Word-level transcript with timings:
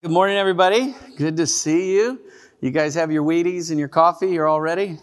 Good 0.00 0.12
morning, 0.12 0.36
everybody. 0.36 0.94
Good 1.16 1.36
to 1.38 1.46
see 1.48 1.96
you. 1.96 2.20
You 2.60 2.70
guys 2.70 2.94
have 2.94 3.10
your 3.10 3.24
Wheaties 3.24 3.70
and 3.70 3.80
your 3.80 3.88
coffee. 3.88 4.28
You're 4.28 4.46
all 4.46 4.60
ready? 4.60 4.96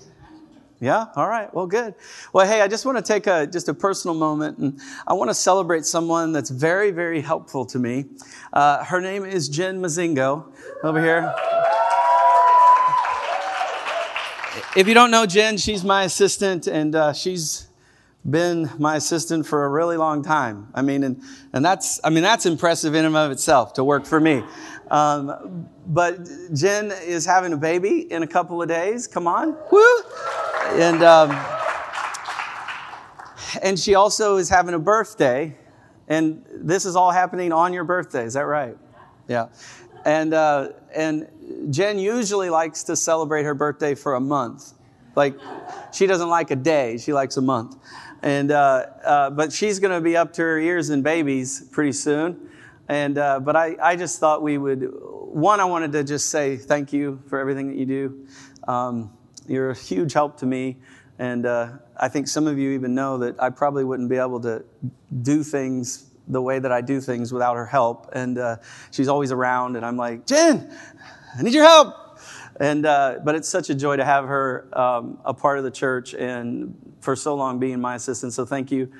Yeah. 0.79 1.07
All 1.17 1.27
right. 1.27 1.53
Well, 1.53 1.67
good. 1.67 1.95
Well, 2.31 2.47
hey, 2.47 2.61
I 2.61 2.69
just 2.69 2.85
want 2.85 2.97
to 2.97 3.03
take 3.03 3.27
a 3.27 3.45
just 3.45 3.67
a 3.67 3.73
personal 3.73 4.15
moment, 4.15 4.57
and 4.57 4.79
I 5.05 5.11
want 5.11 5.29
to 5.29 5.33
celebrate 5.33 5.85
someone 5.85 6.31
that's 6.31 6.49
very, 6.49 6.91
very 6.91 7.19
helpful 7.19 7.65
to 7.65 7.77
me. 7.77 8.05
Uh, 8.53 8.85
her 8.85 9.01
name 9.01 9.25
is 9.25 9.49
Jen 9.49 9.81
Mazingo. 9.81 10.45
Over 10.81 11.01
here. 11.01 11.33
If 14.77 14.87
you 14.87 14.93
don't 14.93 15.11
know 15.11 15.25
Jen, 15.25 15.57
she's 15.57 15.83
my 15.83 16.05
assistant, 16.05 16.67
and 16.67 16.95
uh, 16.95 17.11
she's 17.11 17.67
been 18.29 18.71
my 18.79 18.95
assistant 18.95 19.45
for 19.45 19.65
a 19.65 19.69
really 19.69 19.97
long 19.97 20.23
time. 20.23 20.67
I 20.73 20.81
mean, 20.81 21.03
and, 21.03 21.21
and 21.53 21.63
that's, 21.63 21.99
I 22.03 22.09
mean, 22.09 22.23
that's 22.23 22.45
impressive 22.45 22.95
in 22.95 23.05
and 23.05 23.15
of 23.15 23.31
itself 23.31 23.73
to 23.73 23.83
work 23.83 24.05
for 24.05 24.19
me. 24.19 24.43
Um, 24.91 25.67
but 25.87 26.29
Jen 26.53 26.91
is 27.03 27.25
having 27.25 27.53
a 27.53 27.57
baby 27.57 28.11
in 28.11 28.23
a 28.23 28.27
couple 28.27 28.61
of 28.61 28.67
days. 28.67 29.07
Come 29.07 29.27
on. 29.27 29.57
Woo! 29.71 30.01
And, 30.73 31.03
um, 31.03 31.31
and 33.61 33.79
she 33.79 33.95
also 33.95 34.37
is 34.37 34.49
having 34.49 34.75
a 34.75 34.79
birthday. 34.79 35.57
And 36.07 36.45
this 36.51 36.85
is 36.85 36.95
all 36.95 37.11
happening 37.11 37.51
on 37.51 37.73
your 37.73 37.83
birthday. 37.83 38.23
Is 38.23 38.33
that 38.33 38.45
right? 38.45 38.77
Yeah. 39.27 39.47
And, 40.05 40.33
uh, 40.33 40.69
and 40.95 41.27
Jen 41.71 41.97
usually 41.97 42.51
likes 42.51 42.83
to 42.83 42.95
celebrate 42.95 43.43
her 43.43 43.55
birthday 43.55 43.95
for 43.95 44.13
a 44.13 44.19
month. 44.19 44.73
Like, 45.15 45.35
she 45.91 46.05
doesn't 46.05 46.29
like 46.29 46.51
a 46.51 46.55
day, 46.55 46.97
she 46.97 47.13
likes 47.13 47.37
a 47.37 47.41
month. 47.41 47.77
And, 48.21 48.51
uh, 48.51 48.85
uh, 49.03 49.29
but 49.31 49.51
she's 49.51 49.79
going 49.79 49.93
to 49.93 50.01
be 50.01 50.17
up 50.17 50.33
to 50.33 50.41
her 50.41 50.59
ears 50.59 50.89
in 50.89 51.01
babies 51.01 51.61
pretty 51.71 51.93
soon. 51.93 52.49
And, 52.87 53.17
uh, 53.17 53.39
but 53.39 53.55
I, 53.55 53.75
I 53.81 53.95
just 53.95 54.19
thought 54.19 54.41
we 54.41 54.57
would, 54.57 54.87
one, 54.91 55.59
I 55.59 55.65
wanted 55.65 55.91
to 55.93 56.03
just 56.03 56.29
say 56.29 56.57
thank 56.57 56.93
you 56.93 57.21
for 57.27 57.39
everything 57.39 57.67
that 57.69 57.77
you 57.77 57.85
do. 57.85 58.27
Um, 58.67 59.11
you're 59.47 59.71
a 59.71 59.75
huge 59.75 60.13
help 60.13 60.37
to 60.37 60.45
me. 60.45 60.77
And 61.17 61.45
uh, 61.45 61.69
I 61.97 62.09
think 62.09 62.27
some 62.27 62.45
of 62.45 62.59
you 62.59 62.71
even 62.71 62.93
know 62.93 63.17
that 63.19 63.41
I 63.41 63.49
probably 63.49 63.83
wouldn't 63.83 64.09
be 64.09 64.17
able 64.17 64.41
to 64.41 64.63
do 65.21 65.43
things 65.43 66.09
the 66.27 66.41
way 66.41 66.59
that 66.59 66.71
I 66.71 66.81
do 66.81 66.99
things 66.99 67.31
without 67.31 67.55
her 67.55 67.65
help. 67.65 68.09
And 68.13 68.37
uh, 68.37 68.57
she's 68.91 69.07
always 69.07 69.31
around, 69.31 69.75
and 69.75 69.85
I'm 69.85 69.97
like, 69.97 70.25
Jen, 70.25 70.75
I 71.37 71.41
need 71.43 71.53
your 71.53 71.65
help. 71.65 72.19
And, 72.59 72.85
uh, 72.85 73.19
but 73.23 73.35
it's 73.35 73.49
such 73.49 73.69
a 73.69 73.75
joy 73.75 73.97
to 73.97 74.05
have 74.05 74.25
her 74.25 74.67
um, 74.73 75.19
a 75.25 75.33
part 75.33 75.57
of 75.57 75.63
the 75.63 75.71
church 75.71 76.13
and 76.13 76.75
for 77.01 77.15
so 77.15 77.35
long 77.35 77.59
being 77.59 77.79
my 77.79 77.95
assistant. 77.95 78.33
So 78.33 78.45
thank 78.45 78.71
you 78.71 78.91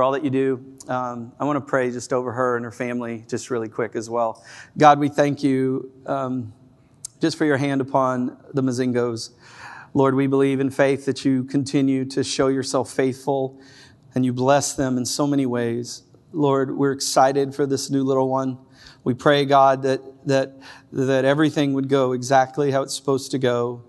for 0.00 0.04
all 0.04 0.12
that 0.12 0.24
you 0.24 0.30
do. 0.30 0.64
Um, 0.88 1.30
I 1.38 1.44
want 1.44 1.58
to 1.58 1.60
pray 1.60 1.90
just 1.90 2.10
over 2.14 2.32
her 2.32 2.56
and 2.56 2.64
her 2.64 2.72
family, 2.72 3.22
just 3.28 3.50
really 3.50 3.68
quick 3.68 3.94
as 3.94 4.08
well. 4.08 4.42
God, 4.78 4.98
we 4.98 5.10
thank 5.10 5.42
you 5.42 5.92
um, 6.06 6.54
just 7.20 7.36
for 7.36 7.44
your 7.44 7.58
hand 7.58 7.82
upon 7.82 8.42
the 8.54 8.62
Mazingos. 8.62 9.32
Lord, 9.92 10.14
we 10.14 10.26
believe 10.26 10.58
in 10.58 10.70
faith 10.70 11.04
that 11.04 11.26
you 11.26 11.44
continue 11.44 12.06
to 12.06 12.24
show 12.24 12.48
yourself 12.48 12.90
faithful 12.90 13.60
and 14.14 14.24
you 14.24 14.32
bless 14.32 14.72
them 14.72 14.96
in 14.96 15.04
so 15.04 15.26
many 15.26 15.44
ways. 15.44 16.04
Lord, 16.32 16.74
we're 16.74 16.92
excited 16.92 17.54
for 17.54 17.66
this 17.66 17.90
new 17.90 18.02
little 18.02 18.30
one. 18.30 18.56
We 19.04 19.12
pray, 19.12 19.44
God, 19.44 19.82
that, 19.82 20.00
that, 20.26 20.54
that 20.92 21.26
everything 21.26 21.74
would 21.74 21.90
go 21.90 22.12
exactly 22.12 22.70
how 22.70 22.80
it's 22.80 22.96
supposed 22.96 23.32
to 23.32 23.38
go. 23.38 23.84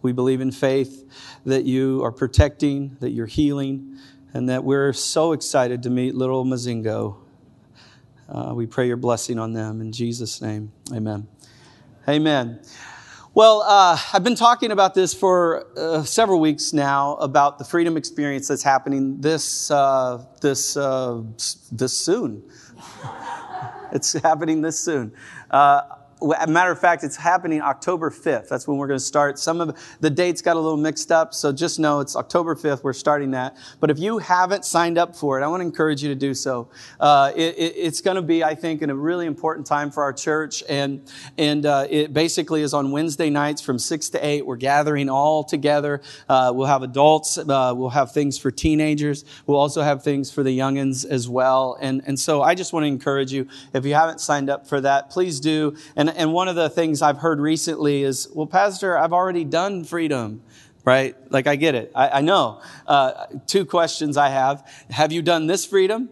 We 0.00 0.12
believe 0.12 0.40
in 0.40 0.52
faith 0.52 1.10
that 1.44 1.64
you 1.64 2.04
are 2.04 2.12
protecting, 2.12 2.96
that 3.00 3.10
you're 3.10 3.26
healing, 3.26 3.98
and 4.36 4.50
that 4.50 4.64
we're 4.64 4.92
so 4.92 5.32
excited 5.32 5.82
to 5.84 5.88
meet 5.88 6.14
little 6.14 6.44
Mazingo. 6.44 7.16
Uh, 8.28 8.52
we 8.54 8.66
pray 8.66 8.86
your 8.86 8.98
blessing 8.98 9.38
on 9.38 9.54
them 9.54 9.80
in 9.80 9.92
Jesus' 9.92 10.42
name. 10.42 10.70
Amen. 10.92 11.26
Amen. 12.06 12.60
Well, 13.32 13.62
uh, 13.62 13.98
I've 14.12 14.24
been 14.24 14.34
talking 14.34 14.72
about 14.72 14.92
this 14.92 15.14
for 15.14 15.66
uh, 15.78 16.02
several 16.02 16.38
weeks 16.38 16.74
now 16.74 17.14
about 17.14 17.58
the 17.58 17.64
freedom 17.64 17.96
experience 17.96 18.48
that's 18.48 18.62
happening 18.62 19.22
this 19.22 19.70
uh, 19.70 20.22
this 20.42 20.76
uh, 20.76 21.22
this 21.72 21.96
soon. 21.96 22.42
It's 23.92 24.12
happening 24.14 24.62
this 24.62 24.78
soon. 24.78 25.12
Uh, 25.48 25.82
a 26.22 26.46
matter 26.46 26.70
of 26.70 26.80
fact, 26.80 27.04
it's 27.04 27.16
happening 27.16 27.60
October 27.60 28.10
5th. 28.10 28.48
That's 28.48 28.66
when 28.66 28.78
we're 28.78 28.86
going 28.86 28.98
to 28.98 29.04
start. 29.04 29.38
Some 29.38 29.60
of 29.60 29.78
the 30.00 30.08
dates 30.08 30.40
got 30.40 30.56
a 30.56 30.60
little 30.60 30.78
mixed 30.78 31.12
up, 31.12 31.34
so 31.34 31.52
just 31.52 31.78
know 31.78 32.00
it's 32.00 32.16
October 32.16 32.54
5th. 32.54 32.82
We're 32.82 32.94
starting 32.94 33.32
that. 33.32 33.56
But 33.80 33.90
if 33.90 33.98
you 33.98 34.18
haven't 34.18 34.64
signed 34.64 34.96
up 34.96 35.14
for 35.14 35.38
it, 35.38 35.44
I 35.44 35.48
want 35.48 35.60
to 35.60 35.66
encourage 35.66 36.02
you 36.02 36.08
to 36.08 36.14
do 36.14 36.32
so. 36.32 36.68
Uh, 36.98 37.32
it, 37.36 37.54
it, 37.58 37.74
it's 37.76 38.00
going 38.00 38.14
to 38.14 38.22
be, 38.22 38.42
I 38.42 38.54
think, 38.54 38.80
in 38.80 38.88
a 38.88 38.94
really 38.94 39.26
important 39.26 39.66
time 39.66 39.90
for 39.90 40.02
our 40.02 40.12
church, 40.12 40.62
and 40.68 41.02
and 41.36 41.66
uh, 41.66 41.86
it 41.90 42.14
basically 42.14 42.62
is 42.62 42.72
on 42.72 42.92
Wednesday 42.92 43.28
nights 43.28 43.60
from 43.60 43.78
six 43.78 44.08
to 44.10 44.26
eight. 44.26 44.46
We're 44.46 44.56
gathering 44.56 45.10
all 45.10 45.44
together. 45.44 46.00
Uh, 46.28 46.50
we'll 46.54 46.66
have 46.66 46.82
adults. 46.82 47.36
Uh, 47.36 47.74
we'll 47.76 47.90
have 47.90 48.12
things 48.12 48.38
for 48.38 48.50
teenagers. 48.50 49.24
We'll 49.46 49.58
also 49.58 49.82
have 49.82 50.02
things 50.02 50.30
for 50.30 50.42
the 50.42 50.56
youngins 50.56 51.04
as 51.04 51.28
well. 51.28 51.76
And 51.78 52.02
and 52.06 52.18
so 52.18 52.40
I 52.42 52.54
just 52.54 52.72
want 52.72 52.84
to 52.84 52.88
encourage 52.88 53.32
you. 53.32 53.48
If 53.74 53.84
you 53.84 53.94
haven't 53.94 54.20
signed 54.20 54.48
up 54.48 54.66
for 54.66 54.80
that, 54.80 55.10
please 55.10 55.40
do. 55.40 55.76
And 55.94 56.05
and, 56.08 56.16
and 56.16 56.32
one 56.32 56.48
of 56.48 56.56
the 56.56 56.68
things 56.68 57.02
I've 57.02 57.18
heard 57.18 57.40
recently 57.40 58.02
is, 58.02 58.28
well, 58.32 58.46
Pastor, 58.46 58.96
I've 58.96 59.12
already 59.12 59.44
done 59.44 59.84
freedom, 59.84 60.42
right? 60.84 61.16
Like, 61.30 61.46
I 61.46 61.56
get 61.56 61.74
it. 61.74 61.90
I, 61.94 62.08
I 62.08 62.20
know. 62.20 62.60
Uh, 62.86 63.26
two 63.46 63.64
questions 63.64 64.16
I 64.16 64.28
have 64.28 64.68
Have 64.90 65.12
you 65.12 65.22
done 65.22 65.46
this 65.46 65.64
freedom? 65.64 66.08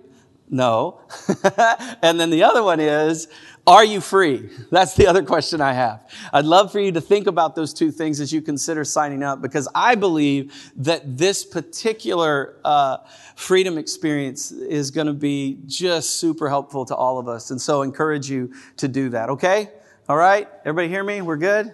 No. 0.50 1.00
and 2.02 2.20
then 2.20 2.30
the 2.30 2.42
other 2.42 2.62
one 2.62 2.78
is, 2.78 3.28
are 3.66 3.84
you 3.84 4.02
free? 4.02 4.50
That's 4.70 4.94
the 4.94 5.06
other 5.06 5.22
question 5.22 5.62
I 5.62 5.72
have. 5.72 6.06
I'd 6.34 6.44
love 6.44 6.70
for 6.70 6.80
you 6.80 6.92
to 6.92 7.00
think 7.00 7.26
about 7.26 7.54
those 7.54 7.72
two 7.72 7.90
things 7.90 8.20
as 8.20 8.30
you 8.30 8.42
consider 8.42 8.84
signing 8.84 9.22
up 9.22 9.40
because 9.40 9.68
I 9.74 9.94
believe 9.94 10.70
that 10.76 11.16
this 11.16 11.46
particular 11.46 12.56
uh, 12.62 12.98
freedom 13.36 13.78
experience 13.78 14.52
is 14.52 14.90
going 14.90 15.06
to 15.06 15.14
be 15.14 15.60
just 15.64 16.18
super 16.18 16.50
helpful 16.50 16.84
to 16.84 16.94
all 16.94 17.18
of 17.18 17.26
us. 17.26 17.50
And 17.50 17.60
so 17.60 17.80
encourage 17.80 18.28
you 18.28 18.52
to 18.76 18.86
do 18.86 19.08
that, 19.10 19.30
okay? 19.30 19.70
All 20.06 20.18
right? 20.18 20.46
Everybody 20.66 20.88
hear 20.88 21.02
me? 21.02 21.22
We're 21.22 21.38
good? 21.38 21.72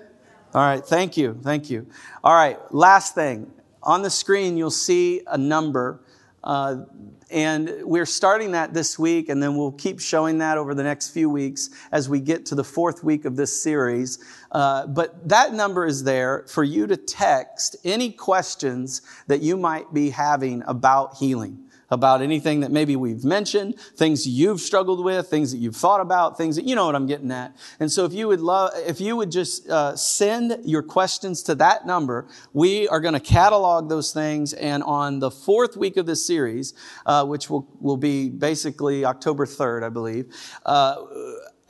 All 0.54 0.62
right. 0.62 0.84
Thank 0.84 1.16
you. 1.16 1.36
Thank 1.42 1.68
you. 1.68 1.88
All 2.22 2.32
right. 2.32 2.58
Last 2.72 3.12
thing. 3.12 3.50
On 3.82 4.02
the 4.02 4.10
screen, 4.10 4.56
you'll 4.56 4.70
see 4.70 5.22
a 5.26 5.36
number. 5.36 6.00
Uh, 6.44 6.84
and 7.28 7.72
we're 7.82 8.06
starting 8.06 8.52
that 8.52 8.72
this 8.72 8.96
week, 9.00 9.30
and 9.30 9.42
then 9.42 9.56
we'll 9.56 9.72
keep 9.72 10.00
showing 10.00 10.38
that 10.38 10.58
over 10.58 10.74
the 10.74 10.82
next 10.84 11.10
few 11.10 11.28
weeks 11.28 11.70
as 11.90 12.08
we 12.08 12.20
get 12.20 12.46
to 12.46 12.54
the 12.54 12.62
fourth 12.62 13.02
week 13.02 13.24
of 13.24 13.34
this 13.34 13.60
series. 13.60 14.20
Uh, 14.52 14.86
but 14.86 15.28
that 15.28 15.52
number 15.52 15.84
is 15.84 16.04
there 16.04 16.44
for 16.46 16.62
you 16.62 16.86
to 16.86 16.96
text 16.96 17.76
any 17.82 18.12
questions 18.12 19.02
that 19.26 19.42
you 19.42 19.56
might 19.56 19.92
be 19.92 20.08
having 20.08 20.62
about 20.68 21.16
healing 21.16 21.58
about 21.90 22.22
anything 22.22 22.60
that 22.60 22.70
maybe 22.70 22.96
we've 22.96 23.24
mentioned, 23.24 23.78
things 23.96 24.26
you've 24.26 24.60
struggled 24.60 25.04
with, 25.04 25.26
things 25.28 25.50
that 25.52 25.58
you've 25.58 25.76
thought 25.76 26.00
about, 26.00 26.38
things 26.38 26.56
that 26.56 26.64
you 26.64 26.74
know 26.74 26.86
what 26.86 26.94
I'm 26.94 27.06
getting 27.06 27.30
at. 27.30 27.56
And 27.80 27.90
so 27.90 28.04
if 28.04 28.12
you 28.12 28.28
would 28.28 28.40
love, 28.40 28.70
if 28.86 29.00
you 29.00 29.16
would 29.16 29.30
just 29.30 29.68
uh, 29.68 29.96
send 29.96 30.58
your 30.64 30.82
questions 30.82 31.42
to 31.44 31.54
that 31.56 31.86
number, 31.86 32.28
we 32.52 32.88
are 32.88 33.00
going 33.00 33.14
to 33.14 33.20
catalog 33.20 33.88
those 33.88 34.12
things. 34.12 34.52
And 34.52 34.82
on 34.82 35.18
the 35.18 35.30
fourth 35.30 35.76
week 35.76 35.96
of 35.96 36.06
this 36.06 36.24
series, 36.24 36.74
uh, 37.06 37.24
which 37.24 37.50
will 37.50 37.66
will 37.80 37.96
be 37.96 38.28
basically 38.28 39.04
October 39.04 39.46
3rd, 39.46 39.82
I 39.82 39.88
believe. 39.88 40.34
Uh, 40.64 40.96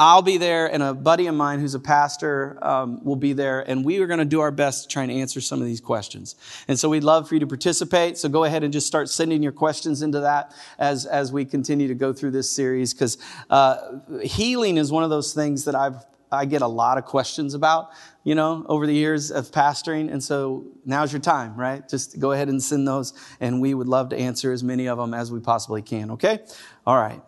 I'll 0.02 0.22
be 0.22 0.38
there, 0.38 0.66
and 0.66 0.82
a 0.82 0.94
buddy 0.94 1.26
of 1.26 1.34
mine 1.34 1.60
who's 1.60 1.74
a 1.74 1.78
pastor 1.78 2.56
um, 2.62 3.04
will 3.04 3.16
be 3.16 3.34
there, 3.34 3.60
and 3.60 3.84
we 3.84 3.98
are 4.00 4.06
going 4.06 4.18
to 4.18 4.24
do 4.24 4.40
our 4.40 4.50
best 4.50 4.84
to 4.84 4.88
try 4.88 5.02
and 5.02 5.12
answer 5.12 5.42
some 5.42 5.60
of 5.60 5.66
these 5.66 5.82
questions. 5.82 6.36
And 6.68 6.78
so 6.78 6.88
we'd 6.88 7.04
love 7.04 7.28
for 7.28 7.34
you 7.34 7.40
to 7.40 7.46
participate. 7.46 8.16
So 8.16 8.30
go 8.30 8.44
ahead 8.44 8.64
and 8.64 8.72
just 8.72 8.86
start 8.86 9.10
sending 9.10 9.42
your 9.42 9.52
questions 9.52 10.00
into 10.00 10.20
that 10.20 10.54
as, 10.78 11.04
as 11.04 11.32
we 11.32 11.44
continue 11.44 11.86
to 11.88 11.94
go 11.94 12.14
through 12.14 12.30
this 12.30 12.50
series, 12.50 12.94
because 12.94 13.18
uh, 13.50 13.98
healing 14.22 14.78
is 14.78 14.90
one 14.90 15.04
of 15.04 15.10
those 15.10 15.34
things 15.34 15.66
that 15.66 15.74
I've 15.74 15.96
I 16.32 16.44
get 16.44 16.62
a 16.62 16.68
lot 16.68 16.96
of 16.96 17.04
questions 17.04 17.54
about, 17.54 17.90
you 18.22 18.36
know, 18.36 18.64
over 18.68 18.86
the 18.86 18.94
years 18.94 19.32
of 19.32 19.50
pastoring. 19.50 20.12
And 20.12 20.22
so 20.22 20.64
now's 20.86 21.12
your 21.12 21.20
time, 21.20 21.56
right? 21.56 21.86
Just 21.88 22.20
go 22.20 22.30
ahead 22.30 22.48
and 22.48 22.62
send 22.62 22.86
those, 22.86 23.14
and 23.40 23.60
we 23.60 23.74
would 23.74 23.88
love 23.88 24.10
to 24.10 24.16
answer 24.16 24.52
as 24.52 24.62
many 24.62 24.86
of 24.86 24.96
them 24.96 25.12
as 25.12 25.32
we 25.32 25.40
possibly 25.40 25.82
can, 25.82 26.12
okay? 26.12 26.38
All 26.86 26.96
right. 26.96 27.20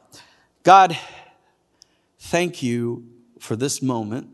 God, 0.63 0.97
Thank 2.27 2.63
you 2.63 3.05
for 3.41 3.57
this 3.57 3.83
moment. 3.83 4.29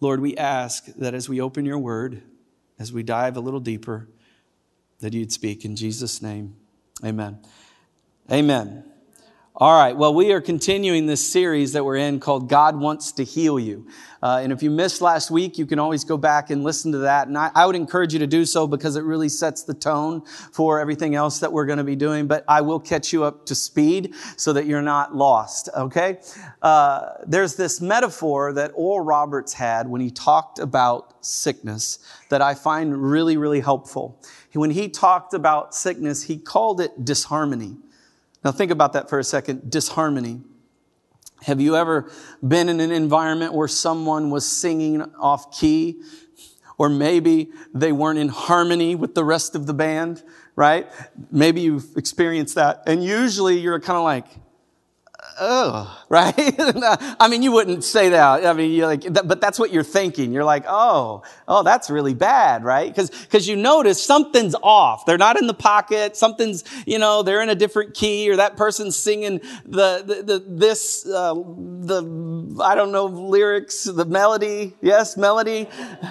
Lord, 0.00 0.20
we 0.20 0.36
ask 0.36 0.86
that 0.94 1.14
as 1.14 1.28
we 1.28 1.40
open 1.40 1.66
your 1.66 1.78
word, 1.78 2.22
as 2.78 2.92
we 2.92 3.02
dive 3.02 3.36
a 3.36 3.40
little 3.40 3.60
deeper, 3.60 4.08
that 5.00 5.12
you'd 5.12 5.32
speak 5.32 5.64
in 5.64 5.74
Jesus' 5.74 6.22
name. 6.22 6.54
Amen. 7.04 7.40
Amen. 8.30 8.91
All 9.54 9.78
right, 9.78 9.94
well, 9.94 10.14
we 10.14 10.32
are 10.32 10.40
continuing 10.40 11.04
this 11.04 11.30
series 11.30 11.74
that 11.74 11.84
we're 11.84 11.96
in 11.96 12.20
called 12.20 12.48
God 12.48 12.74
Wants 12.74 13.12
to 13.12 13.22
Heal 13.22 13.60
You. 13.60 13.86
Uh, 14.22 14.40
and 14.42 14.50
if 14.50 14.62
you 14.62 14.70
missed 14.70 15.02
last 15.02 15.30
week, 15.30 15.58
you 15.58 15.66
can 15.66 15.78
always 15.78 16.04
go 16.04 16.16
back 16.16 16.48
and 16.48 16.64
listen 16.64 16.90
to 16.92 16.98
that. 16.98 17.28
And 17.28 17.36
I, 17.36 17.50
I, 17.54 17.66
would 17.66 17.76
encourage 17.76 18.14
you 18.14 18.18
to 18.20 18.26
do 18.26 18.46
so 18.46 18.66
because 18.66 18.96
it 18.96 19.04
really 19.04 19.28
sets 19.28 19.64
the 19.64 19.74
tone 19.74 20.22
for 20.52 20.80
everything 20.80 21.14
else 21.14 21.40
that 21.40 21.52
we're 21.52 21.66
going 21.66 21.76
to 21.76 21.84
be 21.84 21.96
doing. 21.96 22.26
But 22.26 22.46
I 22.48 22.62
will 22.62 22.80
catch 22.80 23.12
you 23.12 23.24
up 23.24 23.44
to 23.44 23.54
speed 23.54 24.14
so 24.38 24.54
that 24.54 24.64
you're 24.64 24.80
not 24.80 25.14
lost, 25.14 25.68
okay? 25.76 26.20
Uh, 26.62 27.10
there's 27.26 27.54
this 27.54 27.78
metaphor 27.78 28.54
that 28.54 28.70
Oral 28.74 29.04
Roberts 29.04 29.52
had 29.52 29.86
when 29.86 30.00
he 30.00 30.10
talked 30.10 30.60
about 30.60 31.22
sickness 31.22 31.98
that 32.30 32.40
I 32.40 32.54
find 32.54 32.96
really, 32.96 33.36
really 33.36 33.60
helpful. 33.60 34.18
When 34.54 34.70
he 34.70 34.88
talked 34.88 35.34
about 35.34 35.74
sickness, 35.74 36.22
he 36.22 36.38
called 36.38 36.80
it 36.80 37.04
disharmony. 37.04 37.76
Now, 38.44 38.52
think 38.52 38.70
about 38.70 38.92
that 38.94 39.08
for 39.08 39.18
a 39.18 39.24
second 39.24 39.70
disharmony. 39.70 40.40
Have 41.42 41.60
you 41.60 41.76
ever 41.76 42.10
been 42.46 42.68
in 42.68 42.80
an 42.80 42.92
environment 42.92 43.52
where 43.52 43.68
someone 43.68 44.30
was 44.30 44.46
singing 44.46 45.02
off 45.16 45.56
key? 45.56 46.02
Or 46.78 46.88
maybe 46.88 47.50
they 47.74 47.92
weren't 47.92 48.18
in 48.18 48.28
harmony 48.28 48.94
with 48.94 49.14
the 49.14 49.24
rest 49.24 49.54
of 49.54 49.66
the 49.66 49.74
band, 49.74 50.22
right? 50.56 50.88
Maybe 51.30 51.60
you've 51.60 51.96
experienced 51.96 52.56
that. 52.56 52.82
And 52.86 53.04
usually 53.04 53.58
you're 53.58 53.78
kind 53.78 53.96
of 53.96 54.04
like, 54.04 54.26
oh, 55.40 56.04
right? 56.08 56.34
I 57.18 57.28
mean, 57.28 57.42
you 57.42 57.52
wouldn't 57.52 57.84
say 57.84 58.10
that. 58.10 58.44
I 58.46 58.52
mean, 58.52 58.72
you're 58.72 58.86
like, 58.86 59.12
but 59.12 59.40
that's 59.40 59.58
what 59.58 59.72
you're 59.72 59.82
thinking. 59.82 60.32
You're 60.32 60.44
like, 60.44 60.64
oh, 60.68 61.22
oh, 61.48 61.62
that's 61.62 61.90
really 61.90 62.14
bad, 62.14 62.64
right? 62.64 62.88
Because 62.88 63.10
because 63.10 63.48
you 63.48 63.56
notice 63.56 64.02
something's 64.02 64.54
off. 64.62 65.06
They're 65.06 65.18
not 65.18 65.40
in 65.40 65.46
the 65.46 65.54
pocket. 65.54 66.16
Something's, 66.16 66.64
you 66.86 66.98
know, 66.98 67.22
they're 67.22 67.42
in 67.42 67.48
a 67.48 67.54
different 67.54 67.94
key, 67.94 68.30
or 68.30 68.36
that 68.36 68.56
person's 68.56 68.96
singing 68.96 69.40
the 69.64 70.02
the, 70.04 70.22
the 70.22 70.44
this 70.46 71.06
uh, 71.06 71.34
the 71.34 72.60
I 72.62 72.74
don't 72.74 72.92
know 72.92 73.06
lyrics, 73.06 73.84
the 73.84 74.04
melody. 74.04 74.74
Yes, 74.80 75.16
melody, 75.16 75.68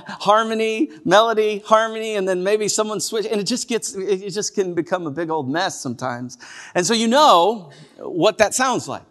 harmony, 0.08 0.90
melody, 1.06 1.60
harmony, 1.66 2.16
and 2.16 2.28
then 2.28 2.44
maybe 2.44 2.68
someone 2.68 3.00
switch, 3.00 3.26
and 3.26 3.40
it 3.40 3.46
just 3.46 3.68
gets 3.68 3.94
it 3.96 4.30
just 4.32 4.56
can 4.56 4.74
become 4.74 5.08
a 5.08 5.12
big 5.12 5.30
old 5.30 5.50
mess 5.50 5.80
sometimes. 5.80 6.38
And 6.76 6.86
so 6.86 6.94
you 6.94 7.08
know 7.08 7.72
what 8.04 8.38
that 8.40 8.54
sounds 8.54 8.88
like. 8.88 9.04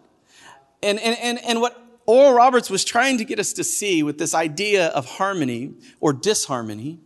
And, 0.83 0.99
and, 0.99 1.17
and, 1.19 1.43
and 1.43 1.61
what 1.61 1.81
Oral 2.05 2.33
Roberts 2.33 2.69
was 2.69 2.83
trying 2.83 3.17
to 3.19 3.25
get 3.25 3.39
us 3.39 3.53
to 3.53 3.63
see 3.63 4.03
with 4.03 4.17
this 4.17 4.33
idea 4.33 4.87
of 4.87 5.05
harmony 5.05 5.73
or 5.99 6.13
disharmony 6.13 6.99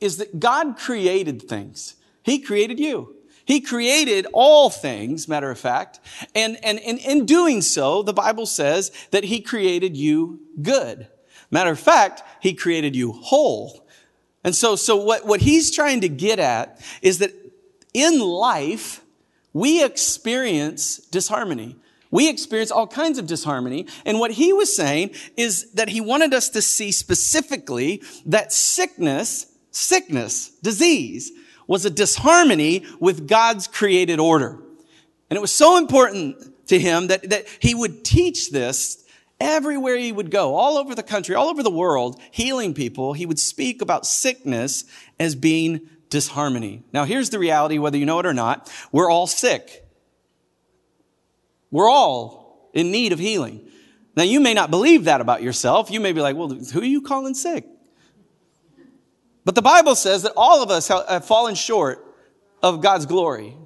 is 0.00 0.18
that 0.18 0.38
God 0.38 0.76
created 0.76 1.42
things. 1.42 1.94
He 2.22 2.38
created 2.38 2.78
you. 2.78 3.16
He 3.46 3.60
created 3.60 4.26
all 4.32 4.70
things, 4.70 5.28
matter 5.28 5.50
of 5.50 5.58
fact. 5.58 6.00
And, 6.34 6.58
and, 6.64 6.78
and 6.80 6.98
in 6.98 7.26
doing 7.26 7.60
so, 7.60 8.02
the 8.02 8.12
Bible 8.12 8.46
says 8.46 8.90
that 9.10 9.24
He 9.24 9.40
created 9.40 9.96
you 9.96 10.40
good. 10.62 11.08
Matter 11.50 11.70
of 11.70 11.80
fact, 11.80 12.22
He 12.40 12.54
created 12.54 12.96
you 12.96 13.12
whole. 13.12 13.86
And 14.42 14.54
so, 14.54 14.76
so 14.76 14.96
what, 14.96 15.26
what 15.26 15.40
He's 15.40 15.70
trying 15.70 16.00
to 16.02 16.08
get 16.08 16.38
at 16.38 16.80
is 17.02 17.18
that 17.18 17.32
in 17.92 18.20
life, 18.20 19.03
we 19.54 19.82
experience 19.82 20.98
disharmony. 20.98 21.76
We 22.10 22.28
experience 22.28 22.70
all 22.70 22.86
kinds 22.86 23.18
of 23.18 23.26
disharmony. 23.26 23.86
And 24.04 24.20
what 24.20 24.32
he 24.32 24.52
was 24.52 24.74
saying 24.74 25.14
is 25.36 25.72
that 25.72 25.88
he 25.88 26.00
wanted 26.00 26.34
us 26.34 26.50
to 26.50 26.60
see 26.60 26.92
specifically 26.92 28.02
that 28.26 28.52
sickness, 28.52 29.46
sickness, 29.70 30.50
disease, 30.62 31.32
was 31.66 31.84
a 31.84 31.90
disharmony 31.90 32.84
with 33.00 33.26
God's 33.26 33.66
created 33.66 34.20
order. 34.20 34.60
And 35.30 35.36
it 35.36 35.40
was 35.40 35.52
so 35.52 35.78
important 35.78 36.66
to 36.68 36.78
him 36.78 37.06
that, 37.06 37.30
that 37.30 37.46
he 37.58 37.74
would 37.74 38.04
teach 38.04 38.50
this 38.50 39.04
everywhere 39.40 39.96
he 39.96 40.12
would 40.12 40.30
go, 40.30 40.54
all 40.54 40.76
over 40.76 40.94
the 40.94 41.02
country, 41.02 41.34
all 41.34 41.48
over 41.48 41.62
the 41.62 41.70
world, 41.70 42.20
healing 42.30 42.74
people. 42.74 43.12
He 43.12 43.26
would 43.26 43.38
speak 43.38 43.82
about 43.82 44.06
sickness 44.06 44.84
as 45.18 45.34
being 45.34 45.88
disharmony. 46.14 46.84
Now, 46.92 47.04
here's 47.04 47.30
the 47.30 47.40
reality, 47.40 47.78
whether 47.78 47.98
you 47.98 48.06
know 48.06 48.20
it 48.20 48.26
or 48.26 48.32
not 48.32 48.72
we're 48.92 49.10
all 49.10 49.26
sick. 49.26 49.84
We're 51.72 51.90
all 51.90 52.70
in 52.72 52.92
need 52.92 53.12
of 53.12 53.18
healing. 53.18 53.68
Now, 54.16 54.22
you 54.22 54.38
may 54.38 54.54
not 54.54 54.70
believe 54.70 55.04
that 55.04 55.20
about 55.20 55.42
yourself. 55.42 55.90
You 55.90 55.98
may 55.98 56.12
be 56.12 56.20
like, 56.20 56.36
well, 56.36 56.48
who 56.48 56.80
are 56.80 56.84
you 56.84 57.02
calling 57.02 57.34
sick? 57.34 57.66
But 59.44 59.56
the 59.56 59.62
Bible 59.62 59.96
says 59.96 60.22
that 60.22 60.32
all 60.36 60.62
of 60.62 60.70
us 60.70 60.86
have 60.86 61.24
fallen 61.24 61.56
short 61.56 61.98
of 62.62 62.80
God's 62.80 63.06
glory. 63.06 63.56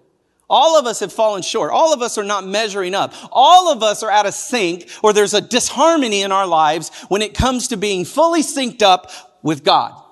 All 0.48 0.78
of 0.78 0.86
us 0.86 1.00
have 1.00 1.12
fallen 1.12 1.42
short. 1.42 1.70
All 1.70 1.92
of 1.92 2.00
us 2.00 2.16
are 2.16 2.24
not 2.24 2.46
measuring 2.46 2.94
up. 2.94 3.12
All 3.30 3.70
of 3.70 3.82
us 3.82 4.02
are 4.02 4.10
out 4.10 4.24
of 4.24 4.32
sync 4.32 4.88
or 5.02 5.12
there's 5.12 5.34
a 5.34 5.42
disharmony 5.42 6.22
in 6.22 6.32
our 6.32 6.46
lives 6.46 6.90
when 7.08 7.20
it 7.20 7.34
comes 7.34 7.68
to 7.68 7.76
being 7.76 8.06
fully 8.06 8.40
synced 8.40 8.80
up 8.80 9.10
with 9.42 9.64
God. 9.64 10.02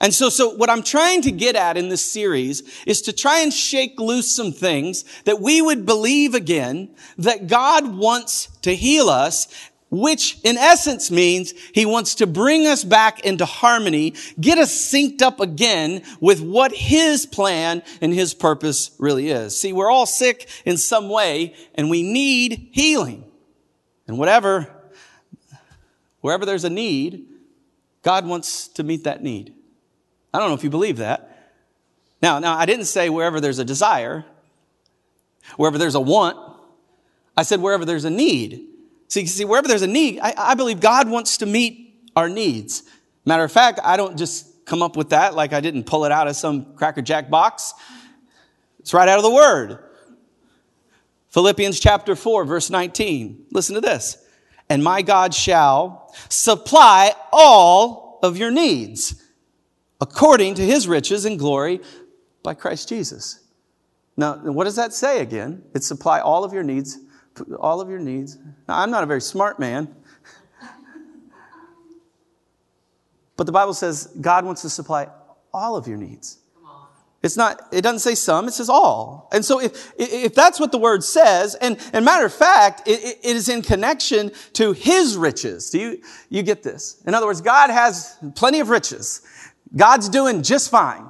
And 0.00 0.14
so, 0.14 0.30
so 0.30 0.54
what 0.54 0.70
I'm 0.70 0.82
trying 0.82 1.20
to 1.22 1.30
get 1.30 1.56
at 1.56 1.76
in 1.76 1.90
this 1.90 2.04
series 2.04 2.62
is 2.86 3.02
to 3.02 3.12
try 3.12 3.40
and 3.40 3.52
shake 3.52 4.00
loose 4.00 4.34
some 4.34 4.50
things 4.50 5.04
that 5.24 5.40
we 5.40 5.60
would 5.60 5.84
believe 5.84 6.34
again 6.34 6.94
that 7.18 7.48
God 7.48 7.94
wants 7.94 8.46
to 8.62 8.74
heal 8.74 9.10
us, 9.10 9.46
which 9.90 10.38
in 10.42 10.56
essence 10.56 11.10
means 11.10 11.52
he 11.74 11.84
wants 11.84 12.14
to 12.14 12.26
bring 12.26 12.66
us 12.66 12.82
back 12.82 13.20
into 13.26 13.44
harmony, 13.44 14.14
get 14.40 14.56
us 14.56 14.72
synced 14.72 15.20
up 15.20 15.38
again 15.38 16.02
with 16.18 16.40
what 16.40 16.72
his 16.72 17.26
plan 17.26 17.82
and 18.00 18.14
his 18.14 18.32
purpose 18.32 18.92
really 18.98 19.28
is. 19.28 19.60
See, 19.60 19.74
we're 19.74 19.90
all 19.90 20.06
sick 20.06 20.48
in 20.64 20.78
some 20.78 21.10
way 21.10 21.54
and 21.74 21.90
we 21.90 22.02
need 22.02 22.70
healing. 22.72 23.24
And 24.06 24.16
whatever, 24.16 24.66
wherever 26.22 26.46
there's 26.46 26.64
a 26.64 26.70
need, 26.70 27.26
God 28.02 28.26
wants 28.26 28.68
to 28.68 28.82
meet 28.82 29.04
that 29.04 29.22
need. 29.22 29.56
I 30.32 30.38
don't 30.38 30.48
know 30.48 30.54
if 30.54 30.64
you 30.64 30.70
believe 30.70 30.98
that. 30.98 31.26
Now, 32.22 32.38
now 32.38 32.56
I 32.56 32.66
didn't 32.66 32.84
say 32.84 33.08
wherever 33.08 33.40
there's 33.40 33.58
a 33.58 33.64
desire, 33.64 34.24
wherever 35.56 35.78
there's 35.78 35.94
a 35.94 36.00
want. 36.00 36.36
I 37.36 37.42
said 37.42 37.60
wherever 37.60 37.84
there's 37.84 38.04
a 38.04 38.10
need. 38.10 38.66
See, 39.08 39.26
see 39.26 39.44
wherever 39.44 39.66
there's 39.66 39.82
a 39.82 39.88
need, 39.88 40.20
I, 40.20 40.34
I 40.36 40.54
believe 40.54 40.80
God 40.80 41.08
wants 41.08 41.38
to 41.38 41.46
meet 41.46 42.08
our 42.14 42.28
needs. 42.28 42.84
Matter 43.24 43.44
of 43.44 43.50
fact, 43.50 43.80
I 43.82 43.96
don't 43.96 44.16
just 44.16 44.64
come 44.66 44.82
up 44.82 44.96
with 44.96 45.10
that 45.10 45.34
like 45.34 45.52
I 45.52 45.60
didn't 45.60 45.84
pull 45.84 46.04
it 46.04 46.12
out 46.12 46.28
of 46.28 46.36
some 46.36 46.74
Cracker 46.76 47.02
Jack 47.02 47.28
box. 47.28 47.74
It's 48.78 48.94
right 48.94 49.08
out 49.08 49.18
of 49.18 49.24
the 49.24 49.30
Word. 49.30 49.78
Philippians 51.30 51.80
chapter 51.80 52.14
4, 52.14 52.44
verse 52.44 52.70
19. 52.70 53.46
Listen 53.52 53.74
to 53.74 53.80
this. 53.80 54.16
And 54.68 54.84
my 54.84 55.02
God 55.02 55.34
shall 55.34 56.14
supply 56.28 57.14
all 57.32 58.20
of 58.22 58.36
your 58.36 58.50
needs 58.50 59.19
according 60.00 60.54
to 60.54 60.62
his 60.62 60.88
riches 60.88 61.24
and 61.24 61.38
glory 61.38 61.80
by 62.42 62.54
Christ 62.54 62.88
Jesus. 62.88 63.40
Now, 64.16 64.34
what 64.36 64.64
does 64.64 64.76
that 64.76 64.92
say 64.92 65.20
again? 65.20 65.62
It 65.74 65.84
supply 65.84 66.20
all 66.20 66.44
of 66.44 66.52
your 66.52 66.62
needs, 66.62 66.98
all 67.58 67.80
of 67.80 67.88
your 67.88 67.98
needs. 67.98 68.36
Now, 68.68 68.78
I'm 68.78 68.90
not 68.90 69.02
a 69.02 69.06
very 69.06 69.20
smart 69.20 69.58
man. 69.58 69.94
But 73.36 73.46
the 73.46 73.52
Bible 73.52 73.72
says 73.72 74.14
God 74.20 74.44
wants 74.44 74.60
to 74.62 74.68
supply 74.68 75.08
all 75.54 75.74
of 75.74 75.88
your 75.88 75.96
needs. 75.96 76.40
It's 77.22 77.36
not, 77.36 77.68
it 77.70 77.82
doesn't 77.82 77.98
say 77.98 78.14
some, 78.14 78.48
it 78.48 78.52
says 78.52 78.70
all. 78.70 79.28
And 79.30 79.44
so 79.44 79.60
if, 79.60 79.92
if 79.98 80.34
that's 80.34 80.58
what 80.58 80.72
the 80.72 80.78
word 80.78 81.04
says, 81.04 81.54
and, 81.54 81.78
and 81.92 82.02
matter 82.02 82.24
of 82.24 82.32
fact, 82.32 82.88
it, 82.88 83.18
it 83.22 83.36
is 83.36 83.50
in 83.50 83.60
connection 83.60 84.32
to 84.54 84.72
his 84.72 85.16
riches. 85.18 85.68
Do 85.68 85.78
you, 85.78 86.02
you 86.30 86.42
get 86.42 86.62
this? 86.62 87.02
In 87.06 87.14
other 87.14 87.26
words, 87.26 87.42
God 87.42 87.68
has 87.68 88.16
plenty 88.36 88.60
of 88.60 88.70
riches. 88.70 89.20
God's 89.74 90.08
doing 90.08 90.42
just 90.42 90.70
fine. 90.70 91.06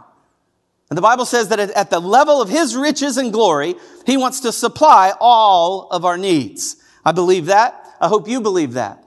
And 0.91 0.97
the 0.97 1.03
Bible 1.03 1.25
says 1.25 1.49
that 1.49 1.61
at 1.61 1.91
the 1.91 2.01
level 2.01 2.43
of 2.43 2.49
His 2.49 2.77
riches 2.77 3.17
and 3.17 3.33
glory, 3.33 3.77
He 4.07 4.17
wants 4.17 4.41
to 4.41 4.53
supply 4.53 5.13
all 5.21 5.89
of 5.91 6.05
our 6.05 6.19
needs. 6.19 6.77
I 7.05 7.13
believe 7.13 7.47
that. 7.47 7.87
I 8.01 8.09
hope 8.09 8.29
you 8.29 8.41
believe 8.41 8.73
that. 8.73 9.05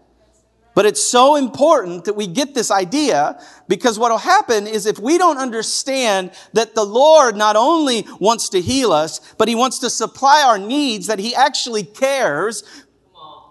But 0.76 0.88
it's 0.88 1.04
so 1.04 1.36
important 1.36 2.06
that 2.06 2.16
we 2.16 2.26
get 2.26 2.56
this 2.56 2.72
idea 2.72 3.40
because 3.68 4.00
what 4.00 4.10
will 4.10 4.18
happen 4.18 4.66
is 4.66 4.88
if 4.88 4.98
we 4.98 5.20
don't 5.20 5.38
understand 5.38 6.32
that 6.54 6.74
the 6.74 6.84
Lord 6.84 7.36
not 7.36 7.56
only 7.56 8.08
wants 8.20 8.50
to 8.50 8.62
heal 8.62 8.92
us, 8.92 9.20
but 9.38 9.48
He 9.48 9.56
wants 9.56 9.80
to 9.80 9.90
supply 9.90 10.42
our 10.42 10.58
needs, 10.58 11.08
that 11.08 11.20
He 11.20 11.36
actually 11.36 11.84
cares, 11.84 12.64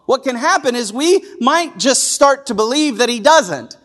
what 0.06 0.24
can 0.24 0.34
happen 0.34 0.74
is 0.74 0.92
we 0.92 1.24
might 1.38 1.78
just 1.78 2.12
start 2.12 2.46
to 2.46 2.54
believe 2.54 2.98
that 2.98 3.08
He 3.08 3.20
doesn't 3.20 3.76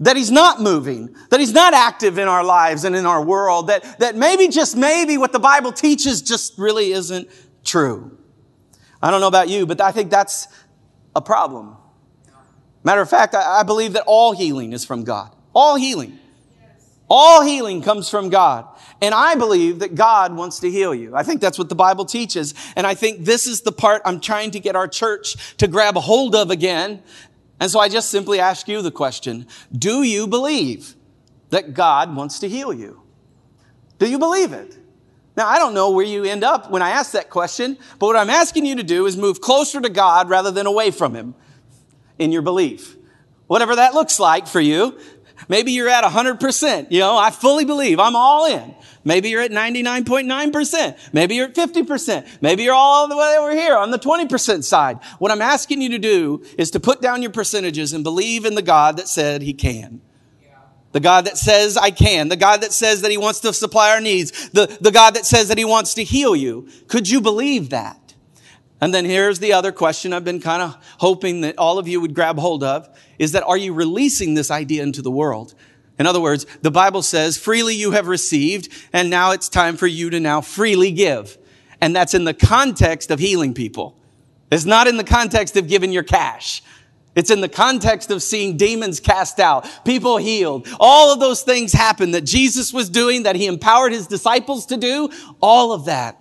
that 0.00 0.16
he's 0.16 0.30
not 0.30 0.60
moving, 0.60 1.14
that 1.30 1.40
he's 1.40 1.52
not 1.52 1.72
active 1.72 2.18
in 2.18 2.28
our 2.28 2.44
lives 2.44 2.84
and 2.84 2.94
in 2.94 3.06
our 3.06 3.22
world, 3.22 3.68
that, 3.68 3.98
that 3.98 4.14
maybe, 4.14 4.48
just 4.48 4.76
maybe, 4.76 5.16
what 5.16 5.32
the 5.32 5.38
Bible 5.38 5.72
teaches 5.72 6.22
just 6.22 6.58
really 6.58 6.92
isn't 6.92 7.28
true. 7.64 8.16
I 9.02 9.10
don't 9.10 9.20
know 9.20 9.28
about 9.28 9.48
you, 9.48 9.66
but 9.66 9.80
I 9.80 9.92
think 9.92 10.10
that's 10.10 10.48
a 11.14 11.22
problem. 11.22 11.76
Matter 12.84 13.00
of 13.00 13.08
fact, 13.08 13.34
I, 13.34 13.60
I 13.60 13.62
believe 13.62 13.94
that 13.94 14.04
all 14.06 14.32
healing 14.32 14.72
is 14.72 14.84
from 14.84 15.04
God. 15.04 15.34
All 15.54 15.76
healing. 15.76 16.18
All 17.08 17.42
healing 17.42 17.82
comes 17.82 18.10
from 18.10 18.28
God. 18.30 18.66
And 19.00 19.14
I 19.14 19.34
believe 19.34 19.80
that 19.80 19.94
God 19.94 20.34
wants 20.34 20.60
to 20.60 20.70
heal 20.70 20.94
you. 20.94 21.14
I 21.14 21.22
think 21.22 21.40
that's 21.40 21.58
what 21.58 21.68
the 21.68 21.74
Bible 21.74 22.04
teaches. 22.04 22.54
And 22.74 22.86
I 22.86 22.94
think 22.94 23.24
this 23.24 23.46
is 23.46 23.62
the 23.62 23.72
part 23.72 24.02
I'm 24.04 24.20
trying 24.20 24.50
to 24.52 24.60
get 24.60 24.74
our 24.74 24.88
church 24.88 25.56
to 25.58 25.68
grab 25.68 25.96
a 25.96 26.00
hold 26.00 26.34
of 26.34 26.50
again. 26.50 27.02
And 27.58 27.70
so 27.70 27.80
I 27.80 27.88
just 27.88 28.10
simply 28.10 28.38
ask 28.38 28.68
you 28.68 28.82
the 28.82 28.90
question, 28.90 29.46
do 29.72 30.02
you 30.02 30.26
believe 30.26 30.94
that 31.50 31.74
God 31.74 32.14
wants 32.14 32.38
to 32.40 32.48
heal 32.48 32.72
you? 32.72 33.02
Do 33.98 34.08
you 34.08 34.18
believe 34.18 34.52
it? 34.52 34.76
Now, 35.36 35.46
I 35.46 35.58
don't 35.58 35.74
know 35.74 35.90
where 35.90 36.04
you 36.04 36.24
end 36.24 36.44
up 36.44 36.70
when 36.70 36.82
I 36.82 36.90
ask 36.90 37.12
that 37.12 37.30
question, 37.30 37.76
but 37.98 38.06
what 38.06 38.16
I'm 38.16 38.30
asking 38.30 38.64
you 38.64 38.76
to 38.76 38.82
do 38.82 39.06
is 39.06 39.16
move 39.16 39.40
closer 39.40 39.80
to 39.80 39.88
God 39.88 40.30
rather 40.30 40.50
than 40.50 40.66
away 40.66 40.90
from 40.90 41.14
Him 41.14 41.34
in 42.18 42.32
your 42.32 42.42
belief. 42.42 42.96
Whatever 43.46 43.76
that 43.76 43.94
looks 43.94 44.18
like 44.18 44.46
for 44.46 44.60
you, 44.60 44.98
Maybe 45.48 45.72
you're 45.72 45.88
at 45.88 46.04
100%. 46.04 46.90
You 46.90 47.00
know, 47.00 47.16
I 47.16 47.30
fully 47.30 47.64
believe. 47.64 48.00
I'm 48.00 48.16
all 48.16 48.46
in. 48.46 48.74
Maybe 49.04 49.28
you're 49.28 49.42
at 49.42 49.52
99.9%. 49.52 51.12
Maybe 51.12 51.36
you're 51.36 51.46
at 51.46 51.54
50%. 51.54 52.42
Maybe 52.42 52.64
you're 52.64 52.74
all 52.74 53.06
the 53.06 53.16
way 53.16 53.36
over 53.38 53.52
here 53.52 53.76
on 53.76 53.92
the 53.92 53.98
20% 53.98 54.64
side. 54.64 54.98
What 55.18 55.30
I'm 55.30 55.42
asking 55.42 55.80
you 55.80 55.90
to 55.90 55.98
do 55.98 56.44
is 56.58 56.72
to 56.72 56.80
put 56.80 57.00
down 57.00 57.22
your 57.22 57.30
percentages 57.30 57.92
and 57.92 58.02
believe 58.02 58.44
in 58.44 58.56
the 58.56 58.62
God 58.62 58.96
that 58.96 59.08
said 59.08 59.42
he 59.42 59.54
can. 59.54 60.00
The 60.92 61.00
God 61.00 61.26
that 61.26 61.36
says 61.36 61.76
I 61.76 61.90
can. 61.90 62.28
The 62.28 62.36
God 62.36 62.62
that 62.62 62.72
says 62.72 63.02
that 63.02 63.10
he 63.10 63.18
wants 63.18 63.40
to 63.40 63.52
supply 63.52 63.90
our 63.90 64.00
needs. 64.00 64.48
The, 64.50 64.76
the 64.80 64.90
God 64.90 65.14
that 65.14 65.26
says 65.26 65.48
that 65.48 65.58
he 65.58 65.64
wants 65.64 65.94
to 65.94 66.04
heal 66.04 66.34
you. 66.34 66.68
Could 66.88 67.08
you 67.08 67.20
believe 67.20 67.70
that? 67.70 68.05
And 68.80 68.92
then 68.92 69.04
here's 69.04 69.38
the 69.38 69.52
other 69.52 69.72
question 69.72 70.12
I've 70.12 70.24
been 70.24 70.40
kind 70.40 70.62
of 70.62 70.76
hoping 70.98 71.40
that 71.42 71.56
all 71.58 71.78
of 71.78 71.88
you 71.88 72.00
would 72.00 72.14
grab 72.14 72.38
hold 72.38 72.62
of 72.62 72.88
is 73.18 73.32
that 73.32 73.44
are 73.44 73.56
you 73.56 73.72
releasing 73.72 74.34
this 74.34 74.50
idea 74.50 74.82
into 74.82 75.02
the 75.02 75.10
world? 75.10 75.54
In 75.98 76.06
other 76.06 76.20
words, 76.20 76.44
the 76.60 76.70
Bible 76.70 77.02
says, 77.02 77.38
freely 77.38 77.74
you 77.74 77.92
have 77.92 78.06
received, 78.06 78.68
and 78.92 79.08
now 79.08 79.30
it's 79.30 79.48
time 79.48 79.78
for 79.78 79.86
you 79.86 80.10
to 80.10 80.20
now 80.20 80.42
freely 80.42 80.92
give. 80.92 81.38
And 81.80 81.96
that's 81.96 82.12
in 82.12 82.24
the 82.24 82.34
context 82.34 83.10
of 83.10 83.18
healing 83.18 83.54
people. 83.54 83.96
It's 84.50 84.66
not 84.66 84.88
in 84.88 84.98
the 84.98 85.04
context 85.04 85.56
of 85.56 85.68
giving 85.68 85.92
your 85.92 86.02
cash. 86.02 86.62
It's 87.14 87.30
in 87.30 87.40
the 87.40 87.48
context 87.48 88.10
of 88.10 88.22
seeing 88.22 88.58
demons 88.58 89.00
cast 89.00 89.40
out, 89.40 89.66
people 89.86 90.18
healed. 90.18 90.68
All 90.78 91.14
of 91.14 91.18
those 91.18 91.42
things 91.42 91.72
happen 91.72 92.10
that 92.10 92.26
Jesus 92.26 92.74
was 92.74 92.90
doing, 92.90 93.22
that 93.22 93.36
he 93.36 93.46
empowered 93.46 93.92
his 93.92 94.06
disciples 94.06 94.66
to 94.66 94.76
do. 94.76 95.08
All 95.40 95.72
of 95.72 95.86
that 95.86 96.20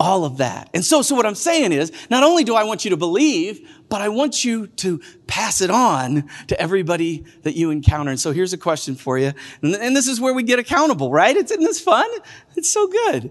all 0.00 0.24
of 0.24 0.38
that. 0.38 0.70
And 0.74 0.84
so, 0.84 1.02
so 1.02 1.14
what 1.14 1.26
I'm 1.26 1.34
saying 1.34 1.72
is, 1.72 1.92
not 2.08 2.22
only 2.22 2.44
do 2.44 2.54
I 2.54 2.64
want 2.64 2.84
you 2.84 2.90
to 2.90 2.96
believe, 2.96 3.68
but 3.88 4.00
I 4.00 4.08
want 4.08 4.44
you 4.44 4.66
to 4.66 5.00
pass 5.26 5.60
it 5.60 5.70
on 5.70 6.28
to 6.48 6.60
everybody 6.60 7.24
that 7.42 7.56
you 7.56 7.70
encounter. 7.70 8.10
And 8.10 8.20
so 8.20 8.32
here's 8.32 8.52
a 8.52 8.58
question 8.58 8.94
for 8.94 9.18
you. 9.18 9.32
And, 9.62 9.74
and 9.74 9.96
this 9.96 10.06
is 10.06 10.20
where 10.20 10.34
we 10.34 10.42
get 10.42 10.58
accountable, 10.58 11.10
right? 11.10 11.36
It's, 11.36 11.50
isn't 11.50 11.64
this 11.64 11.80
fun? 11.80 12.08
It's 12.56 12.70
so 12.70 12.86
good. 12.86 13.30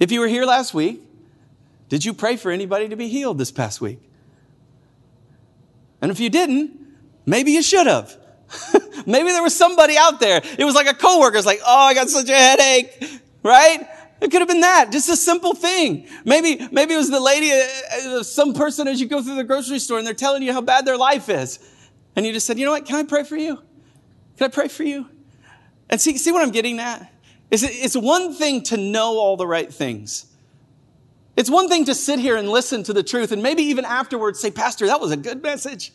If 0.00 0.10
you 0.10 0.20
were 0.20 0.28
here 0.28 0.44
last 0.44 0.72
week, 0.72 1.02
did 1.88 2.04
you 2.04 2.14
pray 2.14 2.36
for 2.36 2.50
anybody 2.50 2.88
to 2.88 2.96
be 2.96 3.08
healed 3.08 3.38
this 3.38 3.52
past 3.52 3.80
week? 3.80 4.00
And 6.00 6.10
if 6.10 6.18
you 6.20 6.30
didn't, 6.30 6.72
maybe 7.26 7.52
you 7.52 7.62
should 7.62 7.86
have. 7.86 8.16
maybe 9.06 9.28
there 9.30 9.42
was 9.42 9.56
somebody 9.56 9.96
out 9.96 10.18
there. 10.20 10.42
It 10.58 10.64
was 10.64 10.74
like 10.74 10.88
a 10.88 10.94
coworker. 10.94 11.36
It's 11.36 11.46
like, 11.46 11.60
oh, 11.64 11.78
I 11.82 11.94
got 11.94 12.08
such 12.08 12.28
a 12.28 12.34
headache, 12.34 13.20
right? 13.42 13.86
It 14.22 14.30
could 14.30 14.40
have 14.40 14.48
been 14.48 14.60
that, 14.60 14.92
just 14.92 15.08
a 15.08 15.16
simple 15.16 15.52
thing. 15.52 16.06
Maybe, 16.24 16.68
maybe 16.70 16.94
it 16.94 16.96
was 16.96 17.10
the 17.10 17.18
lady, 17.18 17.50
uh, 17.50 18.20
uh, 18.20 18.22
some 18.22 18.54
person 18.54 18.86
as 18.86 19.00
you 19.00 19.08
go 19.08 19.20
through 19.20 19.34
the 19.34 19.42
grocery 19.42 19.80
store 19.80 19.98
and 19.98 20.06
they're 20.06 20.14
telling 20.14 20.44
you 20.44 20.52
how 20.52 20.60
bad 20.60 20.86
their 20.86 20.96
life 20.96 21.28
is. 21.28 21.58
And 22.14 22.24
you 22.24 22.32
just 22.32 22.46
said, 22.46 22.56
you 22.56 22.64
know 22.64 22.70
what? 22.70 22.86
Can 22.86 22.94
I 22.94 23.02
pray 23.02 23.24
for 23.24 23.36
you? 23.36 23.56
Can 24.36 24.44
I 24.44 24.48
pray 24.48 24.68
for 24.68 24.84
you? 24.84 25.08
And 25.90 26.00
see, 26.00 26.16
see 26.18 26.30
what 26.30 26.40
I'm 26.40 26.52
getting 26.52 26.78
at? 26.78 27.12
Is 27.50 27.64
it's 27.64 27.96
one 27.96 28.32
thing 28.32 28.62
to 28.64 28.76
know 28.76 29.18
all 29.18 29.36
the 29.36 29.46
right 29.46 29.74
things. 29.74 30.26
It's 31.36 31.50
one 31.50 31.68
thing 31.68 31.84
to 31.86 31.94
sit 31.94 32.20
here 32.20 32.36
and 32.36 32.48
listen 32.48 32.84
to 32.84 32.92
the 32.92 33.02
truth 33.02 33.32
and 33.32 33.42
maybe 33.42 33.64
even 33.64 33.84
afterwards 33.84 34.38
say, 34.38 34.52
Pastor, 34.52 34.86
that 34.86 35.00
was 35.00 35.10
a 35.10 35.16
good 35.16 35.42
message. 35.42 35.92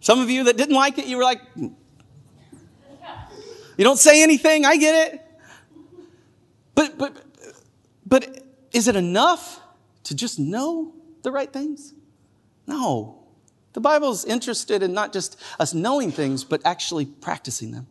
Some 0.00 0.18
of 0.18 0.30
you 0.30 0.44
that 0.44 0.56
didn't 0.56 0.76
like 0.76 0.96
it, 0.96 1.04
you 1.04 1.18
were 1.18 1.24
like, 1.24 1.42
you 1.56 1.74
don't 3.84 3.98
say 3.98 4.22
anything, 4.22 4.64
I 4.64 4.78
get 4.78 5.12
it. 5.12 5.25
But, 6.76 6.96
but, 6.96 7.16
but 8.06 8.44
is 8.72 8.86
it 8.86 8.94
enough 8.94 9.60
to 10.04 10.14
just 10.14 10.38
know 10.38 10.94
the 11.22 11.32
right 11.32 11.52
things? 11.52 11.92
No. 12.68 13.24
The 13.72 13.80
Bible's 13.80 14.24
interested 14.24 14.84
in 14.84 14.92
not 14.94 15.12
just 15.12 15.40
us 15.58 15.74
knowing 15.74 16.12
things, 16.12 16.44
but 16.44 16.60
actually 16.64 17.06
practicing 17.06 17.72
them. 17.72 17.88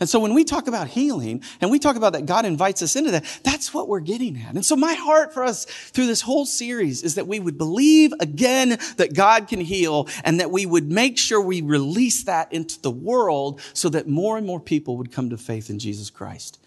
And 0.00 0.08
so 0.08 0.18
when 0.18 0.34
we 0.34 0.42
talk 0.42 0.66
about 0.66 0.88
healing 0.88 1.44
and 1.60 1.70
we 1.70 1.78
talk 1.78 1.94
about 1.94 2.14
that 2.14 2.26
God 2.26 2.44
invites 2.44 2.82
us 2.82 2.96
into 2.96 3.12
that, 3.12 3.24
that's 3.44 3.72
what 3.72 3.88
we're 3.88 4.00
getting 4.00 4.36
at. 4.36 4.54
And 4.54 4.64
so 4.64 4.74
my 4.74 4.94
heart 4.94 5.32
for 5.32 5.44
us 5.44 5.64
through 5.64 6.06
this 6.06 6.22
whole 6.22 6.44
series 6.44 7.04
is 7.04 7.14
that 7.14 7.28
we 7.28 7.38
would 7.38 7.56
believe 7.56 8.12
again 8.18 8.78
that 8.96 9.14
God 9.14 9.46
can 9.46 9.60
heal 9.60 10.08
and 10.24 10.40
that 10.40 10.50
we 10.50 10.66
would 10.66 10.90
make 10.90 11.18
sure 11.18 11.40
we 11.40 11.62
release 11.62 12.24
that 12.24 12.52
into 12.52 12.82
the 12.82 12.90
world 12.90 13.60
so 13.74 13.88
that 13.90 14.08
more 14.08 14.36
and 14.36 14.44
more 14.44 14.58
people 14.58 14.96
would 14.96 15.12
come 15.12 15.30
to 15.30 15.38
faith 15.38 15.70
in 15.70 15.78
Jesus 15.78 16.10
Christ. 16.10 16.58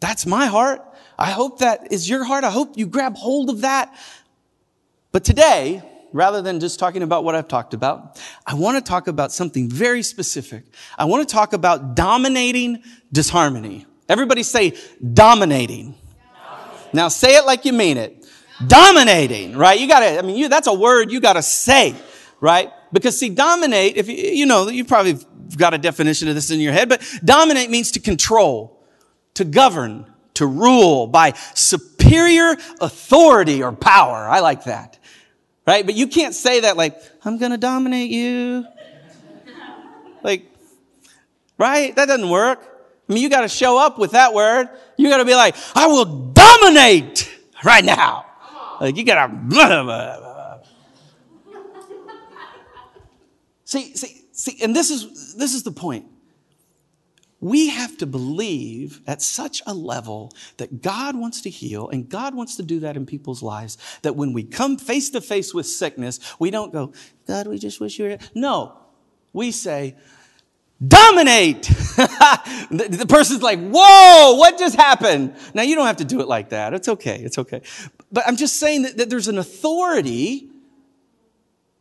That's 0.00 0.26
my 0.26 0.46
heart. 0.46 0.80
I 1.18 1.30
hope 1.30 1.58
that 1.58 1.92
is 1.92 2.08
your 2.08 2.24
heart. 2.24 2.44
I 2.44 2.50
hope 2.50 2.76
you 2.76 2.86
grab 2.86 3.14
hold 3.14 3.50
of 3.50 3.60
that. 3.60 3.94
But 5.12 5.24
today, 5.24 5.82
rather 6.12 6.40
than 6.40 6.60
just 6.60 6.78
talking 6.78 7.02
about 7.02 7.24
what 7.24 7.34
I've 7.34 7.48
talked 7.48 7.74
about, 7.74 8.20
I 8.46 8.54
want 8.54 8.82
to 8.82 8.88
talk 8.88 9.06
about 9.06 9.32
something 9.32 9.68
very 9.68 10.02
specific. 10.02 10.64
I 10.98 11.04
want 11.04 11.28
to 11.28 11.32
talk 11.32 11.52
about 11.52 11.94
dominating 11.94 12.82
disharmony. 13.12 13.86
Everybody 14.08 14.42
say 14.42 14.74
dominating. 15.12 15.94
dominating. 15.94 16.90
Now 16.94 17.08
say 17.08 17.36
it 17.36 17.44
like 17.44 17.64
you 17.64 17.72
mean 17.72 17.96
it. 17.96 18.26
Dominating, 18.66 19.56
right? 19.56 19.78
You 19.78 19.88
gotta, 19.88 20.18
I 20.18 20.22
mean, 20.22 20.36
you, 20.36 20.48
that's 20.48 20.66
a 20.66 20.74
word 20.74 21.10
you 21.10 21.20
gotta 21.20 21.42
say, 21.42 21.94
right? 22.40 22.70
Because 22.92 23.18
see, 23.18 23.30
dominate, 23.30 23.96
if 23.96 24.08
you, 24.08 24.16
you 24.16 24.46
know, 24.46 24.68
you 24.68 24.84
probably 24.84 25.18
got 25.56 25.74
a 25.74 25.78
definition 25.78 26.28
of 26.28 26.34
this 26.34 26.50
in 26.50 26.60
your 26.60 26.72
head, 26.72 26.88
but 26.88 27.02
dominate 27.24 27.70
means 27.70 27.90
to 27.92 28.00
control 28.00 28.79
to 29.40 29.44
govern, 29.46 30.04
to 30.34 30.46
rule 30.46 31.06
by 31.06 31.32
superior 31.54 32.58
authority 32.78 33.62
or 33.62 33.72
power. 33.72 34.28
I 34.28 34.40
like 34.40 34.64
that. 34.64 34.98
Right? 35.66 35.86
But 35.86 35.94
you 35.94 36.08
can't 36.08 36.34
say 36.34 36.60
that 36.60 36.76
like, 36.76 37.00
I'm 37.24 37.38
going 37.38 37.52
to 37.52 37.56
dominate 37.56 38.10
you. 38.10 38.66
Like, 40.22 40.44
right? 41.56 41.96
That 41.96 42.06
doesn't 42.06 42.28
work. 42.28 42.60
I 43.08 43.12
mean, 43.14 43.22
you 43.22 43.30
got 43.30 43.40
to 43.40 43.48
show 43.48 43.78
up 43.78 43.98
with 43.98 44.10
that 44.10 44.34
word. 44.34 44.68
You 44.98 45.08
got 45.08 45.16
to 45.18 45.24
be 45.24 45.34
like, 45.34 45.56
I 45.74 45.86
will 45.86 46.32
dominate 46.32 47.34
right 47.64 47.84
now. 47.84 48.26
Like, 48.78 48.98
you 48.98 49.04
got 49.04 49.26
to. 49.26 50.62
see, 53.64 53.96
see, 53.96 54.22
see, 54.32 54.62
and 54.62 54.76
this 54.76 54.90
is, 54.90 55.34
this 55.34 55.54
is 55.54 55.62
the 55.62 55.72
point 55.72 56.04
we 57.40 57.68
have 57.68 57.96
to 57.98 58.06
believe 58.06 59.00
at 59.06 59.22
such 59.22 59.62
a 59.66 59.72
level 59.72 60.32
that 60.58 60.82
God 60.82 61.16
wants 61.16 61.40
to 61.42 61.50
heal 61.50 61.88
and 61.88 62.08
God 62.08 62.34
wants 62.34 62.56
to 62.56 62.62
do 62.62 62.80
that 62.80 62.96
in 62.96 63.06
people's 63.06 63.42
lives 63.42 63.78
that 64.02 64.14
when 64.14 64.32
we 64.32 64.44
come 64.44 64.76
face 64.76 65.10
to 65.10 65.20
face 65.20 65.54
with 65.54 65.66
sickness, 65.66 66.20
we 66.38 66.50
don't 66.50 66.72
go, 66.72 66.92
God, 67.26 67.46
we 67.46 67.58
just 67.58 67.80
wish 67.80 67.98
you 67.98 68.06
were. 68.06 68.18
No, 68.34 68.76
we 69.32 69.52
say, 69.52 69.96
dominate. 70.86 71.62
the, 71.62 72.86
the, 72.90 73.06
person's 73.06 73.42
like, 73.42 73.58
whoa, 73.58 74.34
what 74.36 74.58
just 74.58 74.76
happened? 74.76 75.34
Now, 75.54 75.62
you 75.62 75.74
don't 75.74 75.86
have 75.86 75.98
to 75.98 76.04
do 76.04 76.20
it 76.20 76.28
like 76.28 76.50
that. 76.50 76.74
It's 76.74 76.88
okay. 76.88 77.20
It's 77.22 77.38
okay. 77.38 77.62
But 78.12 78.26
I'm 78.26 78.36
just 78.36 78.56
saying 78.56 78.82
that, 78.82 78.96
that 78.96 79.10
there's 79.10 79.28
an 79.28 79.38
authority 79.38 80.50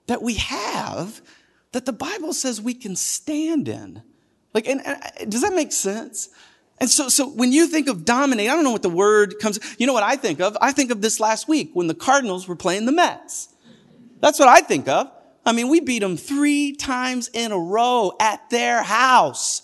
that 0.08 0.22
we 0.22 0.36
have 0.36 1.22
that 1.72 1.86
the 1.86 1.94
Bible 1.94 2.34
says 2.34 2.62
we 2.62 2.74
can 2.74 2.96
stand 2.96 3.68
in. 3.68 4.02
Like, 4.54 4.68
and, 4.68 4.86
and, 4.86 5.02
uh, 5.02 5.26
does 5.26 5.42
that 5.42 5.54
make 5.54 5.72
sense? 5.72 6.30
And 6.80 6.90
so, 6.90 7.10
so 7.10 7.28
when 7.28 7.52
you 7.52 7.68
think 7.68 7.88
of 7.88 8.06
dominate, 8.06 8.50
I 8.50 8.56
don't 8.56 8.64
know 8.64 8.72
what 8.72 8.84
the 8.84 8.90
word 8.90 9.36
comes. 9.40 9.60
You 9.78 9.86
know 9.86 9.94
what 9.94 10.04
I 10.04 10.16
think 10.16 10.40
of? 10.40 10.58
I 10.62 10.72
think 10.72 10.92
of 10.92 11.02
this 11.02 11.20
last 11.20 11.48
week 11.48 11.72
when 11.74 11.88
the 11.88 11.94
Cardinals 11.94 12.48
were 12.48 12.56
playing 12.56 12.86
the 12.86 12.92
Mets. 12.92 13.50
That's 14.22 14.40
what 14.40 14.48
I 14.48 14.62
think 14.62 14.88
of. 14.88 15.12
I 15.46 15.52
mean, 15.52 15.70
we 15.70 15.80
beat 15.80 16.00
them 16.00 16.18
three 16.18 16.74
times 16.74 17.30
in 17.34 17.52
a 17.52 17.58
row 17.58 18.14
at 18.20 18.50
their 18.50 18.84
house. 18.84 19.62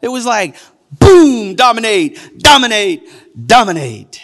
It 0.00 0.08
was 0.08 0.24
like, 0.24 0.56
boom, 0.92 1.54
dominate, 1.54 2.38
dominate, 2.38 3.08
dominate. 3.46 4.20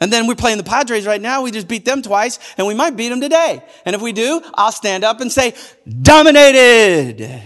And 0.00 0.12
then 0.12 0.26
we're 0.26 0.34
playing 0.34 0.58
the 0.58 0.64
Padres 0.64 1.06
right 1.06 1.20
now. 1.20 1.42
We 1.42 1.50
just 1.50 1.68
beat 1.68 1.84
them 1.84 2.02
twice 2.02 2.38
and 2.58 2.66
we 2.66 2.74
might 2.74 2.96
beat 2.96 3.08
them 3.08 3.20
today. 3.20 3.62
And 3.86 3.96
if 3.96 4.02
we 4.02 4.12
do, 4.12 4.42
I'll 4.54 4.72
stand 4.72 5.04
up 5.04 5.20
and 5.20 5.32
say, 5.32 5.54
dominated. 6.02 7.42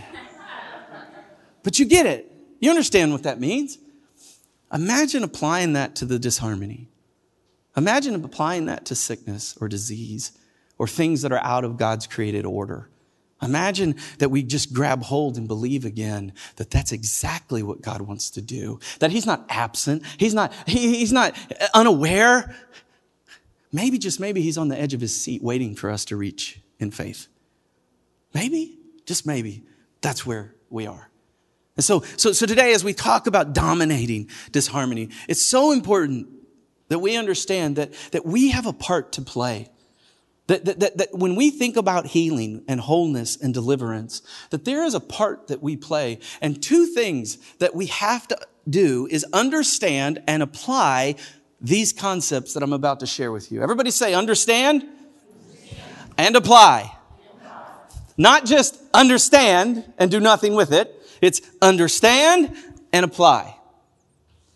But 1.63 1.79
you 1.79 1.85
get 1.85 2.07
it. 2.07 2.31
You 2.61 2.71
understand 2.71 3.13
what 3.13 3.23
that 3.25 3.41
means. 3.41 3.79
Imagine 4.73 5.25
applying 5.25 5.73
that 5.73 5.97
to 5.97 6.05
the 6.05 6.19
disharmony. 6.19 6.89
Imagine 7.77 8.15
applying 8.25 8.67
that 8.67 8.85
to 8.87 8.95
sickness 8.95 9.57
or 9.61 9.69
disease 9.69 10.33
or 10.79 10.87
things 10.87 11.23
that 11.23 11.33
are 11.33 11.43
out 11.43 11.65
of 11.65 11.77
God's 11.77 12.07
created 12.07 12.45
order. 12.45 12.89
Imagine 13.43 13.97
that 14.19 14.31
we 14.31 14.43
just 14.43 14.73
grab 14.73 15.03
hold 15.03 15.37
and 15.37 15.49
believe 15.49 15.85
again 15.85 16.33
that 16.57 16.71
that's 16.71 16.93
exactly 16.93 17.63
what 17.63 17.81
God 17.81 18.03
wants 18.03 18.31
to 18.31 18.43
do. 18.43 18.79
That 18.99 19.11
He's 19.11 19.27
not 19.27 19.47
absent. 19.49 20.03
He's 20.19 20.35
not, 20.35 20.53
he, 20.67 20.99
He's 20.99 21.13
not 21.13 21.35
unaware. 21.73 22.55
Maybe, 23.73 23.99
just 23.99 24.21
maybe, 24.21 24.43
He's 24.43 24.59
on 24.59 24.69
the 24.69 24.79
edge 24.79 24.95
of 24.95 25.01
His 25.01 25.17
seat 25.17 25.43
waiting 25.43 25.75
for 25.75 25.91
us 25.91 26.05
to 26.07 26.17
reach 26.17 26.61
in 26.79 26.91
faith. 26.91 27.29
Maybe, 28.35 28.79
just 29.07 29.27
maybe, 29.27 29.63
that's 30.03 30.27
where 30.27 30.55
we 30.69 30.87
are. 30.87 31.10
And 31.81 31.85
so, 31.87 32.03
so, 32.19 32.33
so 32.33 32.45
today, 32.45 32.75
as 32.75 32.85
we 32.85 32.93
talk 32.93 33.27
about 33.27 33.55
dominating 33.55 34.29
disharmony, 34.53 35.09
it's 35.31 35.41
so 35.41 35.73
important 35.73 36.29
that 36.89 36.99
we 36.99 37.17
understand 37.17 37.77
that, 37.77 37.95
that 38.13 38.27
we 38.27 38.51
have 38.51 38.67
a 38.67 38.75
part 38.75 39.13
to 39.13 39.23
play. 39.23 39.71
That, 40.49 40.67
that, 40.67 40.81
that, 40.81 40.99
that, 40.99 41.09
when 41.15 41.37
we 41.37 41.49
think 41.49 41.79
about 41.79 42.09
healing 42.09 42.65
and 42.69 42.81
wholeness 42.81 43.35
and 43.41 43.55
deliverance, 43.55 44.21
that 44.51 44.67
there 44.67 44.85
is 44.85 44.93
a 44.93 45.01
part 45.01 45.47
that 45.47 45.63
we 45.63 45.75
play. 45.75 46.19
And 46.43 46.63
two 46.63 46.85
things 46.85 47.39
that 47.61 47.75
we 47.75 47.87
have 47.87 48.29
to 48.29 48.39
do 48.69 49.09
is 49.11 49.25
understand 49.33 50.23
and 50.29 50.43
apply 50.43 51.15
these 51.63 51.95
concepts 51.95 52.53
that 52.53 52.63
I'm 52.63 52.75
about 52.75 53.01
to 53.01 53.07
share 53.07 53.33
with 53.33 53.51
you. 53.51 53.63
Everybody 53.63 53.91
say, 53.91 54.13
understand, 54.13 54.83
understand. 54.83 56.15
and 56.19 56.37
apply. 56.37 56.95
Not 58.19 58.45
just 58.45 58.79
understand 58.93 59.91
and 59.97 60.11
do 60.11 60.21
nothing 60.21 60.55
with 60.55 60.75
it. 60.75 61.00
It's 61.21 61.41
understand 61.61 62.55
and 62.93 63.05
apply. 63.05 63.57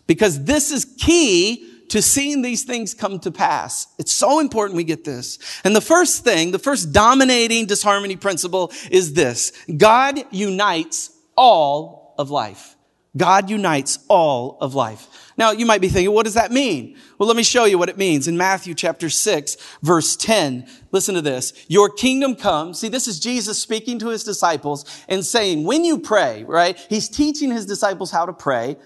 Because 0.07 0.43
this 0.43 0.71
is 0.71 0.85
key 0.99 1.71
to 1.89 2.01
seeing 2.01 2.41
these 2.41 2.63
things 2.63 2.93
come 2.93 3.19
to 3.19 3.31
pass. 3.31 3.87
It's 3.97 4.11
so 4.11 4.39
important 4.39 4.77
we 4.77 4.83
get 4.83 5.03
this. 5.03 5.39
And 5.63 5.75
the 5.75 5.81
first 5.81 6.23
thing, 6.23 6.51
the 6.51 6.59
first 6.59 6.91
dominating 6.91 7.65
disharmony 7.67 8.15
principle 8.15 8.71
is 8.91 9.13
this. 9.13 9.51
God 9.77 10.19
unites 10.31 11.11
all 11.37 12.15
of 12.17 12.29
life. 12.29 12.74
God 13.17 13.49
unites 13.49 13.99
all 14.07 14.57
of 14.61 14.75
life. 14.75 15.07
Now, 15.37 15.51
you 15.51 15.65
might 15.65 15.81
be 15.81 15.89
thinking, 15.89 16.13
what 16.13 16.25
does 16.25 16.35
that 16.35 16.51
mean? 16.51 16.97
Well, 17.17 17.27
let 17.27 17.35
me 17.35 17.43
show 17.43 17.65
you 17.65 17.77
what 17.77 17.89
it 17.89 17.97
means. 17.97 18.27
In 18.27 18.37
Matthew 18.37 18.73
chapter 18.73 19.09
6, 19.09 19.57
verse 19.81 20.15
10, 20.15 20.67
listen 20.91 21.15
to 21.15 21.21
this. 21.21 21.53
Your 21.67 21.89
kingdom 21.89 22.35
come. 22.35 22.73
See, 22.73 22.87
this 22.87 23.07
is 23.07 23.19
Jesus 23.19 23.61
speaking 23.61 23.99
to 23.99 24.09
his 24.09 24.23
disciples 24.23 24.85
and 25.09 25.25
saying, 25.25 25.65
when 25.65 25.83
you 25.83 25.99
pray, 25.99 26.43
right? 26.43 26.77
He's 26.89 27.09
teaching 27.09 27.51
his 27.51 27.65
disciples 27.65 28.11
how 28.11 28.25
to 28.25 28.33
pray. 28.33 28.77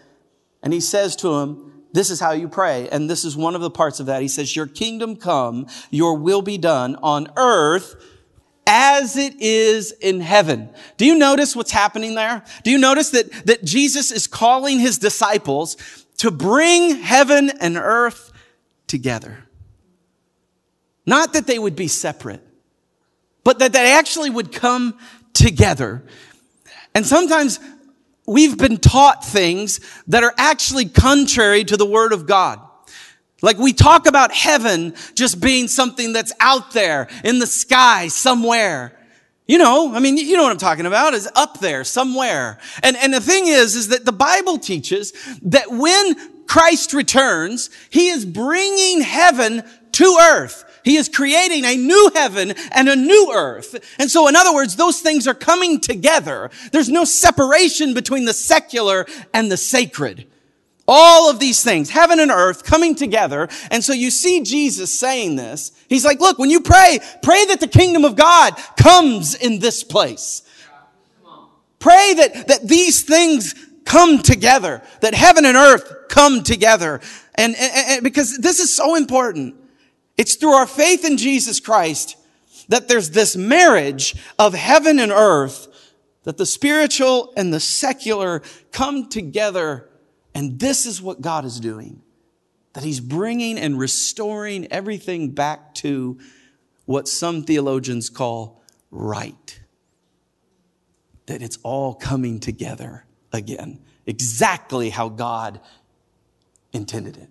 And 0.64 0.74
he 0.74 0.80
says 0.80 1.16
to 1.18 1.30
them, 1.30 1.70
this 1.92 2.10
is 2.10 2.20
how 2.20 2.32
you 2.32 2.48
pray. 2.48 2.88
And 2.90 3.10
this 3.10 3.26
is 3.26 3.36
one 3.36 3.56
of 3.56 3.62
the 3.62 3.72
parts 3.72 4.00
of 4.00 4.06
that. 4.08 4.22
He 4.22 4.28
says, 4.28 4.56
Your 4.56 4.68
kingdom 4.68 5.16
come, 5.16 5.66
your 5.90 6.18
will 6.18 6.42
be 6.42 6.58
done 6.58 6.96
on 6.98 7.32
earth 7.36 7.96
as 8.72 9.18
it 9.18 9.34
is 9.42 9.92
in 9.94 10.22
heaven. 10.22 10.70
Do 10.98 11.06
you 11.06 11.16
notice 11.16 11.56
what's 11.56 11.72
happening 11.72 12.14
there? 12.14 12.44
Do 12.64 12.70
you 12.70 12.78
notice 12.78 13.10
that, 13.10 13.32
that 13.48 13.64
Jesus 13.64 14.12
is 14.12 14.28
calling 14.28 14.78
his 14.78 15.00
disciples 15.00 15.76
to 16.18 16.30
bring 16.30 16.98
heaven 16.98 17.52
and 17.60 17.78
earth 17.78 18.32
together? 18.86 19.46
Not 21.04 21.34
that 21.34 21.48
they 21.48 21.58
would 21.58 21.76
be 21.76 21.88
separate, 21.88 22.46
but 23.44 23.58
that 23.58 23.74
they 23.74 23.92
actually 23.92 24.30
would 24.30 24.52
come 24.52 25.00
together. 25.34 26.04
And 26.94 27.08
sometimes 27.08 27.60
we've 28.28 28.56
been 28.56 28.78
taught 28.78 29.26
things 29.26 29.80
that 30.08 30.24
are 30.24 30.36
actually 30.38 30.86
contrary 30.86 31.64
to 31.64 31.76
the 31.76 31.88
word 31.88 32.14
of 32.14 32.28
God. 32.28 32.62
Like 33.42 33.58
we 33.58 33.74
talk 33.74 34.08
about 34.08 34.34
heaven 34.34 34.94
just 35.16 35.40
being 35.40 35.68
something 35.68 36.14
that's 36.14 36.34
out 36.40 36.72
there 36.72 37.08
in 37.24 37.40
the 37.40 37.48
sky 37.48 38.08
somewhere. 38.08 38.96
You 39.48 39.58
know, 39.58 39.96
I 39.96 40.00
mean, 40.00 40.18
you 40.18 40.38
know 40.38 40.44
what 40.44 40.52
I'm 40.52 40.60
talking 40.60 40.86
about 40.86 41.16
is 41.16 41.28
up 41.36 41.60
there 41.60 41.84
somewhere. 41.84 42.60
And, 42.84 42.96
and 42.98 43.14
the 43.14 43.22
thing 43.22 43.48
is, 43.48 43.76
is 43.76 43.88
that 43.88 44.06
the 44.06 44.12
Bible 44.12 44.60
teaches 44.60 45.12
that 45.42 45.72
when 45.72 46.46
Christ 46.46 46.94
returns, 46.94 47.70
he 47.90 48.10
is 48.10 48.26
bringing 48.26 49.02
heaven 49.02 49.64
to 49.94 50.18
earth. 50.22 50.66
He 50.84 50.98
is 50.98 51.10
creating 51.10 51.66
a 51.66 51.76
new 51.76 52.12
heaven 52.14 52.54
and 52.72 52.90
a 52.90 52.96
new 52.96 53.32
earth. 53.34 53.76
And 54.00 54.10
so, 54.10 54.28
in 54.28 54.36
other 54.36 54.54
words, 54.54 54.76
those 54.76 55.02
things 55.02 55.28
are 55.28 55.34
coming 55.34 55.80
together. 55.80 56.50
There's 56.72 56.90
no 56.90 57.04
separation 57.04 57.94
between 57.94 58.26
the 58.26 58.34
secular 58.34 59.06
and 59.34 59.52
the 59.52 59.58
sacred. 59.58 60.28
All 60.92 61.30
of 61.30 61.40
these 61.40 61.64
things, 61.64 61.92
heaven 61.92 62.20
and 62.20 62.32
earth 62.32 62.64
coming 62.64 62.96
together. 62.96 63.48
And 63.70 63.84
so 63.84 63.94
you 63.94 64.10
see 64.10 64.42
Jesus 64.42 65.00
saying 65.00 65.36
this. 65.36 65.72
He's 65.88 66.04
like, 66.04 66.20
look, 66.20 66.40
when 66.40 66.50
you 66.50 66.62
pray, 66.62 67.00
pray 67.22 67.46
that 67.46 67.60
the 67.60 67.68
kingdom 67.68 68.06
of 68.06 68.16
God 68.16 68.56
comes 68.76 69.36
in 69.36 69.60
this 69.60 69.84
place. 69.84 70.42
Pray 71.78 72.16
that, 72.18 72.48
that 72.48 72.68
these 72.68 73.04
things 73.04 73.54
come 73.86 74.24
together, 74.24 74.82
that 75.02 75.14
heaven 75.14 75.46
and 75.46 75.56
earth 75.56 76.10
come 76.10 76.42
together. 76.42 77.02
And, 77.36 77.56
and, 77.56 77.72
and 77.76 78.04
because 78.04 78.38
this 78.38 78.60
is 78.60 78.74
so 78.76 78.96
important. 78.96 79.56
It's 80.18 80.36
through 80.36 80.54
our 80.54 80.68
faith 80.68 81.06
in 81.06 81.18
Jesus 81.18 81.60
Christ 81.60 82.18
that 82.68 82.88
there's 82.88 83.12
this 83.12 83.36
marriage 83.36 84.16
of 84.38 84.54
heaven 84.54 85.00
and 85.00 85.12
earth 85.12 85.68
that 86.24 86.38
the 86.38 86.46
spiritual 86.46 87.34
and 87.38 87.54
the 87.54 87.60
secular 87.60 88.42
come 88.72 89.08
together. 89.08 89.89
And 90.34 90.60
this 90.60 90.86
is 90.86 91.02
what 91.02 91.22
God 91.22 91.46
is 91.46 91.60
doing. 91.60 92.02
That 92.74 92.84
he's 92.84 93.00
bringing 93.00 93.58
and 93.58 93.80
restoring 93.80 94.68
everything 94.72 95.32
back 95.32 95.74
to 95.76 96.20
what 96.86 97.08
some 97.08 97.44
theologians 97.44 98.10
call 98.10 98.62
right. 98.92 99.60
That 101.26 101.42
it's 101.42 101.58
all 101.64 101.94
coming 101.94 102.40
together 102.40 103.06
again. 103.34 103.80
Exactly 104.06 104.90
how 104.90 105.10
God 105.10 105.60
intended 106.74 107.18
it. 107.18 107.30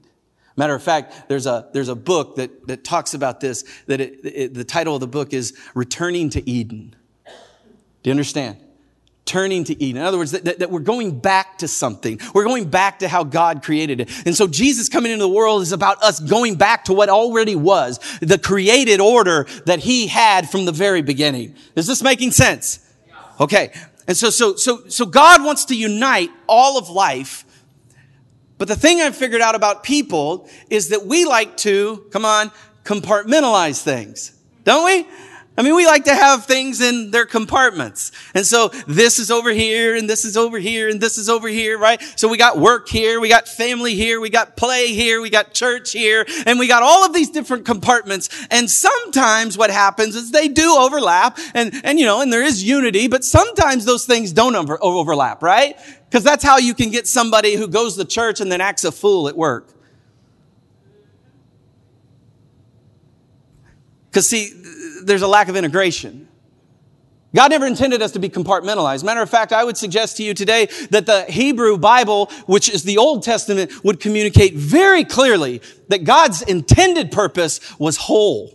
Matter 0.57 0.75
of 0.75 0.83
fact, 0.83 1.29
there's 1.29 1.47
a, 1.47 1.69
there's 1.73 1.89
a 1.89 1.95
book 1.95 2.37
that, 2.37 2.67
that 2.67 2.83
talks 2.83 3.15
about 3.15 3.39
this, 3.39 3.65
that 3.87 4.01
it, 4.01 4.19
it, 4.25 4.55
the 4.55 4.65
title 4.65 4.95
of 4.95 5.01
the 5.01 5.07
book 5.07 5.33
is 5.33 5.57
Returning 5.75 6.31
to 6.31 6.51
Eden. 6.51 6.97
Do 8.03 8.11
you 8.11 8.11
understand? 8.11 8.59
Turning 9.29 9.65
to 9.65 9.83
Eden. 9.83 10.01
In 10.01 10.07
other 10.07 10.17
words, 10.17 10.33
that, 10.33 10.45
that, 10.47 10.59
that, 10.61 10.71
we're 10.71 10.81
going 10.81 11.21
back 11.21 11.59
to 11.59 11.69
something. 11.69 12.19
We're 12.35 12.45
going 12.45 12.71
back 12.71 13.01
to 13.01 13.09
how 13.09 13.25
God 13.25 13.63
created 13.63 14.01
it. 14.01 14.27
And 14.27 14.35
so 14.35 14.47
Jesus 14.47 14.89
coming 14.89 15.13
into 15.13 15.25
the 15.25 15.29
world 15.29 15.61
is 15.61 15.73
about 15.73 16.03
us 16.03 16.19
going 16.19 16.57
back 16.57 16.85
to 16.87 16.95
what 16.95 17.11
already 17.11 17.55
was, 17.55 18.01
the 18.21 18.39
created 18.39 19.01
order 19.01 19.47
that 19.67 19.81
he 19.81 20.07
had 20.07 20.49
from 20.49 20.65
the 20.65 20.73
very 20.73 21.03
beginning. 21.03 21.55
Is 21.77 21.87
this 21.87 22.03
making 22.03 22.31
sense? 22.31 22.81
Okay. 23.39 23.73
And 24.07 24.17
so, 24.17 24.31
so, 24.31 24.57
so, 24.57 24.89
so 24.89 25.05
God 25.05 25.45
wants 25.45 25.67
to 25.67 25.77
unite 25.77 26.31
all 26.49 26.79
of 26.79 26.89
life 26.89 27.45
but 28.59 28.67
the 28.67 28.77
thing 28.77 29.01
I've 29.01 29.17
figured 29.17 29.41
out 29.41 29.55
about 29.55 29.85
people 29.85 30.49
is 30.69 30.89
that 30.89 31.07
we 31.07 31.25
like 31.25 31.57
to, 31.59 32.05
come 32.11 32.25
on, 32.25 32.51
compartmentalize 32.85 33.83
things. 33.83 34.37
Don't 34.65 34.85
we? 34.85 35.07
I 35.59 35.63
mean, 35.63 35.75
we 35.75 35.87
like 35.87 36.05
to 36.05 36.15
have 36.15 36.45
things 36.45 36.81
in 36.81 37.11
their 37.11 37.27
compartments. 37.27 38.13
And 38.33 38.47
so 38.47 38.69
this 38.87 39.19
is 39.19 39.29
over 39.29 39.51
here 39.51 39.97
and 39.97 40.09
this 40.09 40.25
is 40.25 40.37
over 40.37 40.57
here 40.57 40.89
and 40.89 41.01
this 41.01 41.19
is 41.19 41.29
over 41.29 41.49
here, 41.49 41.77
right? 41.77 42.01
So 42.15 42.29
we 42.29 42.37
got 42.37 42.59
work 42.59 42.89
here, 42.89 43.19
we 43.19 43.29
got 43.29 43.49
family 43.49 43.97
here, 43.97 44.21
we 44.21 44.31
got 44.31 44.57
play 44.57 44.93
here, 44.95 45.21
we 45.21 45.31
got 45.31 45.55
church 45.55 45.91
here, 45.91 46.25
and 46.47 46.61
we 46.61 46.69
got 46.69 46.85
all 46.85 47.05
of 47.05 47.13
these 47.13 47.29
different 47.29 47.65
compartments. 47.65 48.29
And 48.53 48.71
sometimes 48.71 49.59
what 49.59 49.71
happens 49.71 50.15
is 50.15 50.31
they 50.31 50.47
do 50.47 50.77
overlap 50.79 51.37
and, 51.55 51.75
and 51.83 51.99
you 51.99 52.07
know, 52.07 52.21
and 52.21 52.33
there 52.33 52.45
is 52.45 52.63
unity, 52.63 53.09
but 53.09 53.25
sometimes 53.25 53.85
those 53.85 54.07
things 54.07 54.33
don't 54.33 54.55
over, 54.55 54.79
overlap, 54.81 55.43
right? 55.43 55.77
Because 56.09 56.23
that's 56.23 56.45
how 56.45 56.59
you 56.59 56.73
can 56.73 56.91
get 56.91 57.09
somebody 57.09 57.57
who 57.57 57.67
goes 57.67 57.97
to 57.97 58.05
church 58.05 58.41
and 58.41 58.53
then 58.53 58.61
acts 58.61 58.85
a 58.85 58.93
fool 58.93 59.27
at 59.27 59.37
work. 59.37 59.75
Because, 64.11 64.29
see, 64.29 64.53
there's 65.05 65.23
a 65.23 65.29
lack 65.29 65.49
of 65.49 65.57
integration. 65.57 66.29
God 67.35 67.51
never 67.51 67.67
intended 67.67 68.01
us 68.01 68.13
to 68.13 68.19
be 68.19 68.31
compartmentalized. 68.31 69.05
Matter 69.05 69.21
of 69.21 69.29
fact, 69.29 69.53
I 69.53 69.63
would 69.63 69.77
suggest 69.77 70.17
to 70.17 70.23
you 70.23 70.33
today 70.33 70.69
that 70.91 71.05
the 71.05 71.25
Hebrew 71.25 71.77
Bible, 71.77 72.27
which 72.47 72.71
is 72.71 72.85
the 72.85 72.97
Old 72.97 73.23
Testament, 73.23 73.85
would 73.85 74.01
communicate 74.01 74.55
very 74.55 75.05
clearly 75.05 75.61
that 75.89 76.05
God's 76.05 76.41
intended 76.41 77.13
purpose 77.13 77.61
was 77.79 77.99
whole, 77.99 78.55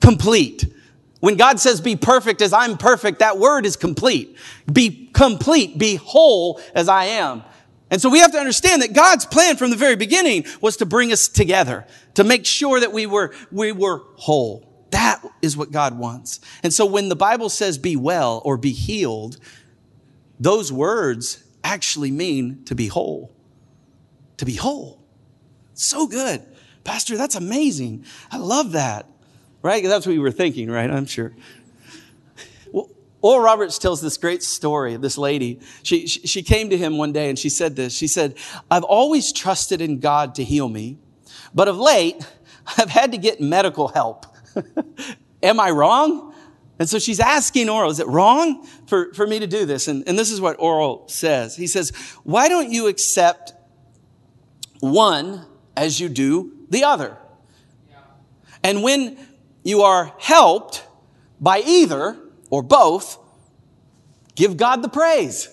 complete. 0.00 0.72
When 1.20 1.36
God 1.36 1.60
says 1.60 1.82
be 1.82 1.96
perfect 1.96 2.40
as 2.40 2.54
I'm 2.54 2.78
perfect, 2.78 3.18
that 3.18 3.38
word 3.38 3.66
is 3.66 3.76
complete. 3.76 4.38
Be 4.72 5.10
complete, 5.12 5.76
be 5.76 5.96
whole 5.96 6.62
as 6.74 6.88
I 6.88 7.04
am. 7.04 7.42
And 7.90 8.00
so 8.00 8.08
we 8.08 8.20
have 8.20 8.32
to 8.32 8.38
understand 8.38 8.80
that 8.80 8.94
God's 8.94 9.26
plan 9.26 9.56
from 9.56 9.68
the 9.68 9.76
very 9.76 9.96
beginning 9.96 10.46
was 10.62 10.78
to 10.78 10.86
bring 10.86 11.12
us 11.12 11.28
together, 11.28 11.86
to 12.14 12.24
make 12.24 12.46
sure 12.46 12.80
that 12.80 12.92
we 12.92 13.04
were, 13.04 13.34
we 13.50 13.72
were 13.72 14.02
whole. 14.14 14.69
That 14.90 15.24
is 15.42 15.56
what 15.56 15.70
God 15.70 15.98
wants. 15.98 16.40
And 16.62 16.72
so 16.72 16.84
when 16.84 17.08
the 17.08 17.16
Bible 17.16 17.48
says 17.48 17.78
be 17.78 17.96
well 17.96 18.42
or 18.44 18.56
be 18.56 18.72
healed, 18.72 19.38
those 20.38 20.72
words 20.72 21.44
actually 21.62 22.10
mean 22.10 22.64
to 22.64 22.74
be 22.74 22.88
whole. 22.88 23.32
To 24.38 24.44
be 24.44 24.54
whole. 24.54 25.02
So 25.74 26.06
good. 26.06 26.44
Pastor, 26.82 27.16
that's 27.16 27.34
amazing. 27.34 28.04
I 28.30 28.38
love 28.38 28.72
that 28.72 29.06
right? 29.62 29.82
That's 29.82 30.06
what 30.06 30.12
we 30.12 30.18
were 30.18 30.30
thinking, 30.30 30.70
right? 30.70 30.90
I'm 30.90 31.06
sure. 31.06 31.32
Well, 32.72 33.38
Roberts 33.38 33.78
tells 33.78 34.00
this 34.00 34.16
great 34.16 34.42
story 34.42 34.94
of 34.94 35.02
this 35.02 35.18
lady. 35.18 35.60
She, 35.82 36.06
she 36.06 36.42
came 36.42 36.70
to 36.70 36.78
him 36.78 36.96
one 36.96 37.12
day 37.12 37.28
and 37.28 37.38
she 37.38 37.50
said 37.50 37.76
this. 37.76 37.94
She 37.94 38.06
said, 38.06 38.34
I've 38.70 38.84
always 38.84 39.30
trusted 39.30 39.82
in 39.82 39.98
God 39.98 40.34
to 40.36 40.44
heal 40.44 40.68
me, 40.68 40.96
but 41.54 41.68
of 41.68 41.76
late, 41.76 42.26
I've 42.78 42.88
had 42.88 43.12
to 43.12 43.18
get 43.18 43.40
medical 43.40 43.88
help. 43.88 44.24
Am 45.42 45.60
I 45.60 45.70
wrong? 45.70 46.34
And 46.78 46.88
so 46.88 46.98
she's 46.98 47.20
asking 47.20 47.68
Oral, 47.68 47.90
is 47.90 48.00
it 48.00 48.06
wrong 48.06 48.66
for, 48.86 49.12
for 49.12 49.26
me 49.26 49.38
to 49.38 49.46
do 49.46 49.66
this? 49.66 49.86
And, 49.86 50.02
and 50.08 50.18
this 50.18 50.30
is 50.30 50.40
what 50.40 50.56
Oral 50.58 51.06
says. 51.08 51.54
He 51.54 51.66
says, 51.66 51.90
why 52.24 52.48
don't 52.48 52.70
you 52.70 52.86
accept 52.86 53.52
one 54.80 55.44
as 55.76 56.00
you 56.00 56.08
do 56.08 56.52
the 56.70 56.84
other? 56.84 57.16
And 58.62 58.82
when 58.82 59.18
you 59.62 59.82
are 59.82 60.14
helped 60.18 60.86
by 61.40 61.60
either 61.60 62.16
or 62.48 62.62
both, 62.62 63.18
give 64.34 64.56
God 64.56 64.82
the 64.82 64.88
praise. 64.88 65.48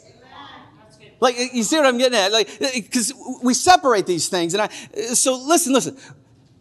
Like, 1.20 1.36
you 1.54 1.64
see 1.64 1.78
what 1.78 1.86
I'm 1.86 1.98
getting 1.98 2.18
at? 2.18 2.32
Like, 2.32 2.60
because 2.60 3.12
we 3.44 3.54
separate 3.54 4.06
these 4.06 4.30
things. 4.30 4.54
And 4.54 4.62
I, 4.62 4.68
so 5.14 5.38
listen, 5.38 5.74
listen. 5.74 5.98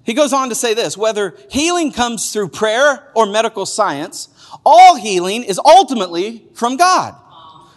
He 0.07 0.15
goes 0.15 0.33
on 0.33 0.49
to 0.51 0.55
say 0.55 0.73
this, 0.73 0.97
whether 0.97 1.37
healing 1.51 1.93
comes 1.93 2.33
through 2.33 2.49
prayer 2.49 3.11
or 3.15 3.27
medical 3.27 3.67
science, 3.67 4.29
all 4.65 4.95
healing 4.95 5.43
is 5.43 5.61
ultimately 5.65 6.45
from 6.55 6.77
God. 6.77 7.17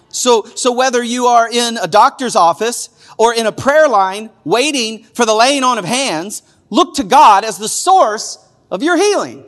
So, 0.09 0.43
so 0.55 0.71
whether 0.71 1.03
you 1.03 1.25
are 1.25 1.49
in 1.49 1.77
a 1.77 1.87
doctor's 1.87 2.35
office 2.35 2.89
or 3.17 3.33
in 3.33 3.47
a 3.47 3.51
prayer 3.51 3.87
line 3.87 4.29
waiting 4.43 5.03
for 5.03 5.25
the 5.25 5.33
laying 5.33 5.63
on 5.63 5.79
of 5.79 5.85
hands, 5.85 6.43
look 6.69 6.95
to 6.95 7.03
God 7.03 7.43
as 7.43 7.57
the 7.57 7.67
source 7.67 8.37
of 8.69 8.83
your 8.83 8.95
healing. 8.95 9.43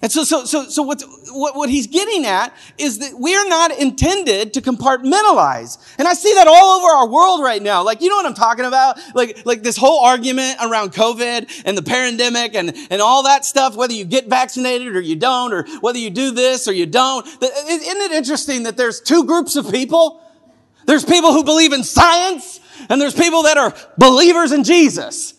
And 0.00 0.10
so, 0.10 0.24
so, 0.24 0.44
so, 0.44 0.64
so 0.64 0.82
what, 0.82 1.02
what, 1.32 1.56
what 1.56 1.68
he's 1.68 1.86
getting 1.86 2.26
at 2.26 2.54
is 2.78 2.98
that 2.98 3.12
we're 3.14 3.48
not 3.48 3.76
intended 3.78 4.54
to 4.54 4.60
compartmentalize. 4.60 5.78
And 5.98 6.06
I 6.06 6.14
see 6.14 6.32
that 6.34 6.46
all 6.46 6.80
over 6.80 6.92
our 6.92 7.08
world 7.08 7.42
right 7.42 7.62
now. 7.62 7.82
Like, 7.82 8.00
you 8.00 8.08
know 8.08 8.16
what 8.16 8.26
I'm 8.26 8.34
talking 8.34 8.64
about? 8.64 8.98
Like, 9.14 9.44
like 9.44 9.62
this 9.62 9.76
whole 9.76 10.04
argument 10.04 10.58
around 10.62 10.92
COVID 10.92 11.62
and 11.64 11.76
the 11.76 11.82
pandemic 11.82 12.54
and, 12.54 12.76
and 12.90 13.02
all 13.02 13.24
that 13.24 13.44
stuff, 13.44 13.76
whether 13.76 13.92
you 13.92 14.04
get 14.04 14.28
vaccinated 14.28 14.94
or 14.94 15.00
you 15.00 15.16
don't, 15.16 15.52
or 15.52 15.64
whether 15.80 15.98
you 15.98 16.10
do 16.10 16.30
this 16.30 16.68
or 16.68 16.72
you 16.72 16.86
don't. 16.86 17.26
Isn't 17.26 17.42
it 17.42 18.12
interesting 18.12 18.64
that 18.64 18.76
there's 18.76 19.00
two 19.00 19.24
groups 19.24 19.56
of 19.56 19.70
people? 19.70 20.22
There's 20.86 21.04
people 21.04 21.32
who 21.32 21.44
believe 21.44 21.72
in 21.72 21.84
science 21.84 22.60
and 22.88 23.00
there's 23.00 23.14
people 23.14 23.44
that 23.44 23.56
are 23.56 23.74
believers 23.98 24.52
in 24.52 24.64
Jesus. 24.64 25.34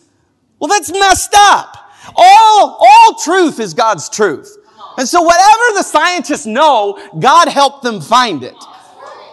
Well, 0.58 0.68
that's 0.68 0.90
messed 0.90 1.34
up. 1.36 1.76
All, 2.16 2.78
all 2.80 3.14
truth 3.18 3.60
is 3.60 3.74
God's 3.74 4.08
truth. 4.08 4.56
And 4.96 5.08
so 5.08 5.22
whatever 5.22 5.76
the 5.76 5.82
scientists 5.82 6.46
know, 6.46 6.98
God 7.18 7.48
helped 7.48 7.82
them 7.82 8.00
find 8.00 8.42
it. 8.42 8.54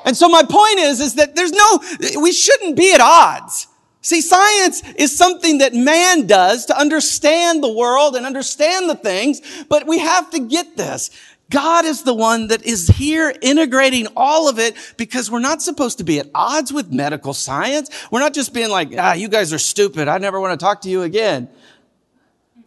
And 0.06 0.18
so 0.18 0.28
my 0.28 0.44
point 0.44 0.80
is, 0.80 1.00
is 1.00 1.16
that 1.16 1.36
there's 1.36 1.52
no, 1.52 1.80
we 2.22 2.32
shouldn't 2.32 2.76
be 2.76 2.94
at 2.94 3.02
odds. 3.02 3.68
See, 4.04 4.22
science 4.22 4.82
is 4.96 5.16
something 5.16 5.60
that 5.60 5.76
man 5.76 6.26
does 6.26 6.66
to 6.66 6.78
understand 6.78 7.64
the 7.64 7.72
world 7.72 8.16
and 8.16 8.26
understand 8.26 8.90
the 8.90 8.96
things, 8.96 9.42
but 9.70 9.86
we 9.86 10.00
have 10.00 10.32
to 10.32 10.40
get 10.40 10.76
this. 10.76 11.12
God 11.52 11.86
is 11.86 12.04
the 12.04 12.14
one 12.14 12.48
that 12.48 12.64
is 12.64 12.88
here 12.88 13.32
integrating 13.42 14.08
all 14.16 14.50
of 14.50 14.58
it 14.58 14.76
because 14.98 15.30
we're 15.30 15.40
not 15.40 15.62
supposed 15.62 16.00
to 16.00 16.04
be 16.04 16.18
at 16.18 16.28
odds 16.34 16.74
with 16.74 16.92
medical 16.92 17.34
science. 17.34 17.90
We're 18.10 18.22
not 18.22 18.34
just 18.34 18.54
being 18.54 18.70
like, 18.70 18.94
ah, 18.98 19.14
you 19.14 19.28
guys 19.28 19.54
are 19.54 19.60
stupid. 19.60 20.08
I 20.08 20.18
never 20.18 20.40
want 20.40 20.58
to 20.60 20.64
talk 20.64 20.82
to 20.82 20.90
you 20.90 21.04
again. 21.04 21.50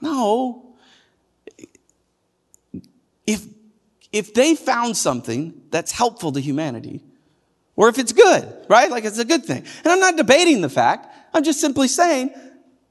No. 0.00 0.63
If, 3.26 3.44
if 4.12 4.34
they 4.34 4.54
found 4.54 4.96
something 4.96 5.62
that's 5.70 5.92
helpful 5.92 6.32
to 6.32 6.40
humanity, 6.40 7.02
or 7.76 7.88
if 7.88 7.98
it's 7.98 8.12
good, 8.12 8.66
right? 8.68 8.90
Like 8.90 9.04
it's 9.04 9.18
a 9.18 9.24
good 9.24 9.44
thing. 9.44 9.64
And 9.84 9.92
I'm 9.92 10.00
not 10.00 10.16
debating 10.16 10.60
the 10.60 10.68
fact. 10.68 11.08
I'm 11.34 11.42
just 11.42 11.60
simply 11.60 11.88
saying 11.88 12.32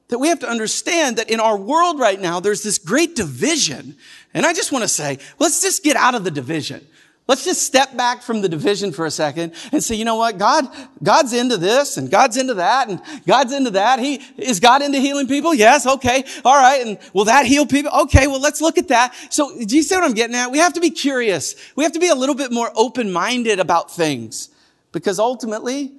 that 0.08 0.18
we 0.18 0.28
have 0.28 0.40
to 0.40 0.48
understand 0.48 1.16
that 1.16 1.30
in 1.30 1.40
our 1.40 1.56
world 1.56 1.98
right 1.98 2.20
now, 2.20 2.40
there's 2.40 2.62
this 2.62 2.78
great 2.78 3.16
division. 3.16 3.96
And 4.34 4.44
I 4.44 4.52
just 4.52 4.72
want 4.72 4.82
to 4.82 4.88
say, 4.88 5.18
let's 5.38 5.62
just 5.62 5.82
get 5.82 5.96
out 5.96 6.14
of 6.14 6.24
the 6.24 6.30
division. 6.30 6.86
Let's 7.26 7.42
just 7.42 7.62
step 7.62 7.96
back 7.96 8.22
from 8.22 8.42
the 8.42 8.50
division 8.50 8.92
for 8.92 9.06
a 9.06 9.10
second 9.10 9.54
and 9.72 9.82
say, 9.82 9.94
you 9.94 10.04
know 10.04 10.16
what? 10.16 10.36
God, 10.36 10.68
God's 11.02 11.32
into 11.32 11.56
this 11.56 11.96
and 11.96 12.10
God's 12.10 12.36
into 12.36 12.54
that 12.54 12.90
and 12.90 13.00
God's 13.26 13.54
into 13.54 13.70
that. 13.70 13.98
He, 13.98 14.16
is 14.36 14.60
God 14.60 14.82
into 14.82 14.98
healing 14.98 15.26
people? 15.26 15.54
Yes. 15.54 15.86
Okay. 15.86 16.24
All 16.44 16.56
right. 16.56 16.86
And 16.86 16.98
will 17.14 17.24
that 17.24 17.46
heal 17.46 17.64
people? 17.64 17.90
Okay. 18.02 18.26
Well, 18.26 18.40
let's 18.40 18.60
look 18.60 18.76
at 18.76 18.88
that. 18.88 19.14
So 19.30 19.58
do 19.58 19.74
you 19.74 19.82
see 19.82 19.94
what 19.94 20.04
I'm 20.04 20.12
getting 20.12 20.36
at? 20.36 20.50
We 20.50 20.58
have 20.58 20.74
to 20.74 20.80
be 20.80 20.90
curious. 20.90 21.54
We 21.76 21.84
have 21.84 21.92
to 21.92 21.98
be 21.98 22.08
a 22.08 22.14
little 22.14 22.34
bit 22.34 22.52
more 22.52 22.70
open-minded 22.74 23.58
about 23.58 23.90
things 23.90 24.50
because 24.92 25.18
ultimately 25.18 25.92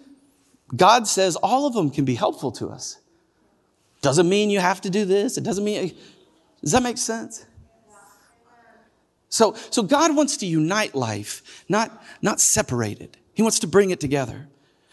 God 0.76 1.08
says 1.08 1.36
all 1.38 1.66
of 1.66 1.74
them 1.74 1.90
can 1.90 2.06
be 2.06 2.14
helpful 2.14 2.52
to 2.54 2.70
us. 2.70 3.00
Doesn't 4.04 4.30
mean 4.30 4.52
you 4.52 4.60
have 4.60 4.82
to 4.82 4.92
do 4.92 5.06
this. 5.06 5.40
It 5.40 5.44
doesn't 5.44 5.64
mean, 5.64 5.96
does 6.62 6.74
that 6.74 6.84
make 6.84 7.00
sense? 7.00 7.46
So, 9.30 9.54
so 9.70 9.84
God 9.84 10.16
wants 10.16 10.38
to 10.38 10.46
unite 10.46 10.96
life, 10.96 11.66
not, 11.68 12.04
not 12.22 12.40
separate 12.40 13.02
it. 13.02 13.18
He 13.34 13.42
wants 13.42 13.60
to 13.60 13.68
bring 13.68 13.90
it 13.92 14.00
together. 14.00 14.48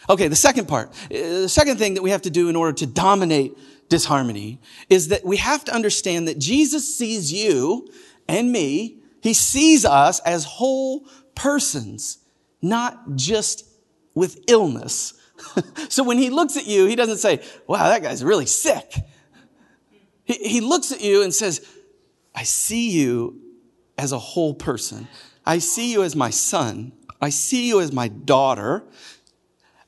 Okay, 0.08 0.28
the 0.28 0.36
second 0.36 0.66
part, 0.66 0.88
uh, 0.88 1.08
the 1.10 1.48
second 1.48 1.78
thing 1.78 1.94
that 1.94 2.02
we 2.02 2.10
have 2.10 2.22
to 2.22 2.30
do 2.30 2.48
in 2.48 2.56
order 2.56 2.72
to 2.72 2.86
dominate 2.86 3.56
disharmony 3.88 4.58
is 4.88 5.08
that 5.08 5.24
we 5.24 5.36
have 5.36 5.64
to 5.64 5.74
understand 5.74 6.26
that 6.26 6.38
Jesus 6.38 6.96
sees 6.96 7.32
you 7.32 7.88
and 8.26 8.50
me. 8.50 8.98
He 9.20 9.34
sees 9.34 9.84
us 9.84 10.18
as 10.20 10.44
whole 10.44 11.06
persons, 11.34 12.18
not 12.60 13.14
just 13.14 13.64
with 14.14 14.40
illness. 14.48 15.14
so 15.88 16.02
when 16.02 16.18
he 16.18 16.30
looks 16.30 16.56
at 16.56 16.66
you, 16.66 16.86
he 16.86 16.96
doesn't 16.96 17.18
say, 17.18 17.40
wow, 17.66 17.88
that 17.88 18.02
guy's 18.02 18.24
really 18.24 18.46
sick. 18.46 18.94
He, 20.24 20.34
he 20.34 20.60
looks 20.60 20.90
at 20.90 21.00
you 21.00 21.22
and 21.22 21.32
says, 21.32 21.64
I 22.34 22.42
see 22.42 22.90
you 22.90 23.40
as 23.98 24.12
a 24.12 24.18
whole 24.18 24.54
person. 24.54 25.08
I 25.44 25.58
see 25.58 25.92
you 25.92 26.02
as 26.02 26.14
my 26.16 26.30
son. 26.30 26.92
I 27.20 27.30
see 27.30 27.68
you 27.68 27.80
as 27.80 27.92
my 27.92 28.08
daughter. 28.08 28.84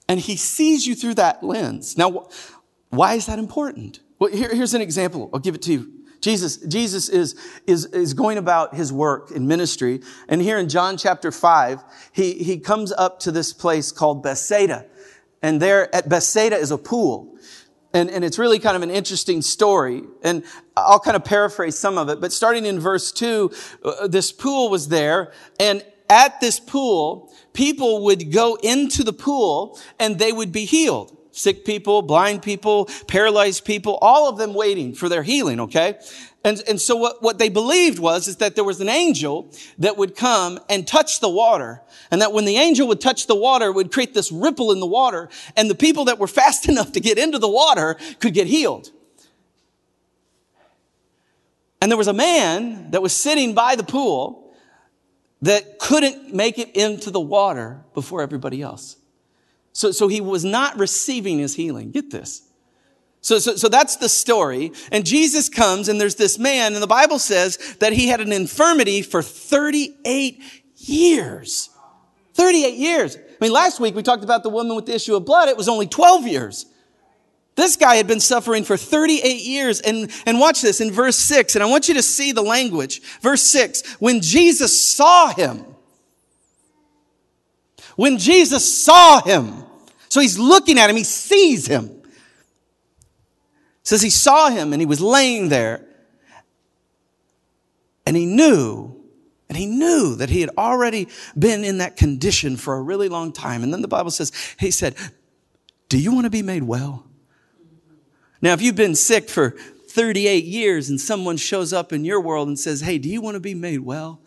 And 0.08 0.20
he 0.20 0.36
sees 0.36 0.86
you 0.86 0.94
through 0.94 1.14
that 1.14 1.42
lens. 1.42 1.96
Now, 1.96 2.28
why 2.90 3.14
is 3.14 3.26
that 3.26 3.38
important? 3.38 4.00
Well, 4.18 4.30
here, 4.30 4.54
here's 4.54 4.74
an 4.74 4.80
example. 4.80 5.30
I'll 5.32 5.40
give 5.40 5.54
it 5.54 5.62
to 5.62 5.72
you. 5.72 5.92
Jesus, 6.20 6.56
Jesus 6.56 7.10
is, 7.10 7.34
is, 7.66 7.84
is 7.86 8.14
going 8.14 8.38
about 8.38 8.74
his 8.74 8.90
work 8.90 9.30
in 9.30 9.46
ministry. 9.46 10.00
And 10.26 10.40
here 10.40 10.58
in 10.58 10.70
John 10.70 10.96
chapter 10.96 11.30
5, 11.30 11.84
he, 12.12 12.32
he 12.34 12.58
comes 12.58 12.92
up 12.92 13.20
to 13.20 13.30
this 13.30 13.52
place 13.52 13.92
called 13.92 14.22
Bethsaida. 14.22 14.86
And 15.42 15.60
there 15.60 15.94
at 15.94 16.08
Bethsaida 16.08 16.56
is 16.56 16.70
a 16.70 16.78
pool. 16.78 17.33
And, 17.94 18.11
and 18.11 18.24
it's 18.24 18.38
really 18.38 18.59
kind 18.59 18.76
of 18.76 18.83
an 18.83 18.90
interesting 18.90 19.40
story. 19.40 20.02
And 20.22 20.42
I'll 20.76 21.00
kind 21.00 21.16
of 21.16 21.24
paraphrase 21.24 21.78
some 21.78 21.96
of 21.96 22.09
it. 22.09 22.20
But 22.20 22.33
starting 22.33 22.66
in 22.66 22.80
verse 22.80 23.12
two, 23.12 23.52
uh, 23.85 24.09
this 24.09 24.33
pool 24.33 24.68
was 24.68 24.88
there. 24.88 25.33
And 25.61 25.85
at 26.11 26.40
this 26.40 26.61
pool, 26.61 27.33
people 27.52 28.04
would 28.04 28.33
go 28.33 28.59
into 28.62 29.04
the 29.04 29.12
pool 29.12 29.78
and 29.98 30.18
they 30.18 30.33
would 30.33 30.52
be 30.52 30.64
healed. 30.64 31.16
Sick 31.30 31.64
people, 31.64 32.02
blind 32.02 32.42
people, 32.42 32.87
paralyzed 33.09 33.64
people, 33.64 33.98
all 34.02 34.28
of 34.28 34.38
them 34.38 34.54
waiting 34.54 34.94
for 34.94 35.09
their 35.09 35.22
healing, 35.22 35.61
okay? 35.61 35.98
And, 36.44 36.62
and 36.68 36.78
so 36.78 36.94
what, 36.94 37.22
what 37.22 37.38
they 37.38 37.48
believed 37.48 37.98
was, 37.98 38.28
is 38.28 38.37
that 38.37 38.54
there 38.54 38.64
was 38.64 38.83
an 38.83 38.88
angel 38.88 39.50
that 39.78 39.96
would 39.96 40.14
come 40.14 40.61
and 40.68 40.87
touch 40.87 41.20
the 41.20 41.28
water. 41.28 41.80
And 42.11 42.20
that 42.20 42.35
when 42.35 42.44
the 42.44 42.59
angel 42.59 42.87
would 42.88 43.00
touch 43.00 43.26
the 43.26 43.35
water, 43.35 43.66
it 43.68 43.72
would 43.72 43.90
create 43.90 44.12
this 44.12 44.30
ripple 44.30 44.70
in 44.70 44.78
the 44.78 44.87
water. 44.87 45.30
And 45.57 45.70
the 45.70 45.74
people 45.74 46.04
that 46.04 46.18
were 46.18 46.26
fast 46.44 46.68
enough 46.68 46.92
to 46.92 47.00
get 47.00 47.18
into 47.18 47.38
the 47.38 47.48
water 47.48 47.96
could 48.20 48.35
get 48.35 48.46
healed. 48.46 48.90
And 51.80 51.90
there 51.90 51.98
was 51.98 52.09
a 52.09 52.14
man 52.14 52.90
that 52.90 53.02
was 53.02 53.14
sitting 53.16 53.54
by 53.54 53.74
the 53.74 53.85
pool 53.85 54.54
that 55.42 55.78
couldn't 55.78 56.35
make 56.35 56.59
it 56.59 56.74
into 56.76 57.11
the 57.11 57.20
water 57.20 57.85
before 57.94 58.22
everybody 58.22 58.62
else. 58.62 58.96
So, 59.72 59.92
so 59.92 60.09
he 60.09 60.20
was 60.20 60.44
not 60.44 60.78
receiving 60.78 61.38
his 61.38 61.54
healing. 61.54 61.90
Get 61.90 62.11
this. 62.11 62.42
So, 63.24 63.38
so, 63.38 63.56
so 63.56 63.70
that's 63.70 63.96
the 63.96 64.10
story. 64.10 64.70
And 64.92 65.06
Jesus 65.06 65.48
comes 65.48 65.88
and 65.88 65.98
there's 65.98 66.16
this 66.16 66.38
man 66.38 66.74
and 66.74 66.82
the 66.82 66.87
Bible 66.87 67.18
says 67.18 67.56
that 67.80 67.94
he 67.94 68.06
had 68.06 68.20
an 68.20 68.32
infirmity 68.32 69.00
for 69.00 69.22
38 69.22 70.42
years. 70.76 71.70
38 72.34 72.74
years. 72.74 73.16
I 73.16 73.20
mean, 73.40 73.50
last 73.50 73.80
week 73.80 73.94
we 73.94 74.02
talked 74.02 74.24
about 74.24 74.42
the 74.42 74.50
woman 74.50 74.76
with 74.76 74.84
the 74.84 74.94
issue 74.94 75.16
of 75.16 75.24
blood. 75.24 75.48
It 75.48 75.56
was 75.56 75.70
only 75.70 75.87
12 75.87 76.26
years. 76.26 76.66
This 77.54 77.76
guy 77.76 77.94
had 77.94 78.06
been 78.06 78.20
suffering 78.20 78.62
for 78.62 78.76
38 78.76 79.40
years. 79.40 79.80
And, 79.80 80.10
and 80.26 80.38
watch 80.38 80.60
this 80.60 80.82
in 80.82 80.92
verse 80.92 81.16
6. 81.16 81.54
And 81.56 81.62
I 81.62 81.66
want 81.66 81.88
you 81.88 81.94
to 81.94 82.02
see 82.02 82.32
the 82.32 82.42
language. 82.42 83.00
Verse 83.22 83.42
6. 83.44 84.00
When 84.00 84.20
Jesus 84.20 84.94
saw 84.94 85.28
him, 85.28 85.64
when 87.96 88.18
Jesus 88.18 88.84
saw 88.84 89.22
him, 89.22 89.64
so 90.10 90.20
he's 90.20 90.38
looking 90.38 90.78
at 90.78 90.90
him, 90.90 90.96
he 90.96 91.04
sees 91.04 91.66
him 91.66 92.02
says 93.84 94.02
he 94.02 94.10
saw 94.10 94.50
him 94.50 94.72
and 94.72 94.82
he 94.82 94.86
was 94.86 95.00
laying 95.00 95.48
there 95.48 95.84
and 98.04 98.16
he 98.16 98.26
knew 98.26 98.94
And 99.48 99.58
he 99.58 99.66
knew 99.66 100.16
that 100.16 100.30
he 100.30 100.40
had 100.40 100.50
already 100.56 101.06
been 101.38 101.64
in 101.64 101.78
that 101.78 101.96
condition 101.96 102.56
for 102.56 102.74
a 102.74 102.82
really 102.82 103.08
long 103.08 103.32
time. 103.32 103.62
And 103.62 103.72
then 103.72 103.82
the 103.82 103.88
Bible 103.88 104.10
says, 104.10 104.32
he 104.58 104.70
said, 104.70 104.96
Do 105.88 105.98
you 105.98 106.12
want 106.12 106.24
to 106.24 106.30
be 106.30 106.42
made 106.42 106.62
well? 106.64 107.06
Now, 108.40 108.52
if 108.52 108.62
you've 108.62 108.74
been 108.74 108.94
sick 108.94 109.28
for 109.28 109.50
38 109.90 110.44
years 110.44 110.88
and 110.90 111.00
someone 111.00 111.36
shows 111.36 111.72
up 111.72 111.92
in 111.92 112.04
your 112.04 112.20
world 112.20 112.48
and 112.48 112.58
says, 112.58 112.80
Hey, 112.80 112.98
do 112.98 113.08
you 113.08 113.20
want 113.20 113.34
to 113.36 113.40
be 113.40 113.54
made 113.54 113.80
well? 113.80 114.20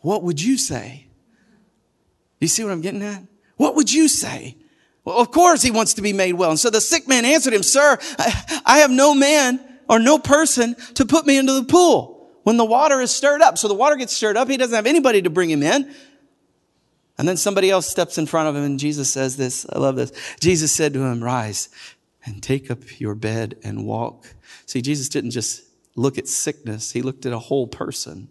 What 0.00 0.22
would 0.22 0.42
you 0.42 0.56
say? 0.56 1.06
Do 2.40 2.44
you 2.44 2.48
see 2.48 2.64
what 2.64 2.72
I'm 2.72 2.80
getting 2.80 3.02
at? 3.02 3.22
What 3.56 3.76
would 3.76 3.92
you 3.92 4.08
say? 4.08 4.56
Well, 5.08 5.20
of 5.20 5.30
course 5.30 5.62
he 5.62 5.70
wants 5.70 5.94
to 5.94 6.02
be 6.02 6.12
made 6.12 6.34
well. 6.34 6.50
And 6.50 6.60
so 6.60 6.68
the 6.68 6.82
sick 6.82 7.08
man 7.08 7.24
answered 7.24 7.54
him, 7.54 7.62
Sir, 7.62 7.96
I, 8.18 8.60
I 8.66 8.78
have 8.80 8.90
no 8.90 9.14
man 9.14 9.58
or 9.88 9.98
no 9.98 10.18
person 10.18 10.76
to 10.94 11.06
put 11.06 11.24
me 11.24 11.38
into 11.38 11.54
the 11.54 11.64
pool 11.64 12.30
when 12.42 12.58
the 12.58 12.64
water 12.66 13.00
is 13.00 13.10
stirred 13.10 13.40
up. 13.40 13.56
So 13.56 13.68
the 13.68 13.74
water 13.74 13.96
gets 13.96 14.14
stirred 14.14 14.36
up. 14.36 14.50
He 14.50 14.58
doesn't 14.58 14.76
have 14.76 14.84
anybody 14.84 15.22
to 15.22 15.30
bring 15.30 15.48
him 15.48 15.62
in. 15.62 15.94
And 17.16 17.26
then 17.26 17.38
somebody 17.38 17.70
else 17.70 17.86
steps 17.86 18.18
in 18.18 18.26
front 18.26 18.50
of 18.50 18.56
him 18.56 18.64
and 18.64 18.78
Jesus 18.78 19.10
says 19.10 19.38
this. 19.38 19.64
I 19.72 19.78
love 19.78 19.96
this. 19.96 20.12
Jesus 20.40 20.72
said 20.72 20.92
to 20.92 21.00
him, 21.00 21.24
rise 21.24 21.70
and 22.26 22.42
take 22.42 22.70
up 22.70 23.00
your 23.00 23.14
bed 23.14 23.56
and 23.64 23.86
walk. 23.86 24.34
See, 24.66 24.82
Jesus 24.82 25.08
didn't 25.08 25.30
just 25.30 25.62
look 25.96 26.18
at 26.18 26.28
sickness. 26.28 26.92
He 26.92 27.00
looked 27.00 27.24
at 27.24 27.32
a 27.32 27.38
whole 27.38 27.66
person. 27.66 28.28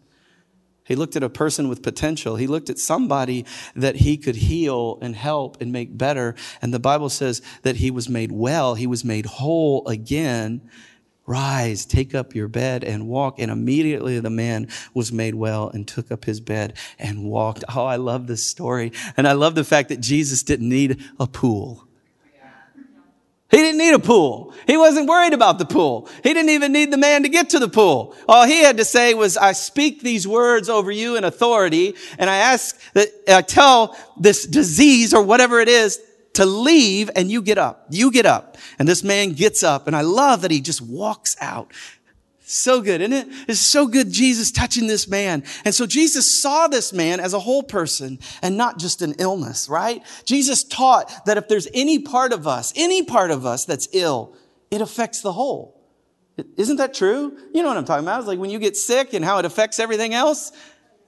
He 0.87 0.95
looked 0.95 1.15
at 1.15 1.23
a 1.23 1.29
person 1.29 1.67
with 1.67 1.83
potential. 1.83 2.37
He 2.37 2.47
looked 2.47 2.69
at 2.69 2.79
somebody 2.79 3.45
that 3.75 3.97
he 3.97 4.17
could 4.17 4.35
heal 4.35 4.97
and 5.01 5.15
help 5.15 5.61
and 5.61 5.71
make 5.71 5.97
better. 5.97 6.35
And 6.61 6.73
the 6.73 6.79
Bible 6.79 7.09
says 7.09 7.41
that 7.63 7.77
he 7.77 7.91
was 7.91 8.07
made 8.07 8.31
well. 8.31 8.75
He 8.75 8.87
was 8.87 9.03
made 9.03 9.25
whole 9.25 9.87
again. 9.87 10.61
Rise, 11.25 11.85
take 11.85 12.15
up 12.15 12.33
your 12.33 12.47
bed 12.47 12.85
and 12.85 13.07
walk. 13.07 13.37
And 13.37 13.51
immediately 13.51 14.19
the 14.21 14.29
man 14.29 14.69
was 14.93 15.11
made 15.11 15.35
well 15.35 15.69
and 15.69 15.85
took 15.85 16.09
up 16.09 16.23
his 16.23 16.39
bed 16.39 16.77
and 16.97 17.25
walked. 17.25 17.65
Oh, 17.75 17.85
I 17.85 17.97
love 17.97 18.27
this 18.27 18.45
story. 18.45 18.93
And 19.17 19.27
I 19.27 19.33
love 19.33 19.55
the 19.55 19.65
fact 19.65 19.89
that 19.89 19.99
Jesus 19.99 20.41
didn't 20.41 20.69
need 20.69 21.03
a 21.19 21.27
pool. 21.27 21.86
He 23.49 23.57
didn't 23.57 23.77
need 23.77 23.93
a 23.93 23.99
pool. 23.99 24.53
He 24.65 24.75
wasn't 24.75 25.07
worried 25.07 25.33
about 25.33 25.57
the 25.57 25.65
pool. 25.65 26.09
He 26.21 26.33
didn't 26.33 26.49
even 26.49 26.73
need 26.73 26.91
the 26.91 26.97
man 26.97 27.23
to 27.23 27.29
get 27.29 27.51
to 27.51 27.59
the 27.59 27.69
pool. 27.69 28.13
All 28.27 28.45
he 28.45 28.61
had 28.61 28.77
to 28.77 28.85
say 28.85 29.13
was, 29.13 29.37
I 29.37 29.53
speak 29.53 30.01
these 30.01 30.27
words 30.27 30.67
over 30.67 30.91
you 30.91 31.15
in 31.15 31.23
authority, 31.23 31.95
and 32.19 32.29
I 32.29 32.37
ask 32.37 32.77
that 32.93 33.07
I 33.27 33.41
tell 33.41 33.97
this 34.17 34.45
disease 34.45 35.13
or 35.13 35.23
whatever 35.23 35.61
it 35.61 35.69
is 35.69 35.99
to 36.33 36.45
leave, 36.45 37.09
and 37.15 37.31
you 37.31 37.41
get 37.41 37.57
up. 37.57 37.87
You 37.89 38.11
get 38.11 38.25
up. 38.25 38.57
And 38.77 38.87
this 38.87 39.01
man 39.01 39.31
gets 39.31 39.63
up, 39.63 39.87
and 39.87 39.95
I 39.95 40.01
love 40.01 40.41
that 40.41 40.51
he 40.51 40.59
just 40.59 40.81
walks 40.81 41.37
out 41.39 41.71
so 42.49 42.81
good, 42.81 43.01
isn't 43.01 43.13
it? 43.13 43.27
It's 43.47 43.59
so 43.59 43.87
good, 43.87 44.09
Jesus 44.09 44.51
touching 44.51 44.87
this 44.87 45.07
man. 45.07 45.43
And 45.65 45.75
so 45.75 45.85
Jesus 45.85 46.41
saw 46.41 46.67
this 46.67 46.93
man 46.93 47.19
as 47.19 47.33
a 47.33 47.39
whole 47.39 47.61
person 47.61 48.19
and 48.41 48.55
not 48.55 48.79
just 48.79 49.01
an 49.01 49.15
illness, 49.19 49.67
right? 49.67 50.01
Jesus 50.25 50.63
taught 50.63 51.25
that 51.25 51.37
if 51.37 51.49
there's 51.49 51.67
any 51.73 51.99
part 51.99 52.31
of 52.31 52.47
us, 52.47 52.71
any 52.75 53.03
part 53.03 53.31
of 53.31 53.45
us 53.45 53.65
that's 53.65 53.89
ill, 53.91 54.35
it 54.71 54.81
affects 54.81 55.21
the 55.21 55.33
whole. 55.33 55.77
Isn't 56.55 56.77
that 56.77 56.93
true? 56.93 57.37
You 57.53 57.63
know 57.63 57.69
what 57.69 57.77
I'm 57.77 57.85
talking 57.85 58.05
about? 58.05 58.19
It's 58.19 58.27
like 58.27 58.39
when 58.39 58.49
you 58.49 58.59
get 58.59 58.77
sick 58.77 59.13
and 59.13 59.25
how 59.25 59.39
it 59.39 59.45
affects 59.45 59.79
everything 59.79 60.13
else. 60.13 60.51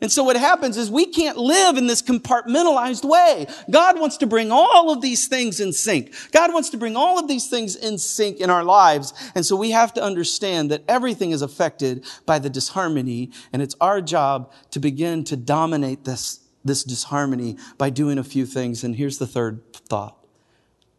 And 0.02 0.10
so 0.10 0.24
what 0.24 0.38
happens 0.38 0.78
is 0.78 0.90
we 0.90 1.06
can't 1.06 1.38
live 1.38 1.78
in 1.78 1.88
this 1.88 2.02
compartmentalized 2.02 3.04
way. 3.04 3.48
God 3.70 4.00
wants 4.00 4.16
to 4.18 4.28
bring 4.28 4.50
all 4.50 4.92
of 4.92 5.02
these 5.02 5.28
things 5.28 5.60
in 5.60 5.74
sync. 5.74 6.14
God 6.32 6.54
wants 6.54 6.70
to 6.70 6.78
bring 6.78 6.96
all 6.96 7.20
of 7.20 7.28
these 7.28 7.50
things 7.50 7.76
in 7.76 7.98
sync 7.98 8.40
in 8.40 8.50
our 8.50 8.64
lives. 8.64 9.14
And 9.36 9.46
so 9.46 9.58
we 9.58 9.72
have 9.72 9.94
to 9.96 10.04
understand 10.04 10.72
that 10.72 10.84
everything 10.88 11.32
is 11.32 11.42
affected 11.42 12.06
by 12.26 12.40
the 12.40 12.50
disharmony. 12.50 13.32
And 13.52 13.62
it's 13.62 13.76
our 13.82 14.00
job 14.00 14.54
to 14.72 14.80
begin 14.80 15.26
to 15.26 15.36
dominate 15.36 16.06
this, 16.06 16.40
this 16.64 16.86
disharmony 16.86 17.58
by 17.78 17.90
doing 17.90 18.18
a 18.18 18.24
few 18.24 18.46
things. 18.46 18.86
And 18.86 18.96
here's 18.96 19.18
the 19.18 19.28
third 19.28 19.74
thought. 19.74 20.16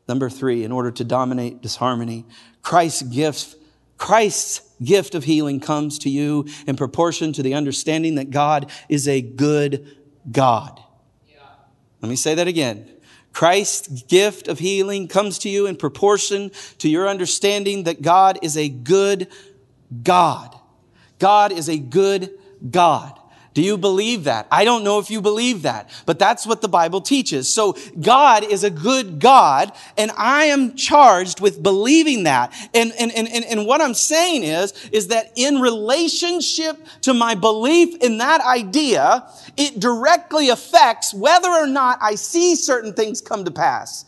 Number 0.09 0.29
three, 0.29 0.63
in 0.63 0.73
order 0.73 0.91
to 0.91 1.05
dominate 1.05 1.63
disharmony, 1.63 2.27
Christ's 2.63 3.03
gift 3.03 3.57
Christ's 4.01 4.63
gift 4.83 5.15
of 5.15 5.25
healing 5.25 5.61
comes 5.61 5.99
to 6.01 6.09
you 6.09 6.47
in 6.67 6.75
proportion 6.75 7.35
to 7.35 7.43
the 7.43 7.53
understanding 7.53 8.15
that 8.15 8.31
God 8.31 8.71
is 8.89 9.07
a 9.07 9.21
good 9.21 9.95
God. 10.33 10.81
Yeah. 11.29 11.37
Let 12.01 12.09
me 12.09 12.17
say 12.17 12.35
that 12.35 12.49
again. 12.49 12.91
Christ's 13.35 14.05
gift 14.05 14.49
of 14.49 14.59
healing 14.59 15.07
comes 15.07 15.39
to 15.41 15.51
you 15.51 15.67
in 15.67 15.77
proportion 15.77 16.51
to 16.79 16.89
your 16.89 17.09
understanding 17.09 17.85
that 17.85 18.01
God 18.01 18.39
is 18.41 18.57
a 18.57 18.71
good 18.71 19.29
God. 20.03 20.59
God 21.19 21.53
is 21.53 21.69
a 21.69 21.79
good 21.79 22.31
God. 22.71 23.20
Do 23.53 23.63
you 23.63 23.77
believe 23.77 24.25
that? 24.25 24.47
I 24.51 24.65
don't 24.65 24.85
know 24.85 25.01
if 25.01 25.11
you 25.11 25.21
believe 25.21 25.63
that, 25.63 25.91
but 26.07 26.21
that's 26.21 26.47
what 26.47 26.63
the 26.63 26.69
Bible 26.69 27.01
teaches. 27.01 27.53
So 27.53 27.77
God 28.01 28.45
is 28.45 28.63
a 28.63 28.71
good 28.71 29.19
God, 29.19 29.73
and 29.99 30.13
I 30.17 30.45
am 30.45 30.77
charged 30.77 31.41
with 31.41 31.61
believing 31.61 32.25
that. 32.25 32.55
And, 32.75 32.93
and, 32.99 33.11
and, 33.11 33.29
and 33.29 33.45
and 33.45 33.67
what 33.67 33.81
I'm 33.81 33.95
saying 33.95 34.45
is, 34.45 34.73
is 34.93 35.09
that 35.09 35.33
in 35.35 35.61
relationship 35.61 36.77
to 37.03 37.13
my 37.13 37.35
belief 37.35 38.01
in 38.01 38.19
that 38.19 38.41
idea, 38.41 39.29
it 39.57 39.81
directly 39.81 40.51
affects 40.51 41.13
whether 41.13 41.49
or 41.49 41.67
not 41.67 41.99
I 42.01 42.15
see 42.15 42.55
certain 42.55 42.93
things 42.93 43.21
come 43.21 43.45
to 43.45 43.51
pass. 43.51 44.05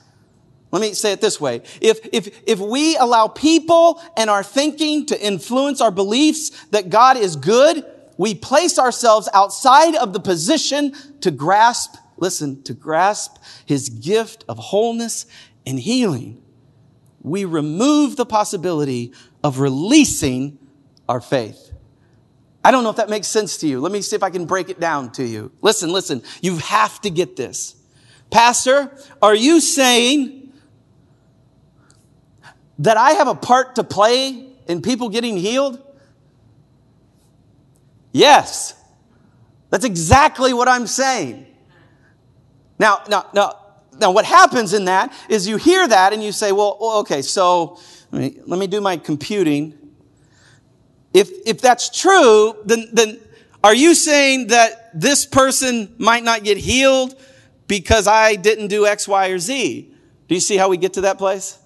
Let 0.70 0.80
me 0.80 0.94
say 0.94 1.12
it 1.12 1.20
this 1.20 1.38
way. 1.38 1.62
If, 1.80 2.00
if, 2.12 2.42
if 2.46 2.58
we 2.58 2.96
allow 2.96 3.28
people 3.28 4.00
and 4.16 4.30
our 4.30 4.42
thinking 4.42 5.04
to 5.06 5.20
influence 5.20 5.82
our 5.82 5.90
beliefs 5.90 6.64
that 6.66 6.88
God 6.88 7.18
is 7.18 7.36
good, 7.36 7.84
we 8.16 8.34
place 8.34 8.78
ourselves 8.78 9.28
outside 9.32 9.94
of 9.96 10.12
the 10.12 10.20
position 10.20 10.94
to 11.20 11.30
grasp, 11.30 11.96
listen, 12.16 12.62
to 12.64 12.74
grasp 12.74 13.36
his 13.66 13.88
gift 13.88 14.44
of 14.48 14.58
wholeness 14.58 15.26
and 15.66 15.78
healing. 15.78 16.42
We 17.22 17.44
remove 17.44 18.16
the 18.16 18.26
possibility 18.26 19.12
of 19.42 19.60
releasing 19.60 20.58
our 21.08 21.20
faith. 21.20 21.72
I 22.64 22.70
don't 22.70 22.84
know 22.84 22.90
if 22.90 22.96
that 22.96 23.10
makes 23.10 23.26
sense 23.26 23.56
to 23.58 23.66
you. 23.66 23.80
Let 23.80 23.92
me 23.92 24.02
see 24.02 24.14
if 24.14 24.22
I 24.22 24.30
can 24.30 24.44
break 24.44 24.68
it 24.68 24.78
down 24.78 25.10
to 25.12 25.24
you. 25.24 25.50
Listen, 25.62 25.90
listen. 25.90 26.22
You 26.40 26.58
have 26.58 27.00
to 27.00 27.10
get 27.10 27.36
this. 27.36 27.74
Pastor, 28.30 28.96
are 29.20 29.34
you 29.34 29.60
saying 29.60 30.52
that 32.78 32.96
I 32.96 33.12
have 33.12 33.28
a 33.28 33.34
part 33.34 33.74
to 33.76 33.84
play 33.84 34.46
in 34.66 34.80
people 34.80 35.08
getting 35.08 35.36
healed? 35.36 35.81
Yes. 38.12 38.74
That's 39.70 39.84
exactly 39.84 40.52
what 40.52 40.68
I'm 40.68 40.86
saying. 40.86 41.46
Now, 42.78 43.02
now, 43.08 43.26
now, 43.32 43.56
now 43.98 44.10
what 44.10 44.24
happens 44.24 44.74
in 44.74 44.84
that 44.84 45.12
is 45.28 45.48
you 45.48 45.56
hear 45.56 45.88
that 45.88 46.12
and 46.12 46.22
you 46.22 46.32
say, 46.32 46.52
well, 46.52 46.76
okay, 47.00 47.22
so 47.22 47.78
let 48.10 48.20
me, 48.20 48.40
let 48.46 48.58
me 48.58 48.66
do 48.66 48.80
my 48.80 48.98
computing. 48.98 49.78
If, 51.14 51.30
if 51.46 51.60
that's 51.60 51.88
true, 51.88 52.54
then, 52.64 52.88
then 52.92 53.18
are 53.64 53.74
you 53.74 53.94
saying 53.94 54.48
that 54.48 54.90
this 54.98 55.24
person 55.24 55.94
might 55.98 56.24
not 56.24 56.44
get 56.44 56.58
healed 56.58 57.14
because 57.66 58.06
I 58.06 58.34
didn't 58.34 58.68
do 58.68 58.86
X, 58.86 59.08
Y, 59.08 59.28
or 59.28 59.38
Z? 59.38 59.94
Do 60.28 60.34
you 60.34 60.40
see 60.40 60.56
how 60.56 60.68
we 60.68 60.76
get 60.76 60.94
to 60.94 61.02
that 61.02 61.18
place? 61.18 61.58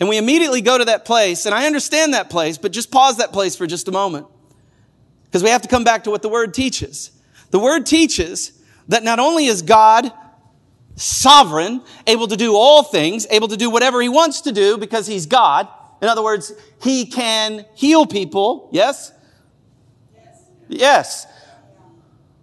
And 0.00 0.08
we 0.08 0.18
immediately 0.18 0.60
go 0.60 0.76
to 0.76 0.84
that 0.86 1.04
place, 1.04 1.46
and 1.46 1.54
I 1.54 1.66
understand 1.66 2.14
that 2.14 2.28
place, 2.28 2.58
but 2.58 2.72
just 2.72 2.90
pause 2.90 3.18
that 3.18 3.32
place 3.32 3.56
for 3.56 3.66
just 3.66 3.88
a 3.88 3.92
moment. 3.92 4.26
Because 5.36 5.44
we 5.44 5.50
have 5.50 5.60
to 5.60 5.68
come 5.68 5.84
back 5.84 6.04
to 6.04 6.10
what 6.10 6.22
the 6.22 6.30
word 6.30 6.54
teaches. 6.54 7.10
The 7.50 7.58
word 7.58 7.84
teaches 7.84 8.58
that 8.88 9.04
not 9.04 9.18
only 9.18 9.44
is 9.44 9.60
God 9.60 10.10
sovereign, 10.94 11.82
able 12.06 12.26
to 12.28 12.36
do 12.36 12.54
all 12.54 12.82
things, 12.82 13.26
able 13.30 13.48
to 13.48 13.56
do 13.58 13.68
whatever 13.68 14.00
he 14.00 14.08
wants 14.08 14.40
to 14.40 14.52
do 14.52 14.78
because 14.78 15.06
he's 15.06 15.26
God. 15.26 15.68
In 16.00 16.08
other 16.08 16.22
words, 16.22 16.54
he 16.82 17.04
can 17.04 17.66
heal 17.74 18.06
people. 18.06 18.70
Yes? 18.72 19.12
Yes. 20.14 20.42
yes. 20.68 21.26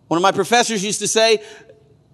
One 0.08 0.20
of 0.20 0.22
my 0.22 0.32
professors 0.32 0.86
used 0.86 1.00
to 1.00 1.08
say, 1.08 1.42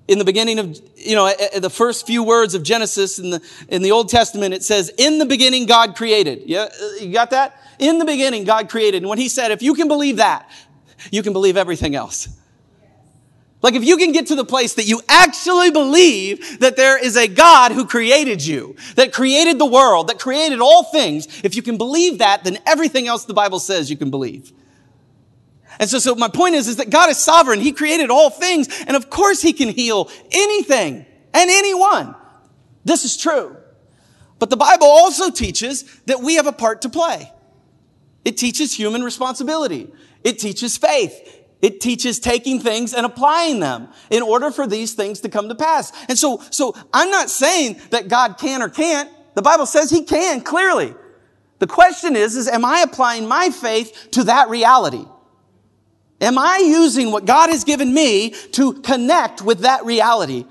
in 0.10 0.18
the 0.18 0.26
beginning 0.26 0.58
of, 0.58 0.80
you 0.96 1.14
know, 1.16 1.32
the 1.58 1.70
first 1.70 2.08
few 2.08 2.24
words 2.24 2.56
of 2.56 2.64
Genesis 2.64 3.20
in 3.20 3.30
the, 3.30 3.42
in 3.68 3.84
the 3.84 3.92
Old 3.92 4.10
Testament, 4.10 4.56
it 4.56 4.64
says, 4.64 4.92
in 4.98 5.20
the 5.20 5.26
beginning 5.26 5.68
God 5.68 5.96
created. 5.96 6.44
Yeah, 6.48 6.62
uh, 6.62 6.90
you 7.00 7.14
got 7.14 7.30
that? 7.30 7.62
In 7.78 8.00
the 8.00 8.06
beginning 8.06 8.44
God 8.44 8.70
created. 8.70 9.04
And 9.04 9.10
when 9.10 9.20
he 9.20 9.30
said, 9.30 9.52
if 9.52 9.62
you 9.62 9.76
can 9.76 9.88
believe 9.88 10.18
that, 10.18 10.50
you 11.12 11.24
can 11.24 11.34
believe 11.34 11.58
everything 11.58 11.96
else. 11.96 12.30
Like 13.62 13.74
if 13.74 13.84
you 13.84 13.98
can 13.98 14.14
get 14.14 14.28
to 14.28 14.36
the 14.36 14.46
place 14.46 14.76
that 14.76 14.86
you 14.86 15.02
actually 15.10 15.70
believe 15.70 16.60
that 16.60 16.78
there 16.78 17.04
is 17.04 17.18
a 17.18 17.28
God 17.28 17.74
who 17.74 17.86
created 17.86 18.46
you, 18.46 18.76
that 18.96 19.12
created 19.12 19.60
the 19.60 19.66
world, 19.66 20.08
that 20.08 20.18
created 20.18 20.62
all 20.62 20.84
things, 20.84 21.28
if 21.44 21.56
you 21.56 21.62
can 21.62 21.78
believe 21.78 22.20
that, 22.20 22.46
then 22.46 22.58
everything 22.66 23.08
else 23.08 23.26
the 23.26 23.34
Bible 23.34 23.60
says 23.60 23.92
you 23.92 23.98
can 23.98 24.12
believe. 24.12 24.54
And 25.78 25.90
so, 25.90 26.00
so 26.00 26.16
my 26.16 26.30
point 26.30 26.56
is, 26.56 26.68
is 26.68 26.78
that 26.78 26.90
God 26.90 27.10
is 27.10 27.18
sovereign. 27.18 27.60
He 27.60 27.72
created 27.72 28.10
all 28.10 28.30
things. 28.30 28.68
And 28.88 28.96
of 28.96 29.10
course 29.10 29.42
he 29.42 29.54
can 29.54 29.70
heal 29.70 30.10
anything 30.32 31.06
and 31.34 31.50
anyone. 31.50 32.16
This 32.86 33.04
is 33.04 33.18
true. 33.18 33.58
But 34.40 34.50
the 34.50 34.58
Bible 34.58 34.88
also 34.88 35.32
teaches 35.32 35.84
that 36.06 36.22
we 36.22 36.36
have 36.36 36.48
a 36.48 36.54
part 36.54 36.84
to 36.84 36.90
play. 36.90 37.32
It 38.26 38.38
teaches 38.38 38.74
human 38.74 39.04
responsibility. 39.04 39.92
It 40.24 40.40
teaches 40.40 40.78
faith. 40.78 41.38
It 41.62 41.82
teaches 41.82 42.20
taking 42.20 42.60
things 42.60 42.94
and 42.94 43.06
applying 43.06 43.60
them 43.60 43.90
in 44.10 44.24
order 44.24 44.50
for 44.50 44.66
these 44.66 44.94
things 44.94 45.20
to 45.22 45.30
come 45.30 45.50
to 45.50 45.56
pass. 45.56 45.92
And 46.08 46.18
so, 46.18 46.42
so 46.52 46.76
I'm 46.94 47.10
not 47.10 47.30
saying 47.30 47.82
that 47.90 48.08
God 48.08 48.38
can 48.38 48.62
or 48.62 48.70
can't. 48.70 49.10
The 49.36 49.42
Bible 49.42 49.66
says 49.66 49.90
he 49.90 50.04
can 50.04 50.42
clearly. 50.42 50.94
The 51.60 51.68
question 51.68 52.16
is, 52.16 52.36
is 52.36 52.48
am 52.48 52.64
I 52.64 52.82
applying 52.82 53.28
my 53.28 53.50
faith 53.50 54.10
to 54.12 54.24
that 54.26 54.50
reality? 54.50 55.06
Am 56.22 56.38
I 56.38 56.58
using 56.66 57.12
what 57.12 57.26
God 57.26 57.50
has 57.50 57.64
given 57.64 57.94
me 57.94 58.32
to 58.52 58.74
connect 58.82 59.42
with 59.42 59.60
that 59.60 59.86
reality? 59.86 60.46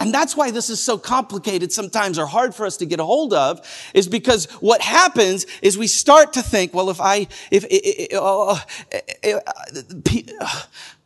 And 0.00 0.14
that's 0.14 0.34
why 0.34 0.50
this 0.50 0.70
is 0.70 0.82
so 0.82 0.96
complicated 0.96 1.72
sometimes 1.72 2.18
or 2.18 2.24
hard 2.24 2.54
for 2.54 2.64
us 2.64 2.78
to 2.78 2.86
get 2.86 3.00
a 3.00 3.04
hold 3.04 3.34
of 3.34 3.60
is 3.92 4.08
because 4.08 4.46
what 4.54 4.80
happens 4.80 5.44
is 5.60 5.76
we 5.76 5.86
start 5.86 6.32
to 6.32 6.42
think, 6.42 6.72
well, 6.72 6.88
if 6.88 7.02
I, 7.02 7.28
if, 7.50 7.66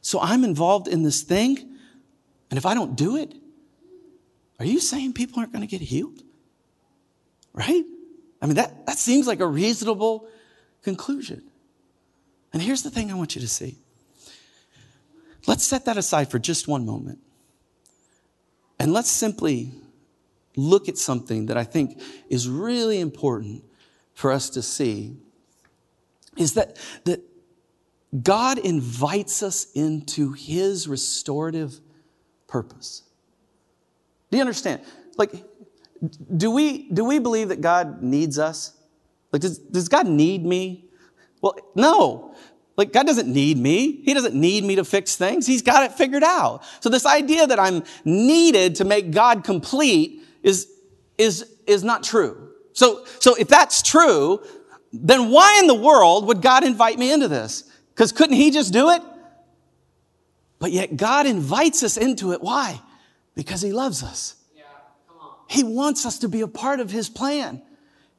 so 0.00 0.20
I'm 0.20 0.44
involved 0.44 0.86
in 0.86 1.02
this 1.02 1.22
thing 1.22 1.58
and 2.50 2.56
if 2.56 2.64
I 2.64 2.74
don't 2.74 2.94
do 2.94 3.16
it, 3.16 3.34
are 4.60 4.64
you 4.64 4.78
saying 4.78 5.14
people 5.14 5.40
aren't 5.40 5.52
going 5.52 5.66
to 5.66 5.70
get 5.70 5.80
healed? 5.80 6.22
Right? 7.52 7.84
I 8.40 8.46
mean, 8.46 8.54
that, 8.54 8.86
that 8.86 8.98
seems 8.98 9.26
like 9.26 9.40
a 9.40 9.46
reasonable 9.46 10.28
conclusion. 10.82 11.42
And 12.52 12.62
here's 12.62 12.84
the 12.84 12.90
thing 12.90 13.10
I 13.10 13.14
want 13.14 13.34
you 13.34 13.40
to 13.40 13.48
see. 13.48 13.76
Let's 15.48 15.64
set 15.64 15.84
that 15.86 15.96
aside 15.96 16.30
for 16.30 16.38
just 16.38 16.68
one 16.68 16.86
moment. 16.86 17.18
And 18.78 18.92
let's 18.92 19.10
simply 19.10 19.72
look 20.56 20.88
at 20.88 20.98
something 20.98 21.46
that 21.46 21.56
I 21.56 21.64
think 21.64 22.00
is 22.28 22.48
really 22.48 23.00
important 23.00 23.64
for 24.14 24.30
us 24.30 24.50
to 24.50 24.62
see 24.62 25.16
is 26.36 26.54
that, 26.54 26.76
that 27.04 27.20
God 28.22 28.58
invites 28.58 29.42
us 29.42 29.66
into 29.74 30.32
his 30.32 30.86
restorative 30.86 31.80
purpose. 32.46 33.02
Do 34.30 34.36
you 34.36 34.40
understand? 34.40 34.82
Like, 35.16 35.44
do 36.36 36.50
we, 36.50 36.88
do 36.90 37.04
we 37.04 37.18
believe 37.18 37.48
that 37.48 37.60
God 37.60 38.02
needs 38.02 38.38
us? 38.38 38.76
Like, 39.32 39.42
does, 39.42 39.58
does 39.58 39.88
God 39.88 40.06
need 40.06 40.44
me? 40.44 40.86
Well, 41.40 41.56
no. 41.74 42.34
Like, 42.76 42.92
God 42.92 43.06
doesn't 43.06 43.32
need 43.32 43.56
me. 43.56 44.02
He 44.02 44.14
doesn't 44.14 44.34
need 44.34 44.64
me 44.64 44.76
to 44.76 44.84
fix 44.84 45.14
things. 45.16 45.46
He's 45.46 45.62
got 45.62 45.84
it 45.84 45.92
figured 45.96 46.24
out. 46.24 46.62
So 46.80 46.88
this 46.88 47.06
idea 47.06 47.46
that 47.46 47.60
I'm 47.60 47.84
needed 48.04 48.76
to 48.76 48.84
make 48.84 49.12
God 49.12 49.44
complete 49.44 50.22
is, 50.42 50.68
is, 51.16 51.46
is 51.66 51.84
not 51.84 52.02
true. 52.02 52.50
So, 52.72 53.04
so 53.20 53.36
if 53.36 53.46
that's 53.46 53.80
true, 53.82 54.40
then 54.92 55.30
why 55.30 55.58
in 55.60 55.68
the 55.68 55.74
world 55.74 56.26
would 56.26 56.42
God 56.42 56.64
invite 56.64 56.98
me 56.98 57.12
into 57.12 57.28
this? 57.28 57.70
Because 57.94 58.10
couldn't 58.10 58.36
He 58.36 58.50
just 58.50 58.72
do 58.72 58.90
it? 58.90 59.02
But 60.58 60.72
yet 60.72 60.96
God 60.96 61.26
invites 61.26 61.82
us 61.82 61.96
into 61.96 62.32
it. 62.32 62.42
Why? 62.42 62.80
Because 63.36 63.62
He 63.62 63.72
loves 63.72 64.02
us. 64.02 64.34
Yeah, 64.56 64.64
He 65.48 65.62
wants 65.62 66.04
us 66.04 66.18
to 66.20 66.28
be 66.28 66.40
a 66.40 66.48
part 66.48 66.80
of 66.80 66.90
His 66.90 67.08
plan. 67.08 67.62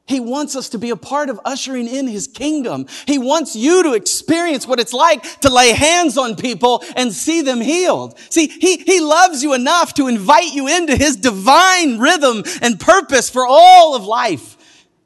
He 0.06 0.20
wants 0.20 0.54
us 0.54 0.68
to 0.68 0.78
be 0.78 0.90
a 0.90 0.96
part 0.96 1.30
of 1.30 1.40
ushering 1.44 1.88
in 1.88 2.06
His 2.06 2.28
kingdom. 2.28 2.86
He 3.06 3.18
wants 3.18 3.56
you 3.56 3.82
to 3.82 3.94
experience 3.94 4.66
what 4.66 4.78
it's 4.78 4.92
like 4.92 5.40
to 5.40 5.52
lay 5.52 5.72
hands 5.72 6.16
on 6.16 6.36
people 6.36 6.84
and 6.94 7.12
see 7.12 7.42
them 7.42 7.60
healed. 7.60 8.16
See, 8.30 8.46
He, 8.46 8.76
He 8.78 9.00
loves 9.00 9.42
you 9.42 9.52
enough 9.52 9.94
to 9.94 10.06
invite 10.06 10.54
you 10.54 10.68
into 10.68 10.96
His 10.96 11.16
divine 11.16 11.98
rhythm 11.98 12.44
and 12.62 12.78
purpose 12.78 13.28
for 13.28 13.44
all 13.48 13.96
of 13.96 14.04
life. 14.04 14.56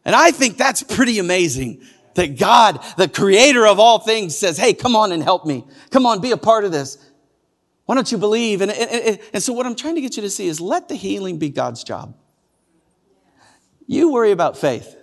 And 0.04 0.14
I 0.14 0.32
think 0.32 0.58
that's 0.58 0.82
pretty 0.82 1.18
amazing 1.18 1.82
that 2.14 2.38
God, 2.38 2.84
the 2.98 3.08
creator 3.08 3.66
of 3.66 3.78
all 3.78 4.00
things 4.00 4.36
says, 4.36 4.58
Hey, 4.58 4.74
come 4.74 4.96
on 4.96 5.12
and 5.12 5.22
help 5.22 5.46
me. 5.46 5.64
Come 5.90 6.04
on, 6.04 6.20
be 6.20 6.32
a 6.32 6.36
part 6.36 6.64
of 6.64 6.72
this. 6.72 6.98
Why 7.86 7.94
don't 7.94 8.12
you 8.12 8.18
believe? 8.18 8.60
And, 8.60 8.70
and, 8.70 9.18
and, 9.32 9.42
so 9.42 9.52
what 9.52 9.66
I'm 9.66 9.74
trying 9.74 9.96
to 9.96 10.00
get 10.00 10.16
you 10.16 10.22
to 10.22 10.30
see 10.30 10.46
is 10.46 10.60
let 10.60 10.88
the 10.88 10.94
healing 10.94 11.38
be 11.38 11.48
God's 11.48 11.82
job. 11.82 12.14
You 13.90 14.12
worry 14.12 14.30
about 14.30 14.56
faith. 14.56 14.96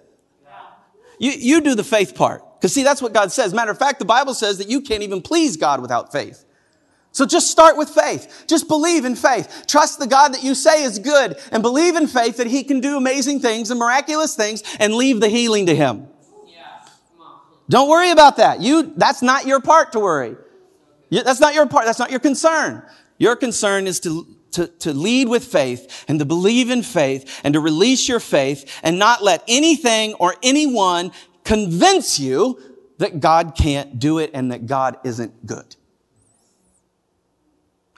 You, 1.19 1.31
you 1.31 1.59
do 1.59 1.75
the 1.75 1.83
faith 1.83 2.15
part. 2.15 2.41
Because 2.55 2.71
see, 2.71 2.83
that's 2.83 3.01
what 3.01 3.11
God 3.11 3.33
says. 3.33 3.53
Matter 3.53 3.71
of 3.71 3.77
fact, 3.77 3.99
the 3.99 4.05
Bible 4.05 4.33
says 4.33 4.59
that 4.59 4.69
you 4.69 4.79
can't 4.79 5.03
even 5.03 5.21
please 5.21 5.57
God 5.57 5.81
without 5.81 6.13
faith. 6.13 6.45
So 7.11 7.25
just 7.25 7.51
start 7.51 7.75
with 7.75 7.89
faith. 7.89 8.45
Just 8.47 8.69
believe 8.69 9.03
in 9.03 9.17
faith. 9.17 9.65
Trust 9.67 9.99
the 9.99 10.07
God 10.07 10.33
that 10.33 10.41
you 10.41 10.55
say 10.55 10.83
is 10.83 10.99
good 10.99 11.37
and 11.51 11.61
believe 11.61 11.97
in 11.97 12.07
faith 12.07 12.37
that 12.37 12.47
he 12.47 12.63
can 12.63 12.79
do 12.79 12.95
amazing 12.95 13.41
things 13.41 13.71
and 13.71 13.77
miraculous 13.77 14.37
things 14.37 14.63
and 14.79 14.93
leave 14.93 15.19
the 15.19 15.27
healing 15.27 15.65
to 15.65 15.75
him. 15.75 16.07
Don't 17.67 17.89
worry 17.89 18.11
about 18.11 18.37
that. 18.37 18.61
You, 18.61 18.93
that's 18.95 19.21
not 19.21 19.45
your 19.45 19.59
part 19.59 19.91
to 19.91 19.99
worry. 19.99 20.37
That's 21.11 21.41
not 21.41 21.53
your 21.53 21.67
part. 21.67 21.83
That's 21.83 21.99
not 21.99 22.09
your 22.09 22.21
concern. 22.21 22.83
Your 23.17 23.35
concern 23.35 23.85
is 23.85 23.99
to, 24.01 24.36
to, 24.51 24.67
to 24.67 24.93
lead 24.93 25.27
with 25.29 25.45
faith 25.45 26.05
and 26.07 26.19
to 26.19 26.25
believe 26.25 26.69
in 26.69 26.83
faith 26.83 27.41
and 27.43 27.53
to 27.53 27.59
release 27.59 28.07
your 28.07 28.19
faith 28.19 28.79
and 28.83 28.99
not 28.99 29.23
let 29.23 29.43
anything 29.47 30.13
or 30.15 30.35
anyone 30.41 31.11
convince 31.43 32.19
you 32.19 32.59
that 32.97 33.19
God 33.19 33.53
can't 33.57 33.99
do 33.99 34.19
it 34.19 34.31
and 34.33 34.51
that 34.51 34.65
God 34.65 34.97
isn't 35.03 35.45
good. 35.45 35.75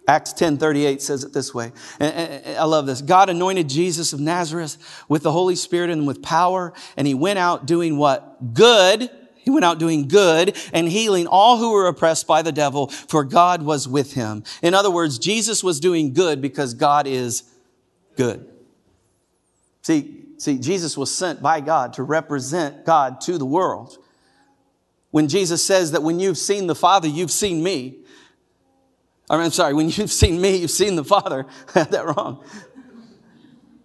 Acts 0.07 0.33
10:38 0.33 1.03
says 1.03 1.23
it 1.23 1.33
this 1.33 1.53
way. 1.53 1.71
I 1.99 2.63
love 2.63 2.87
this. 2.87 2.99
God 2.99 3.29
anointed 3.29 3.69
Jesus 3.69 4.11
of 4.11 4.19
Nazareth 4.19 4.77
with 5.07 5.21
the 5.21 5.31
Holy 5.31 5.55
Spirit 5.55 5.91
and 5.91 6.07
with 6.07 6.23
power, 6.23 6.73
and 6.97 7.05
he 7.05 7.13
went 7.13 7.37
out 7.37 7.67
doing 7.67 7.97
what? 7.97 8.55
Good 8.55 9.11
he 9.49 9.51
went 9.51 9.65
out 9.65 9.79
doing 9.79 10.07
good 10.07 10.55
and 10.73 10.87
healing 10.87 11.25
all 11.25 11.57
who 11.57 11.71
were 11.71 11.87
oppressed 11.87 12.27
by 12.27 12.43
the 12.43 12.51
devil, 12.51 12.85
for 12.85 13.23
God 13.23 13.63
was 13.63 13.87
with 13.87 14.13
him. 14.13 14.43
In 14.61 14.75
other 14.75 14.91
words, 14.91 15.17
Jesus 15.17 15.63
was 15.63 15.79
doing 15.79 16.13
good 16.13 16.39
because 16.39 16.75
God 16.75 17.07
is 17.07 17.41
good. 18.15 18.47
See, 19.81 20.23
see, 20.37 20.59
Jesus 20.59 20.95
was 20.95 21.15
sent 21.15 21.41
by 21.41 21.61
God 21.61 21.93
to 21.93 22.03
represent 22.03 22.85
God 22.85 23.21
to 23.21 23.39
the 23.39 23.45
world. 23.45 23.97
When 25.09 25.27
Jesus 25.27 25.65
says 25.65 25.93
that 25.93 26.03
when 26.03 26.19
you've 26.19 26.37
seen 26.37 26.67
the 26.67 26.75
Father, 26.75 27.07
you've 27.07 27.31
seen 27.31 27.63
me. 27.63 27.97
I'm 29.31 29.49
sorry, 29.49 29.73
when 29.73 29.89
you've 29.89 30.11
seen 30.11 30.39
me, 30.39 30.57
you've 30.57 30.69
seen 30.69 30.95
the 30.95 31.03
Father. 31.03 31.47
I 31.73 31.79
had 31.79 31.91
that 31.91 32.05
wrong. 32.05 32.43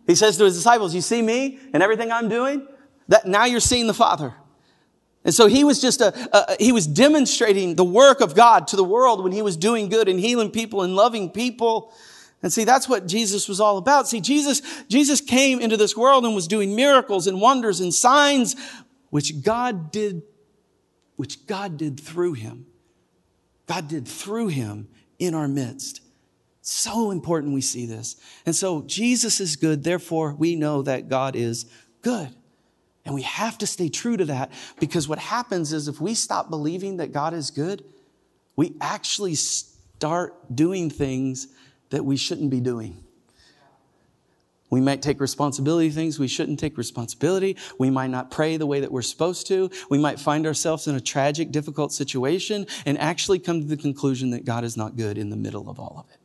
He 0.07 0.15
says 0.15 0.37
to 0.37 0.45
his 0.45 0.57
disciples, 0.57 0.95
You 0.95 1.01
see 1.01 1.23
me 1.23 1.59
and 1.73 1.83
everything 1.83 2.13
I'm 2.13 2.29
doing? 2.29 2.69
That 3.09 3.25
now 3.27 3.47
you're 3.47 3.61
seeing 3.61 3.87
the 3.87 3.95
Father. 3.95 4.35
And 5.25 5.33
so 5.33 5.47
he 5.47 5.65
was 5.65 5.81
just 5.81 6.01
a, 6.01 6.13
a, 6.37 6.57
he 6.61 6.71
was 6.71 6.87
demonstrating 6.87 7.77
the 7.77 7.85
work 7.85 8.21
of 8.21 8.35
God 8.35 8.69
to 8.69 8.77
the 8.77 8.85
world 8.85 9.23
when 9.23 9.33
he 9.33 9.41
was 9.43 9.57
doing 9.57 9.89
good 9.89 10.09
and 10.09 10.21
healing 10.21 10.51
people 10.51 10.83
and 10.83 10.95
loving 10.95 11.31
people. 11.31 11.93
And 12.43 12.53
see, 12.53 12.65
that's 12.65 12.89
what 12.89 13.07
Jesus 13.07 13.49
was 13.49 13.59
all 13.59 13.79
about. 13.79 14.07
See, 14.07 14.21
Jesus, 14.21 14.61
Jesus 14.89 15.23
came 15.23 15.61
into 15.61 15.79
this 15.79 15.97
world 15.97 16.27
and 16.27 16.35
was 16.35 16.47
doing 16.47 16.77
miracles 16.77 17.27
and 17.27 17.41
wonders 17.41 17.81
and 17.81 17.93
signs, 17.93 18.55
which 19.09 19.43
God 19.43 19.91
did, 19.91 20.23
which 21.17 21.47
God 21.47 21.79
did 21.79 21.99
through 21.99 22.35
him. 22.35 22.67
God 23.67 23.89
did 23.89 24.07
through 24.07 24.49
him 24.49 24.89
in 25.19 25.35
our 25.35 25.49
midst. 25.49 26.03
So 26.61 27.11
important 27.11 27.55
we 27.55 27.63
see 27.63 27.87
this. 27.87 28.17
And 28.45 28.55
so 28.55 28.83
Jesus 28.83 29.41
is 29.41 29.57
good. 29.57 29.85
Therefore, 29.85 30.35
we 30.35 30.55
know 30.55 30.83
that 30.83 31.09
God 31.09 31.37
is 31.37 31.65
good. 32.03 32.29
And 33.05 33.15
we 33.15 33.23
have 33.23 33.59
to 33.59 33.67
stay 33.67 33.89
true 33.89 34.17
to 34.17 34.25
that 34.27 34.51
because 34.81 35.09
what 35.09 35.19
happens 35.19 35.73
is 35.73 35.89
if 35.89 36.01
we 36.01 36.15
stop 36.15 36.49
believing 36.49 36.97
that 36.99 37.13
God 37.13 37.35
is 37.35 37.51
good, 37.51 37.85
we 38.57 38.75
actually 38.81 39.35
start 39.35 40.35
doing 40.55 40.89
things 40.89 41.49
that 41.91 42.05
we 42.05 42.17
shouldn't 42.17 42.51
be 42.51 42.61
doing. 42.61 43.05
We 44.71 44.81
might 44.81 45.03
take 45.03 45.21
responsibility 45.21 45.91
things 45.91 46.19
we 46.19 46.27
shouldn't 46.27 46.59
take 46.59 46.77
responsibility. 46.77 47.57
We 47.79 47.91
might 47.91 48.11
not 48.11 48.31
pray 48.31 48.57
the 48.57 48.67
way 48.67 48.81
that 48.81 48.91
we're 48.91 49.03
supposed 49.03 49.47
to. 49.49 49.71
We 49.89 49.99
might 49.99 50.19
find 50.19 50.47
ourselves 50.47 50.89
in 50.89 50.97
a 50.97 51.01
tragic, 51.01 51.53
difficult 51.53 51.93
situation 51.93 52.67
and 52.85 52.99
actually 52.99 53.39
come 53.39 53.61
to 53.61 53.67
the 53.67 53.77
conclusion 53.77 54.31
that 54.31 54.45
God 54.45 54.65
is 54.65 54.77
not 54.77 54.97
good 54.97 55.19
in 55.19 55.31
the 55.31 55.37
middle 55.37 55.69
of 55.69 55.79
all 55.79 55.97
of 55.99 56.13
it. 56.13 56.24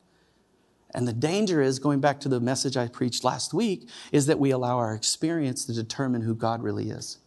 And 0.93 1.08
the 1.08 1.13
danger 1.13 1.62
is, 1.62 1.80
going 1.80 1.99
back 1.99 2.19
to 2.21 2.30
the 2.30 2.39
message 2.39 2.75
I 2.75 2.88
preached 2.88 3.23
last 3.23 3.54
week, 3.54 3.88
is 4.12 4.25
that 4.25 4.39
we 4.39 4.52
allow 4.52 4.78
our 4.78 4.93
experience 4.93 5.65
to 5.65 5.73
determine 5.73 6.21
who 6.21 6.34
God 6.34 6.63
really 6.63 6.89
is. 6.89 7.19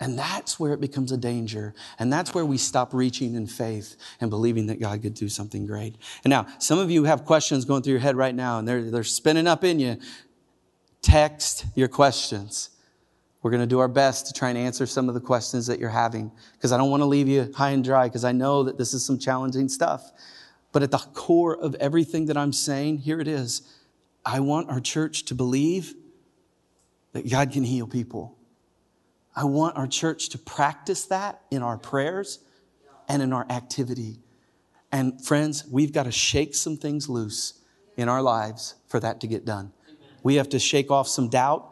And 0.00 0.16
that's 0.16 0.60
where 0.60 0.72
it 0.72 0.80
becomes 0.80 1.10
a 1.10 1.16
danger. 1.16 1.74
And 1.98 2.12
that's 2.12 2.32
where 2.32 2.44
we 2.44 2.56
stop 2.56 2.94
reaching 2.94 3.34
in 3.34 3.46
faith 3.46 3.96
and 4.20 4.30
believing 4.30 4.66
that 4.66 4.80
God 4.80 5.02
could 5.02 5.14
do 5.14 5.28
something 5.28 5.66
great. 5.66 5.96
And 6.24 6.30
now, 6.30 6.46
some 6.58 6.78
of 6.78 6.90
you 6.90 7.04
have 7.04 7.24
questions 7.24 7.64
going 7.64 7.82
through 7.82 7.94
your 7.94 8.00
head 8.00 8.16
right 8.16 8.34
now, 8.34 8.58
and 8.58 8.68
they're, 8.68 8.90
they're 8.90 9.02
spinning 9.02 9.46
up 9.46 9.64
in 9.64 9.80
you. 9.80 9.98
Text 11.02 11.64
your 11.74 11.88
questions. 11.88 12.70
We're 13.42 13.50
going 13.50 13.62
to 13.62 13.66
do 13.66 13.78
our 13.78 13.88
best 13.88 14.26
to 14.26 14.32
try 14.32 14.50
and 14.50 14.58
answer 14.58 14.84
some 14.84 15.08
of 15.08 15.14
the 15.14 15.20
questions 15.20 15.66
that 15.68 15.78
you're 15.78 15.90
having 15.90 16.32
because 16.52 16.72
I 16.72 16.76
don't 16.76 16.90
want 16.90 17.02
to 17.02 17.06
leave 17.06 17.28
you 17.28 17.52
high 17.54 17.70
and 17.70 17.84
dry 17.84 18.08
because 18.08 18.24
I 18.24 18.32
know 18.32 18.64
that 18.64 18.78
this 18.78 18.94
is 18.94 19.04
some 19.04 19.18
challenging 19.18 19.68
stuff. 19.68 20.12
But 20.78 20.84
at 20.84 20.90
the 20.92 20.98
core 20.98 21.56
of 21.56 21.74
everything 21.80 22.26
that 22.26 22.36
I'm 22.36 22.52
saying, 22.52 22.98
here 22.98 23.18
it 23.18 23.26
is. 23.26 23.62
I 24.24 24.38
want 24.38 24.70
our 24.70 24.78
church 24.78 25.24
to 25.24 25.34
believe 25.34 25.92
that 27.14 27.28
God 27.28 27.50
can 27.50 27.64
heal 27.64 27.88
people. 27.88 28.38
I 29.34 29.42
want 29.42 29.76
our 29.76 29.88
church 29.88 30.28
to 30.28 30.38
practice 30.38 31.06
that 31.06 31.42
in 31.50 31.64
our 31.64 31.78
prayers. 31.78 32.38
and 33.08 33.20
in 33.22 33.32
our 33.32 33.44
activity. 33.50 34.20
And 34.92 35.20
friends, 35.20 35.64
we've 35.68 35.92
got 35.92 36.04
to 36.04 36.12
shake 36.12 36.54
some 36.54 36.76
things 36.76 37.08
loose 37.08 37.54
in 37.96 38.08
our 38.08 38.22
lives 38.22 38.76
for 38.86 39.00
that 39.00 39.20
to 39.22 39.26
get 39.26 39.44
done. 39.44 39.72
We 40.22 40.36
have 40.36 40.48
to 40.50 40.60
shake 40.60 40.92
off 40.92 41.08
some 41.08 41.28
doubt. 41.28 41.68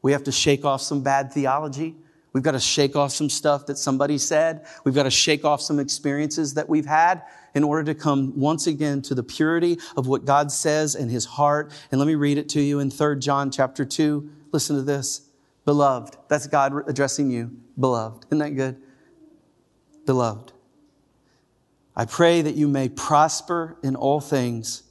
We 0.00 0.12
have 0.12 0.24
to 0.24 0.32
shake 0.32 0.64
off 0.64 0.80
some 0.80 1.02
bad 1.02 1.34
theology. 1.34 1.96
We've 2.32 2.42
got 2.42 2.52
to 2.52 2.60
shake 2.60 2.96
off 2.96 3.12
some 3.12 3.28
stuff 3.28 3.66
that 3.66 3.76
somebody 3.76 4.16
said. 4.16 4.66
We've 4.84 4.94
got 4.94 5.02
to 5.02 5.10
shake 5.10 5.44
off 5.44 5.60
some 5.60 5.78
experiences 5.78 6.54
that 6.54 6.66
we've 6.66 6.86
had 6.86 7.24
in 7.54 7.64
order 7.64 7.84
to 7.84 7.94
come 7.94 8.38
once 8.38 8.66
again 8.66 9.02
to 9.02 9.14
the 9.14 9.22
purity 9.22 9.78
of 9.96 10.06
what 10.06 10.24
God 10.24 10.52
says 10.52 10.94
in 10.94 11.08
his 11.08 11.24
heart. 11.24 11.72
And 11.90 11.98
let 11.98 12.06
me 12.06 12.14
read 12.14 12.38
it 12.38 12.48
to 12.50 12.60
you 12.60 12.78
in 12.78 12.90
3 12.90 13.18
John 13.18 13.50
chapter 13.50 13.84
2. 13.84 14.30
Listen 14.52 14.76
to 14.76 14.82
this. 14.82 15.28
Beloved, 15.64 16.16
that's 16.28 16.46
God 16.46 16.88
addressing 16.88 17.30
you. 17.30 17.50
Beloved. 17.78 18.26
Isn't 18.26 18.38
that 18.38 18.50
good? 18.50 18.80
Beloved. 20.06 20.52
I 21.94 22.04
pray 22.04 22.42
that 22.42 22.54
you 22.54 22.68
may 22.68 22.88
prosper 22.88 23.76
in 23.82 23.96
all 23.96 24.20
things 24.20 24.84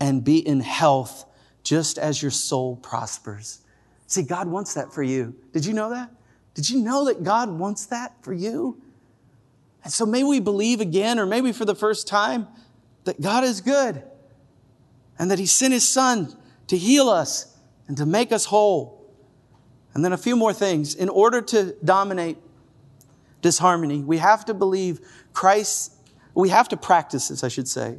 and 0.00 0.24
be 0.24 0.38
in 0.38 0.60
health 0.60 1.24
just 1.62 1.98
as 1.98 2.22
your 2.22 2.30
soul 2.30 2.76
prospers. 2.76 3.60
See, 4.06 4.22
God 4.22 4.48
wants 4.48 4.74
that 4.74 4.92
for 4.92 5.02
you. 5.02 5.34
Did 5.52 5.66
you 5.66 5.74
know 5.74 5.90
that? 5.90 6.10
Did 6.54 6.70
you 6.70 6.80
know 6.80 7.04
that 7.04 7.22
God 7.22 7.50
wants 7.50 7.86
that 7.86 8.14
for 8.22 8.32
you? 8.32 8.80
And 9.84 9.92
so 9.92 10.04
may 10.04 10.24
we 10.24 10.40
believe 10.40 10.80
again, 10.80 11.18
or 11.18 11.26
maybe 11.26 11.52
for 11.52 11.64
the 11.64 11.74
first 11.74 12.06
time, 12.06 12.46
that 13.04 13.20
God 13.20 13.44
is 13.44 13.60
good 13.60 14.02
and 15.18 15.30
that 15.30 15.38
He 15.38 15.46
sent 15.46 15.72
His 15.72 15.88
Son 15.88 16.36
to 16.66 16.76
heal 16.76 17.08
us 17.08 17.56
and 17.86 17.96
to 17.96 18.06
make 18.06 18.32
us 18.32 18.46
whole. 18.46 19.06
And 19.94 20.04
then 20.04 20.12
a 20.12 20.18
few 20.18 20.36
more 20.36 20.52
things. 20.52 20.94
In 20.94 21.08
order 21.08 21.40
to 21.40 21.74
dominate 21.84 22.36
disharmony, 23.40 24.00
we 24.00 24.18
have 24.18 24.44
to 24.44 24.54
believe 24.54 25.00
Christ, 25.32 25.94
we 26.34 26.50
have 26.50 26.68
to 26.68 26.76
practice 26.76 27.28
this, 27.28 27.42
I 27.42 27.48
should 27.48 27.68
say. 27.68 27.98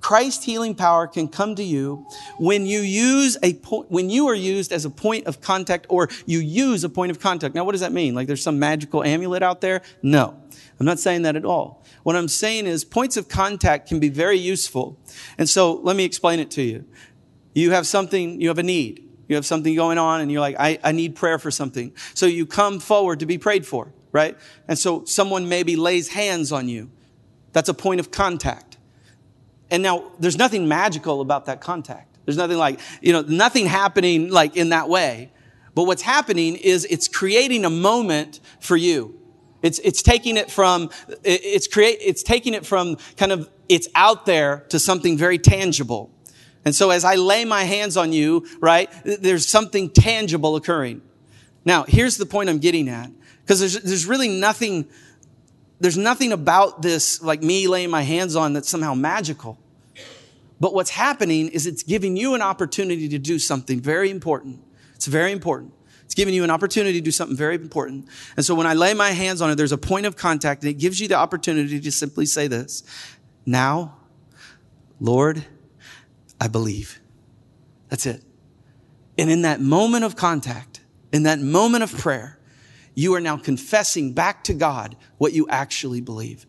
Christ 0.00 0.44
healing 0.44 0.74
power 0.74 1.06
can 1.06 1.28
come 1.28 1.54
to 1.56 1.62
you 1.62 2.06
when 2.38 2.66
you 2.66 2.80
use 2.80 3.36
a 3.42 3.54
point, 3.54 3.90
when 3.90 4.10
you 4.10 4.28
are 4.28 4.34
used 4.34 4.72
as 4.72 4.84
a 4.84 4.90
point 4.90 5.26
of 5.26 5.40
contact 5.40 5.86
or 5.88 6.08
you 6.24 6.38
use 6.38 6.84
a 6.84 6.88
point 6.88 7.10
of 7.10 7.18
contact. 7.18 7.54
Now, 7.54 7.64
what 7.64 7.72
does 7.72 7.80
that 7.80 7.92
mean? 7.92 8.14
Like 8.14 8.26
there's 8.26 8.42
some 8.42 8.58
magical 8.58 9.02
amulet 9.02 9.42
out 9.42 9.60
there? 9.60 9.82
No. 10.02 10.40
I'm 10.78 10.86
not 10.86 10.98
saying 10.98 11.22
that 11.22 11.34
at 11.34 11.44
all. 11.44 11.84
What 12.04 12.14
I'm 12.14 12.28
saying 12.28 12.66
is 12.66 12.84
points 12.84 13.16
of 13.16 13.28
contact 13.28 13.88
can 13.88 13.98
be 13.98 14.08
very 14.08 14.38
useful. 14.38 14.98
And 15.36 15.48
so 15.48 15.74
let 15.74 15.96
me 15.96 16.04
explain 16.04 16.38
it 16.38 16.50
to 16.52 16.62
you. 16.62 16.84
You 17.54 17.72
have 17.72 17.86
something, 17.86 18.40
you 18.40 18.48
have 18.48 18.58
a 18.58 18.62
need. 18.62 19.04
You 19.26 19.34
have 19.34 19.44
something 19.44 19.74
going 19.74 19.98
on 19.98 20.20
and 20.20 20.30
you're 20.30 20.40
like, 20.40 20.56
I, 20.58 20.78
I 20.82 20.92
need 20.92 21.16
prayer 21.16 21.38
for 21.38 21.50
something. 21.50 21.92
So 22.14 22.26
you 22.26 22.46
come 22.46 22.80
forward 22.80 23.20
to 23.20 23.26
be 23.26 23.36
prayed 23.36 23.66
for, 23.66 23.92
right? 24.12 24.38
And 24.68 24.78
so 24.78 25.04
someone 25.04 25.48
maybe 25.48 25.76
lays 25.76 26.08
hands 26.08 26.52
on 26.52 26.68
you. 26.68 26.90
That's 27.52 27.68
a 27.68 27.74
point 27.74 28.00
of 28.00 28.10
contact. 28.10 28.67
And 29.70 29.82
now 29.82 30.10
there's 30.18 30.38
nothing 30.38 30.68
magical 30.68 31.20
about 31.20 31.46
that 31.46 31.60
contact. 31.60 32.18
There's 32.24 32.36
nothing 32.36 32.58
like, 32.58 32.80
you 33.00 33.12
know, 33.12 33.22
nothing 33.22 33.66
happening 33.66 34.30
like 34.30 34.56
in 34.56 34.70
that 34.70 34.88
way. 34.88 35.32
But 35.74 35.84
what's 35.84 36.02
happening 36.02 36.56
is 36.56 36.86
it's 36.90 37.08
creating 37.08 37.64
a 37.64 37.70
moment 37.70 38.40
for 38.60 38.76
you. 38.76 39.18
It's, 39.62 39.78
it's 39.80 40.02
taking 40.02 40.36
it 40.36 40.50
from, 40.50 40.90
it's 41.24 41.66
create, 41.66 41.98
it's 42.00 42.22
taking 42.22 42.54
it 42.54 42.64
from 42.64 42.96
kind 43.16 43.32
of, 43.32 43.48
it's 43.68 43.88
out 43.94 44.24
there 44.26 44.66
to 44.68 44.78
something 44.78 45.16
very 45.16 45.38
tangible. 45.38 46.10
And 46.64 46.74
so 46.74 46.90
as 46.90 47.04
I 47.04 47.14
lay 47.14 47.44
my 47.44 47.64
hands 47.64 47.96
on 47.96 48.12
you, 48.12 48.46
right, 48.60 48.90
there's 49.04 49.46
something 49.48 49.90
tangible 49.90 50.56
occurring. 50.56 51.02
Now, 51.64 51.84
here's 51.84 52.16
the 52.16 52.26
point 52.26 52.48
I'm 52.48 52.58
getting 52.58 52.88
at. 52.88 53.10
Because 53.40 53.60
there's, 53.60 53.80
there's 53.80 54.04
really 54.04 54.28
nothing 54.28 54.88
there's 55.80 55.98
nothing 55.98 56.32
about 56.32 56.82
this, 56.82 57.22
like 57.22 57.42
me 57.42 57.68
laying 57.68 57.90
my 57.90 58.02
hands 58.02 58.36
on, 58.36 58.52
that's 58.52 58.68
somehow 58.68 58.94
magical. 58.94 59.58
But 60.60 60.74
what's 60.74 60.90
happening 60.90 61.48
is 61.48 61.66
it's 61.66 61.82
giving 61.82 62.16
you 62.16 62.34
an 62.34 62.42
opportunity 62.42 63.08
to 63.08 63.18
do 63.18 63.38
something 63.38 63.80
very 63.80 64.10
important. 64.10 64.60
It's 64.94 65.06
very 65.06 65.30
important. 65.30 65.72
It's 66.04 66.14
giving 66.14 66.34
you 66.34 66.42
an 66.42 66.50
opportunity 66.50 66.98
to 66.98 67.04
do 67.04 67.10
something 67.10 67.36
very 67.36 67.54
important. 67.54 68.08
And 68.36 68.44
so 68.44 68.54
when 68.54 68.66
I 68.66 68.74
lay 68.74 68.94
my 68.94 69.10
hands 69.10 69.40
on 69.40 69.50
it, 69.50 69.54
there's 69.54 69.72
a 69.72 69.78
point 69.78 70.06
of 70.06 70.16
contact 70.16 70.62
and 70.62 70.70
it 70.70 70.78
gives 70.78 71.00
you 71.00 71.06
the 71.06 71.14
opportunity 71.14 71.78
to 71.78 71.92
simply 71.92 72.26
say 72.26 72.48
this. 72.48 72.82
Now, 73.46 73.98
Lord, 75.00 75.44
I 76.40 76.48
believe. 76.48 76.98
That's 77.88 78.06
it. 78.06 78.22
And 79.16 79.30
in 79.30 79.42
that 79.42 79.60
moment 79.60 80.04
of 80.04 80.16
contact, 80.16 80.80
in 81.12 81.24
that 81.24 81.40
moment 81.40 81.84
of 81.84 81.92
prayer, 81.92 82.37
you 82.98 83.14
are 83.14 83.20
now 83.20 83.36
confessing 83.36 84.12
back 84.12 84.42
to 84.42 84.52
God 84.52 84.96
what 85.18 85.32
you 85.32 85.46
actually 85.48 86.00
believe. 86.00 86.46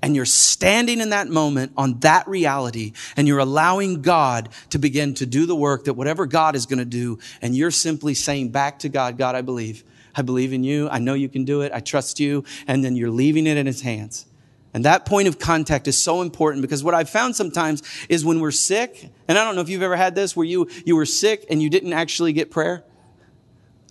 And 0.00 0.16
you're 0.16 0.24
standing 0.24 1.02
in 1.02 1.10
that 1.10 1.28
moment 1.28 1.72
on 1.76 2.00
that 2.00 2.26
reality 2.26 2.94
and 3.14 3.28
you're 3.28 3.38
allowing 3.38 4.00
God 4.00 4.48
to 4.70 4.78
begin 4.78 5.12
to 5.14 5.26
do 5.26 5.44
the 5.44 5.54
work 5.54 5.84
that 5.84 5.92
whatever 5.92 6.24
God 6.24 6.56
is 6.56 6.64
going 6.64 6.78
to 6.78 6.86
do. 6.86 7.18
And 7.42 7.54
you're 7.54 7.70
simply 7.70 8.14
saying 8.14 8.52
back 8.52 8.78
to 8.78 8.88
God, 8.88 9.18
God, 9.18 9.34
I 9.34 9.42
believe. 9.42 9.84
I 10.16 10.22
believe 10.22 10.54
in 10.54 10.64
you. 10.64 10.88
I 10.88 10.98
know 10.98 11.12
you 11.12 11.28
can 11.28 11.44
do 11.44 11.60
it. 11.60 11.72
I 11.72 11.80
trust 11.80 12.18
you. 12.18 12.44
And 12.66 12.82
then 12.82 12.96
you're 12.96 13.10
leaving 13.10 13.46
it 13.46 13.58
in 13.58 13.66
his 13.66 13.82
hands. 13.82 14.24
And 14.72 14.86
that 14.86 15.04
point 15.04 15.28
of 15.28 15.38
contact 15.38 15.86
is 15.88 15.98
so 15.98 16.22
important 16.22 16.62
because 16.62 16.82
what 16.82 16.94
I've 16.94 17.10
found 17.10 17.36
sometimes 17.36 17.82
is 18.08 18.24
when 18.24 18.40
we're 18.40 18.50
sick, 18.50 19.10
and 19.28 19.36
I 19.36 19.44
don't 19.44 19.56
know 19.56 19.60
if 19.60 19.68
you've 19.68 19.82
ever 19.82 19.96
had 19.96 20.14
this 20.14 20.34
where 20.34 20.46
you, 20.46 20.70
you 20.86 20.96
were 20.96 21.04
sick 21.04 21.44
and 21.50 21.62
you 21.62 21.68
didn't 21.68 21.92
actually 21.92 22.32
get 22.32 22.50
prayer. 22.50 22.82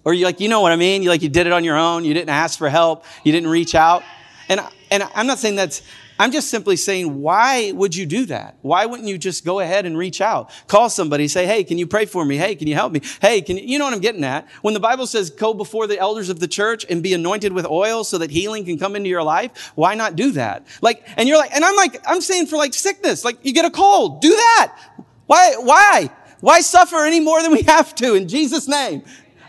Or 0.03 0.13
you 0.13 0.25
like, 0.25 0.39
you 0.39 0.49
know 0.49 0.61
what 0.61 0.71
I 0.71 0.75
mean? 0.75 1.03
You 1.03 1.09
like, 1.09 1.21
you 1.21 1.29
did 1.29 1.47
it 1.47 1.53
on 1.53 1.63
your 1.63 1.77
own. 1.77 2.05
You 2.05 2.13
didn't 2.13 2.29
ask 2.29 2.57
for 2.57 2.69
help. 2.69 3.05
You 3.23 3.31
didn't 3.31 3.49
reach 3.49 3.75
out. 3.75 4.03
And, 4.49 4.59
and 4.89 5.03
I'm 5.15 5.27
not 5.27 5.39
saying 5.39 5.55
that's, 5.55 5.81
I'm 6.21 6.31
just 6.31 6.51
simply 6.51 6.75
saying, 6.75 7.19
why 7.19 7.71
would 7.71 7.95
you 7.95 8.05
do 8.05 8.27
that? 8.27 8.55
Why 8.61 8.85
wouldn't 8.85 9.09
you 9.09 9.17
just 9.17 9.43
go 9.43 9.59
ahead 9.59 9.87
and 9.87 9.97
reach 9.97 10.21
out? 10.21 10.51
Call 10.67 10.87
somebody, 10.87 11.27
say, 11.27 11.47
hey, 11.47 11.63
can 11.63 11.79
you 11.79 11.87
pray 11.87 12.05
for 12.05 12.23
me? 12.23 12.37
Hey, 12.37 12.53
can 12.53 12.67
you 12.67 12.75
help 12.75 12.91
me? 12.91 13.01
Hey, 13.21 13.41
can 13.41 13.57
you, 13.57 13.63
you 13.63 13.79
know 13.79 13.85
what 13.85 13.93
I'm 13.95 14.01
getting 14.01 14.23
at? 14.23 14.47
When 14.61 14.75
the 14.75 14.79
Bible 14.79 15.07
says 15.07 15.31
go 15.31 15.55
before 15.55 15.87
the 15.87 15.97
elders 15.97 16.29
of 16.29 16.39
the 16.39 16.47
church 16.47 16.85
and 16.87 17.01
be 17.01 17.15
anointed 17.15 17.53
with 17.53 17.65
oil 17.65 18.03
so 18.03 18.19
that 18.19 18.29
healing 18.29 18.65
can 18.65 18.77
come 18.77 18.95
into 18.95 19.09
your 19.09 19.23
life, 19.23 19.71
why 19.73 19.95
not 19.95 20.15
do 20.15 20.31
that? 20.33 20.67
Like, 20.81 21.07
and 21.17 21.27
you're 21.27 21.39
like, 21.39 21.55
and 21.55 21.65
I'm 21.65 21.75
like, 21.75 21.99
I'm 22.05 22.21
saying 22.21 22.45
for 22.45 22.55
like 22.55 22.75
sickness, 22.75 23.25
like 23.25 23.43
you 23.43 23.51
get 23.51 23.65
a 23.65 23.71
cold, 23.71 24.21
do 24.21 24.29
that. 24.29 24.77
Why, 25.25 25.55
why? 25.57 26.11
Why 26.39 26.61
suffer 26.61 26.97
any 26.97 27.19
more 27.19 27.41
than 27.41 27.51
we 27.51 27.63
have 27.63 27.95
to 27.95 28.13
in 28.13 28.27
Jesus' 28.27 28.67
name? 28.67 29.01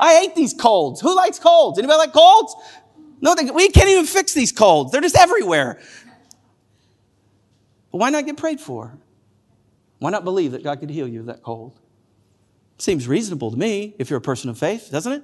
I 0.02 0.14
hate 0.14 0.34
these 0.34 0.52
colds. 0.52 1.00
Who 1.00 1.14
likes 1.14 1.38
colds? 1.38 1.78
Anybody 1.78 1.96
like 1.96 2.12
colds? 2.12 2.56
No, 3.20 3.36
they, 3.36 3.48
we 3.52 3.68
can't 3.68 3.88
even 3.88 4.04
fix 4.04 4.34
these 4.34 4.50
colds. 4.50 4.90
They're 4.90 5.00
just 5.00 5.16
everywhere. 5.16 5.80
But 7.92 7.98
why 7.98 8.10
not 8.10 8.26
get 8.26 8.36
prayed 8.36 8.60
for? 8.60 8.98
Why 10.00 10.10
not 10.10 10.24
believe 10.24 10.52
that 10.52 10.64
God 10.64 10.80
could 10.80 10.90
heal 10.90 11.06
you 11.06 11.20
of 11.20 11.26
that 11.26 11.44
cold? 11.44 11.78
Seems 12.78 13.06
reasonable 13.06 13.52
to 13.52 13.56
me 13.56 13.94
if 14.00 14.10
you're 14.10 14.18
a 14.18 14.20
person 14.20 14.50
of 14.50 14.58
faith, 14.58 14.88
doesn't 14.90 15.12
it? 15.12 15.22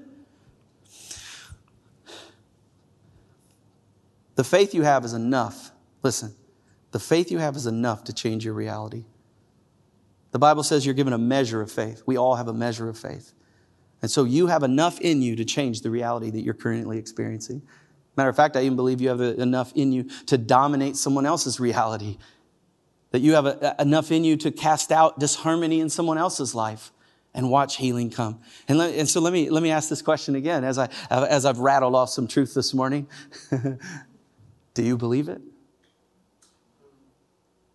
The 4.37 4.45
faith 4.45 4.75
you 4.75 4.83
have 4.83 5.05
is 5.05 5.13
enough. 5.13 5.73
Listen, 6.05 6.37
the 6.93 7.01
faith 7.01 7.33
you 7.33 7.39
have 7.39 7.57
is 7.57 7.67
enough 7.67 8.05
to 8.05 8.13
change 8.13 8.45
your 8.45 8.55
reality. 8.55 9.07
The 10.31 10.39
Bible 10.39 10.63
says 10.63 10.87
you're 10.87 10.95
given 10.95 11.15
a 11.15 11.19
measure 11.19 11.61
of 11.61 11.73
faith. 11.73 12.05
We 12.07 12.17
all 12.17 12.37
have 12.37 12.47
a 12.47 12.55
measure 12.55 12.89
of 12.89 12.97
faith. 12.97 13.35
And 14.03 14.11
so 14.11 14.25
you 14.25 14.47
have 14.47 14.63
enough 14.63 15.01
in 15.01 15.23
you 15.23 15.37
to 15.37 15.45
change 15.45 15.83
the 15.83 15.91
reality 15.91 16.31
that 16.31 16.43
you're 16.43 16.55
currently 16.55 16.99
experiencing. 16.99 17.63
Matter 18.17 18.31
of 18.31 18.37
fact, 18.37 18.57
I 18.57 18.63
even 18.63 18.77
believe 18.77 19.01
you 19.01 19.09
have 19.09 19.21
enough 19.21 19.73
in 19.75 19.93
you 19.93 20.05
to 20.27 20.39
dominate 20.39 20.97
someone 20.97 21.27
else's 21.27 21.61
reality. 21.61 22.19
That 23.11 23.21
you 23.21 23.35
have 23.35 23.47
a, 23.47 23.77
enough 23.79 24.13
in 24.13 24.25
you 24.25 24.37
to 24.39 24.51
cast 24.51 24.93
out 24.93 25.19
disharmony 25.19 25.81
in 25.81 25.89
someone 25.89 26.19
else's 26.19 26.55
life 26.55 26.93
and 27.35 27.51
watch 27.51 27.77
healing 27.77 28.11
come. 28.11 28.41
And, 28.67 28.79
let, 28.79 28.95
and 28.95 29.09
so 29.09 29.21
let 29.21 29.33
me, 29.33 29.51
let 29.51 29.63
me 29.63 29.71
ask 29.71 29.89
this 29.89 30.03
question 30.03 30.35
again 30.35 30.65
as, 30.65 30.79
I, 30.79 30.89
as 31.11 31.45
I've 31.45 31.59
rattled 31.59 31.95
off 31.95 32.11
some 32.11 32.27
truth 32.27 32.55
this 32.55 32.75
morning. 32.75 33.07
do 34.75 34.83
you 34.83 34.97
believe 34.97 35.29
it? 35.29 35.41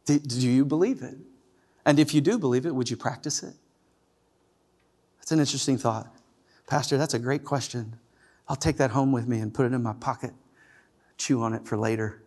Do, 0.06 0.20
do 0.20 0.50
you 0.50 0.66
believe 0.66 1.02
it? 1.02 1.16
And 1.86 2.00
if 2.00 2.14
you 2.14 2.22
do 2.22 2.38
believe 2.38 2.66
it, 2.66 2.76
would 2.76 2.90
you 2.90 2.98
practice 2.98 3.44
it? 3.44 3.54
That's 5.24 5.32
an 5.32 5.40
interesting 5.40 5.78
thought. 5.78 6.14
Pastor, 6.68 6.98
that's 6.98 7.14
a 7.14 7.20
great 7.20 7.46
question. 7.46 7.96
I'll 8.50 8.58
take 8.58 8.76
that 8.76 8.92
home 8.92 9.14
with 9.14 9.26
me 9.26 9.40
and 9.40 9.54
put 9.54 9.66
it 9.66 9.72
in 9.72 9.82
my 9.82 9.94
pocket, 9.94 10.34
chew 11.18 11.42
on 11.42 11.54
it 11.54 11.66
for 11.66 11.78
later. 11.78 12.22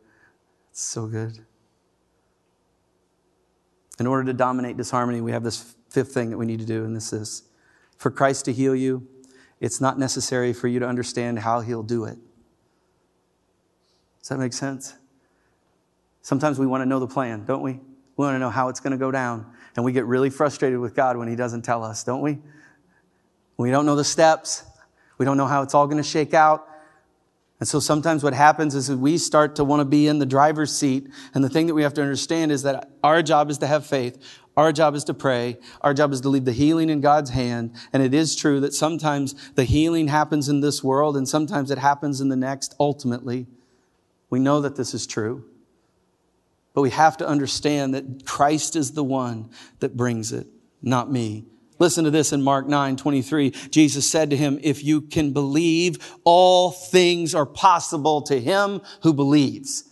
It's 0.71 0.81
so 0.81 1.07
good. 1.07 1.45
In 3.99 4.07
order 4.07 4.25
to 4.25 4.33
dominate 4.33 4.79
disharmony, 4.79 5.21
we 5.21 5.33
have 5.33 5.45
this 5.45 5.75
fifth 5.91 6.15
thing 6.15 6.31
that 6.31 6.39
we 6.39 6.47
need 6.47 6.59
to 6.61 6.65
do, 6.65 6.87
and 6.87 6.97
this 6.97 7.13
is 7.13 7.43
for 7.99 8.11
Christ 8.11 8.47
to 8.47 8.53
heal 8.55 8.75
you, 8.75 9.07
it's 9.61 9.79
not 9.79 9.99
necessary 9.99 10.55
for 10.55 10.67
you 10.67 10.79
to 10.79 10.89
understand 10.89 11.41
how 11.41 11.61
he'll 11.61 11.83
do 11.83 12.07
it. 12.07 12.17
Does 14.21 14.31
that 14.31 14.39
make 14.39 14.55
sense? 14.55 14.95
Sometimes 16.23 16.59
we 16.59 16.67
want 16.67 16.81
to 16.81 16.87
know 16.87 16.99
the 16.99 17.07
plan, 17.07 17.45
don't 17.45 17.63
we? 17.63 17.73
We 17.73 18.25
want 18.25 18.37
to 18.37 18.39
know 18.39 18.49
how 18.49 18.69
it's 18.69 18.81
going 18.81 18.93
to 18.93 18.97
go 18.97 19.11
down. 19.11 19.53
And 19.77 19.85
we 19.85 19.93
get 19.93 20.07
really 20.07 20.31
frustrated 20.31 20.79
with 20.79 20.95
God 20.95 21.19
when 21.19 21.29
he 21.29 21.37
doesn't 21.37 21.61
tell 21.61 21.85
us, 21.85 22.03
don't 22.03 22.23
we? 22.23 22.39
We 23.57 23.71
don't 23.71 23.87
know 23.87 23.97
the 23.97 24.05
steps. 24.05 24.65
We 25.19 25.25
don't 25.25 25.37
know 25.37 25.47
how 25.47 25.63
it's 25.63 25.75
all 25.75 25.87
going 25.87 26.03
to 26.03 26.09
shake 26.09 26.35
out. 26.35 26.69
And 27.59 27.67
so 27.67 27.81
sometimes 27.81 28.23
what 28.23 28.35
happens 28.35 28.75
is 28.75 28.91
we 28.95 29.17
start 29.17 29.57
to 29.57 29.65
want 29.65 29.81
to 29.81 29.85
be 29.85 30.09
in 30.09 30.19
the 30.19 30.27
driver's 30.27 30.77
seat. 30.77 31.09
And 31.33 31.43
the 31.43 31.49
thing 31.49 31.67
that 31.69 31.75
we 31.75 31.83
have 31.83 31.95
to 31.95 32.03
understand 32.03 32.53
is 32.53 32.63
that 32.65 32.91
our 33.03 33.23
job 33.23 33.49
is 33.49 33.59
to 33.59 33.67
have 33.67 33.87
faith. 33.87 34.23
Our 34.59 34.73
job 34.73 34.95
is 34.95 35.05
to 35.05 35.15
pray. 35.15 35.59
Our 35.81 35.95
job 35.95 36.13
is 36.13 36.21
to 36.23 36.29
leave 36.29 36.45
the 36.45 36.53
healing 36.53 36.91
in 36.91 37.01
God's 37.01 37.31
hand. 37.31 37.75
And 37.93 38.03
it 38.03 38.13
is 38.13 38.37
true 38.37 38.61
that 38.61 38.75
sometimes 38.75 39.35
the 39.53 39.65
healing 39.65 40.09
happens 40.09 40.51
in 40.51 40.61
this 40.61 40.85
world 40.85 41.17
and 41.17 41.27
sometimes 41.27 41.71
it 41.71 41.79
happens 41.79 42.21
in 42.21 42.29
the 42.29 42.37
next, 42.37 42.75
ultimately. 42.79 43.47
We 44.29 44.39
know 44.39 44.61
that 44.61 44.77
this 44.77 44.93
is 44.93 45.07
true. 45.07 45.45
But 46.75 46.83
we 46.83 46.91
have 46.91 47.17
to 47.19 47.27
understand 47.27 47.95
that 47.95 48.27
Christ 48.27 48.77
is 48.77 48.93
the 48.93 49.05
one 49.05 49.49
that 49.81 49.97
brings 49.97 50.31
it, 50.31 50.47
not 50.83 51.11
me. 51.11 51.47
Listen 51.79 52.05
to 52.05 52.11
this 52.11 52.33
in 52.33 52.43
Mark 52.43 52.67
9, 52.67 52.97
23. 52.97 53.51
Jesus 53.71 54.11
said 54.11 54.31
to 54.31 54.37
him, 54.37 54.59
if 54.63 54.83
you 54.83 55.03
can 55.03 55.33
believe, 55.33 55.99
all 56.25 56.71
things 56.71 57.35
are 57.35 57.47
possible 57.47 58.23
to 58.23 58.41
him 58.41 58.81
who 59.03 59.13
believes. 59.13 59.85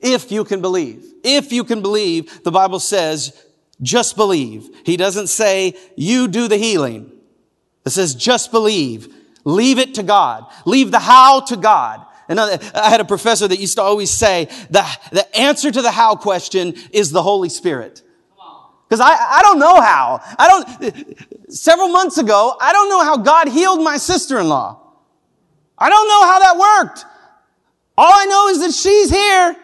If 0.00 0.32
you 0.32 0.44
can 0.44 0.60
believe. 0.60 1.04
If 1.22 1.52
you 1.52 1.64
can 1.64 1.82
believe, 1.82 2.42
the 2.44 2.50
Bible 2.50 2.80
says, 2.80 3.44
just 3.82 4.16
believe. 4.16 4.68
He 4.84 4.96
doesn't 4.96 5.26
say, 5.26 5.76
you 5.96 6.28
do 6.28 6.48
the 6.48 6.56
healing. 6.56 7.12
It 7.84 7.90
says, 7.90 8.14
just 8.14 8.50
believe. 8.50 9.14
Leave 9.44 9.78
it 9.78 9.94
to 9.94 10.02
God. 10.02 10.46
Leave 10.64 10.90
the 10.90 10.98
how 10.98 11.40
to 11.40 11.56
God. 11.56 12.04
And 12.28 12.38
I 12.38 12.58
had 12.74 13.00
a 13.00 13.06
professor 13.06 13.48
that 13.48 13.58
used 13.58 13.76
to 13.76 13.82
always 13.82 14.10
say, 14.10 14.46
the, 14.70 14.86
the 15.12 15.36
answer 15.36 15.70
to 15.70 15.82
the 15.82 15.90
how 15.90 16.14
question 16.16 16.74
is 16.92 17.10
the 17.10 17.22
Holy 17.22 17.48
Spirit. 17.48 18.02
Because 18.88 19.00
I, 19.00 19.12
I 19.12 19.42
don't 19.42 19.58
know 19.58 19.80
how. 19.80 20.20
I 20.38 20.48
don't, 20.48 21.52
several 21.52 21.88
months 21.88 22.16
ago, 22.16 22.56
I 22.58 22.72
don't 22.72 22.88
know 22.88 23.04
how 23.04 23.18
God 23.18 23.48
healed 23.48 23.82
my 23.82 23.98
sister-in-law. 23.98 24.80
I 25.76 25.90
don't 25.90 26.08
know 26.08 26.26
how 26.26 26.38
that 26.38 26.56
worked. 26.56 27.04
All 27.98 28.10
I 28.12 28.24
know 28.24 28.48
is 28.48 28.60
that 28.60 28.72
she's 28.72 29.10
here. 29.10 29.56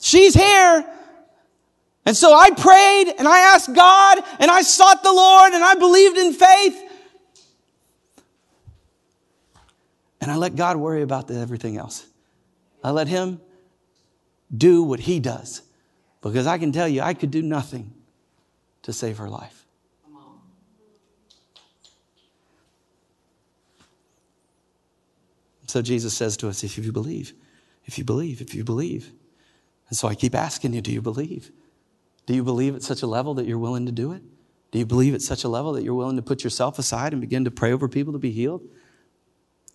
She's 0.00 0.34
here. 0.34 0.84
And 2.04 2.16
so 2.16 2.34
I 2.34 2.50
prayed 2.50 3.14
and 3.16 3.26
I 3.26 3.54
asked 3.54 3.72
God 3.72 4.18
and 4.40 4.50
I 4.50 4.62
sought 4.62 5.02
the 5.02 5.12
Lord 5.12 5.52
and 5.52 5.64
I 5.64 5.74
believed 5.74 6.18
in 6.18 6.32
faith. 6.32 6.82
And 10.20 10.30
I 10.30 10.36
let 10.36 10.56
God 10.56 10.76
worry 10.76 11.02
about 11.02 11.30
everything 11.30 11.76
else. 11.76 12.06
I 12.84 12.90
let 12.90 13.08
Him 13.08 13.40
do 14.54 14.82
what 14.82 15.00
He 15.00 15.20
does. 15.20 15.62
Because 16.22 16.46
I 16.46 16.56
can 16.56 16.72
tell 16.72 16.88
you, 16.88 17.02
I 17.02 17.14
could 17.14 17.30
do 17.30 17.42
nothing 17.42 17.92
to 18.82 18.92
save 18.92 19.18
her 19.18 19.28
life. 19.28 19.66
So 25.66 25.80
Jesus 25.80 26.14
says 26.14 26.36
to 26.38 26.48
us, 26.48 26.64
if 26.64 26.76
you 26.76 26.92
believe, 26.92 27.32
if 27.86 27.98
you 27.98 28.04
believe, 28.04 28.40
if 28.40 28.54
you 28.54 28.62
believe. 28.62 29.10
And 29.88 29.96
so 29.96 30.06
I 30.06 30.14
keep 30.14 30.34
asking 30.34 30.74
you, 30.74 30.80
do 30.80 30.92
you 30.92 31.00
believe? 31.00 31.50
Do 32.26 32.34
you 32.34 32.44
believe 32.44 32.76
at 32.76 32.82
such 32.82 33.02
a 33.02 33.06
level 33.06 33.34
that 33.34 33.46
you're 33.46 33.58
willing 33.58 33.86
to 33.86 33.92
do 33.92 34.12
it? 34.12 34.22
Do 34.70 34.78
you 34.78 34.86
believe 34.86 35.14
at 35.14 35.22
such 35.22 35.44
a 35.44 35.48
level 35.48 35.72
that 35.72 35.82
you're 35.82 35.94
willing 35.94 36.16
to 36.16 36.22
put 36.22 36.44
yourself 36.44 36.78
aside 36.78 37.12
and 37.12 37.20
begin 37.20 37.44
to 37.44 37.50
pray 37.50 37.72
over 37.72 37.88
people 37.88 38.12
to 38.12 38.18
be 38.18 38.30
healed? 38.30 38.62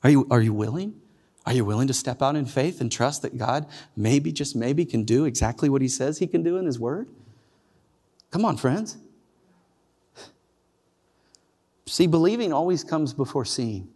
Are 0.04 0.10
you, 0.10 0.28
are 0.30 0.42
you 0.42 0.54
willing? 0.54 1.02
Are 1.48 1.54
you 1.54 1.64
willing 1.64 1.88
to 1.88 1.94
step 1.94 2.22
out 2.22 2.36
in 2.36 2.46
faith 2.46 2.82
and 2.82 2.92
trust 2.92 3.22
that 3.22 3.38
God 3.38 3.68
maybe, 3.96 4.34
just 4.34 4.54
maybe, 4.54 4.84
can 4.84 5.06
do 5.06 5.24
exactly 5.24 5.70
what 5.70 5.82
He 5.82 5.88
says 5.88 6.18
He 6.18 6.28
can 6.28 6.44
do 6.44 6.58
in 6.58 6.66
His 6.66 6.78
Word? 6.78 7.08
Come 8.32 8.44
on, 8.44 8.58
friends. 8.58 8.98
See, 11.86 12.06
believing 12.06 12.52
always 12.52 12.84
comes 12.84 13.14
before 13.14 13.46
seeing. 13.46 13.88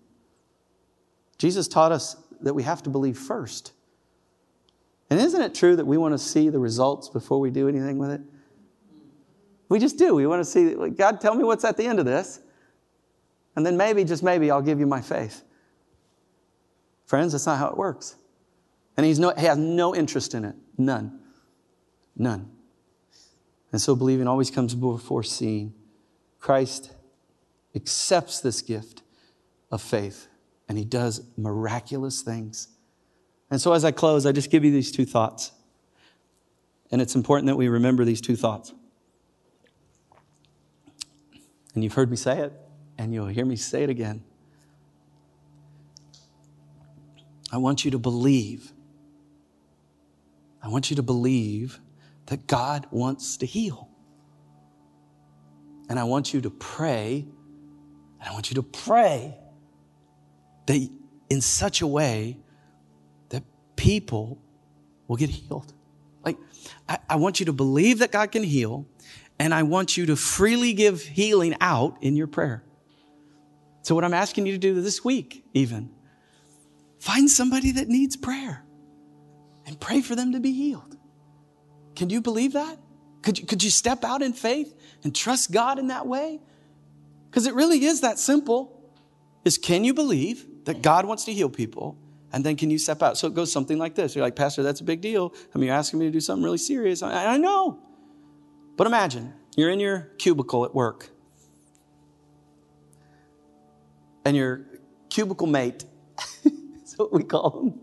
Jesus 1.38 1.68
taught 1.68 1.91
us 1.91 2.16
that 2.39 2.54
we 2.54 2.64
have 2.64 2.82
to 2.84 2.89
believe 2.89 3.18
first. 3.18 3.74
And 5.10 5.20
isn't 5.20 5.41
it 5.41 5.54
true 5.54 5.76
that 5.76 5.86
we 5.86 5.97
want 5.97 6.14
to 6.14 6.18
see 6.18 6.47
the 6.47 6.60
results 6.60 7.10
before 7.10 7.41
we 7.41 7.52
do 7.52 7.68
anything 7.68 7.97
with 7.97 8.12
it? 8.12 8.22
We 9.68 9.78
just 9.78 9.97
do. 9.97 10.16
We 10.16 10.26
want 10.26 10.39
to 10.39 10.45
see, 10.45 10.74
God, 10.91 11.20
tell 11.20 11.36
me 11.36 11.43
what's 11.43 11.66
at 11.66 11.76
the 11.76 11.86
end 11.86 11.99
of 11.99 12.06
this. 12.06 12.39
And 13.58 13.66
then 13.66 13.76
maybe, 13.76 14.06
just 14.06 14.24
maybe, 14.24 14.49
I'll 14.49 14.62
give 14.62 14.80
you 14.80 14.88
my 14.88 15.02
faith. 15.02 15.43
Friends, 17.12 17.34
that's 17.34 17.45
not 17.45 17.57
how 17.57 17.68
it 17.68 17.76
works. 17.76 18.16
And 18.95 19.05
he's 19.05 19.20
no, 19.20 19.34
he 19.38 19.45
has 19.45 19.57
no 19.57 19.93
interest 19.93 20.34
in 20.34 20.45
it. 20.45 20.55
None. 20.78 21.20
None. 22.16 22.49
And 23.74 23.82
so 23.82 23.97
believing 23.97 24.30
always 24.30 24.49
comes 24.49 24.74
before 24.74 25.22
seeing. 25.22 25.74
Christ 26.39 26.93
accepts 27.76 28.39
this 28.39 28.62
gift 28.62 29.01
of 29.72 29.82
faith 29.82 30.30
and 30.70 30.78
he 30.78 30.86
does 30.86 31.22
miraculous 31.36 32.22
things. 32.22 32.70
And 33.49 33.59
so 33.59 33.74
as 33.74 33.84
I 33.84 33.91
close, 33.91 34.26
I 34.26 34.32
just 34.32 34.49
give 34.49 34.64
you 34.64 34.72
these 34.72 34.89
two 34.89 35.03
thoughts. 35.03 35.51
And 36.93 37.01
it's 37.01 37.16
important 37.16 37.47
that 37.47 37.57
we 37.57 37.68
remember 37.68 38.05
these 38.05 38.22
two 38.22 38.38
thoughts. 38.38 38.74
And 41.76 41.84
you've 41.84 41.95
heard 41.95 42.09
me 42.09 42.16
say 42.16 42.39
it, 42.39 42.53
and 42.97 43.14
you'll 43.14 43.28
hear 43.28 43.43
me 43.43 43.57
say 43.57 43.84
it 43.84 43.89
again. 43.89 44.24
I 47.52 47.58
want 47.58 47.84
you 47.84 47.91
to 47.91 47.99
believe. 47.99 48.72
I 50.64 50.70
want 50.70 50.89
you 50.89 50.95
to 50.97 51.04
believe 51.04 51.80
that 52.28 52.47
God 52.47 52.88
wants 52.91 53.38
to 53.38 53.45
heal. 53.45 53.89
And 55.89 55.99
I 55.99 56.06
want 56.06 56.34
you 56.34 56.41
to 56.41 56.49
pray, 56.49 57.26
and 58.20 58.30
I 58.30 58.32
want 58.32 58.49
you 58.49 58.56
to 58.56 58.64
pray 58.64 59.36
that 60.68 60.89
in 61.30 61.41
such 61.41 61.82
a 61.82 61.88
way 61.88 62.38
that 63.30 63.43
people 63.76 64.41
will 65.08 65.18
get 65.18 65.30
healed. 65.30 65.74
Like, 66.24 66.38
I, 66.88 66.99
I 67.10 67.16
want 67.18 67.41
you 67.41 67.47
to 67.47 67.54
believe 67.54 67.99
that 67.99 68.12
God 68.12 68.32
can 68.32 68.43
heal, 68.43 68.86
and 69.39 69.54
I 69.54 69.64
want 69.64 69.97
you 69.97 70.06
to 70.06 70.16
freely 70.16 70.72
give 70.72 71.02
healing 71.02 71.56
out 71.60 71.97
in 72.02 72.16
your 72.16 72.28
prayer. 72.28 72.64
So, 73.82 73.95
what 73.95 74.06
I'm 74.06 74.14
asking 74.14 74.45
you 74.45 74.54
to 74.54 74.60
do 74.60 74.80
this 74.80 75.04
week, 75.04 75.43
even, 75.54 75.89
Find 77.02 77.28
somebody 77.28 77.72
that 77.72 77.88
needs 77.88 78.16
prayer 78.16 78.64
and 79.66 79.80
pray 79.80 80.02
for 80.02 80.16
them 80.16 80.34
to 80.34 80.39
be 80.39 80.52
healed. 80.52 80.95
Can 81.95 82.12
you 82.12 82.22
believe 82.22 82.54
that? 82.54 82.78
Could 83.24 83.39
you, 83.39 83.47
could 83.47 83.64
you 83.64 83.72
step 83.72 84.04
out 84.04 84.22
in 84.22 84.34
faith 84.34 84.80
and 85.04 85.16
trust 85.16 85.52
God 85.52 85.80
in 85.80 85.88
that 85.88 86.06
way? 86.06 86.39
Because 87.28 87.47
it 87.47 87.56
really 87.56 87.86
is 87.86 88.02
that 88.02 88.20
simple. 88.20 88.88
Is 89.43 89.58
can 89.58 89.84
you 89.84 89.95
believe 89.95 90.45
that 90.66 90.84
God 90.84 91.06
wants 91.06 91.26
to 91.26 91.34
heal 91.34 91.49
people? 91.49 91.97
And 92.32 92.45
then 92.45 92.56
can 92.56 92.70
you 92.70 92.78
step 92.78 93.02
out? 93.02 93.18
So 93.18 93.26
it 93.26 93.34
goes 93.34 93.52
something 93.52 93.80
like 93.80 93.95
this. 93.95 94.16
You're 94.16 94.24
like, 94.24 94.36
Pastor, 94.36 94.62
that's 94.62 94.82
a 94.82 94.84
big 94.84 95.02
deal. 95.02 95.34
I 95.56 95.58
mean, 95.58 95.68
you're 95.68 95.76
asking 95.76 95.97
me 95.97 96.06
to 96.06 96.12
do 96.12 96.22
something 96.22 96.43
really 96.43 96.60
serious. 96.60 97.02
I, 97.02 97.34
I 97.34 97.38
know. 97.38 97.80
But 98.78 98.86
imagine 98.86 99.34
you're 99.56 99.72
in 99.72 99.80
your 99.80 100.12
cubicle 100.20 100.66
at 100.66 100.76
work. 100.76 101.10
And 104.24 104.38
your 104.38 104.68
cubicle 105.10 105.47
mate 105.47 105.86
what 107.02 107.14
we 107.14 107.24
call 107.24 107.49
them. 107.49 107.80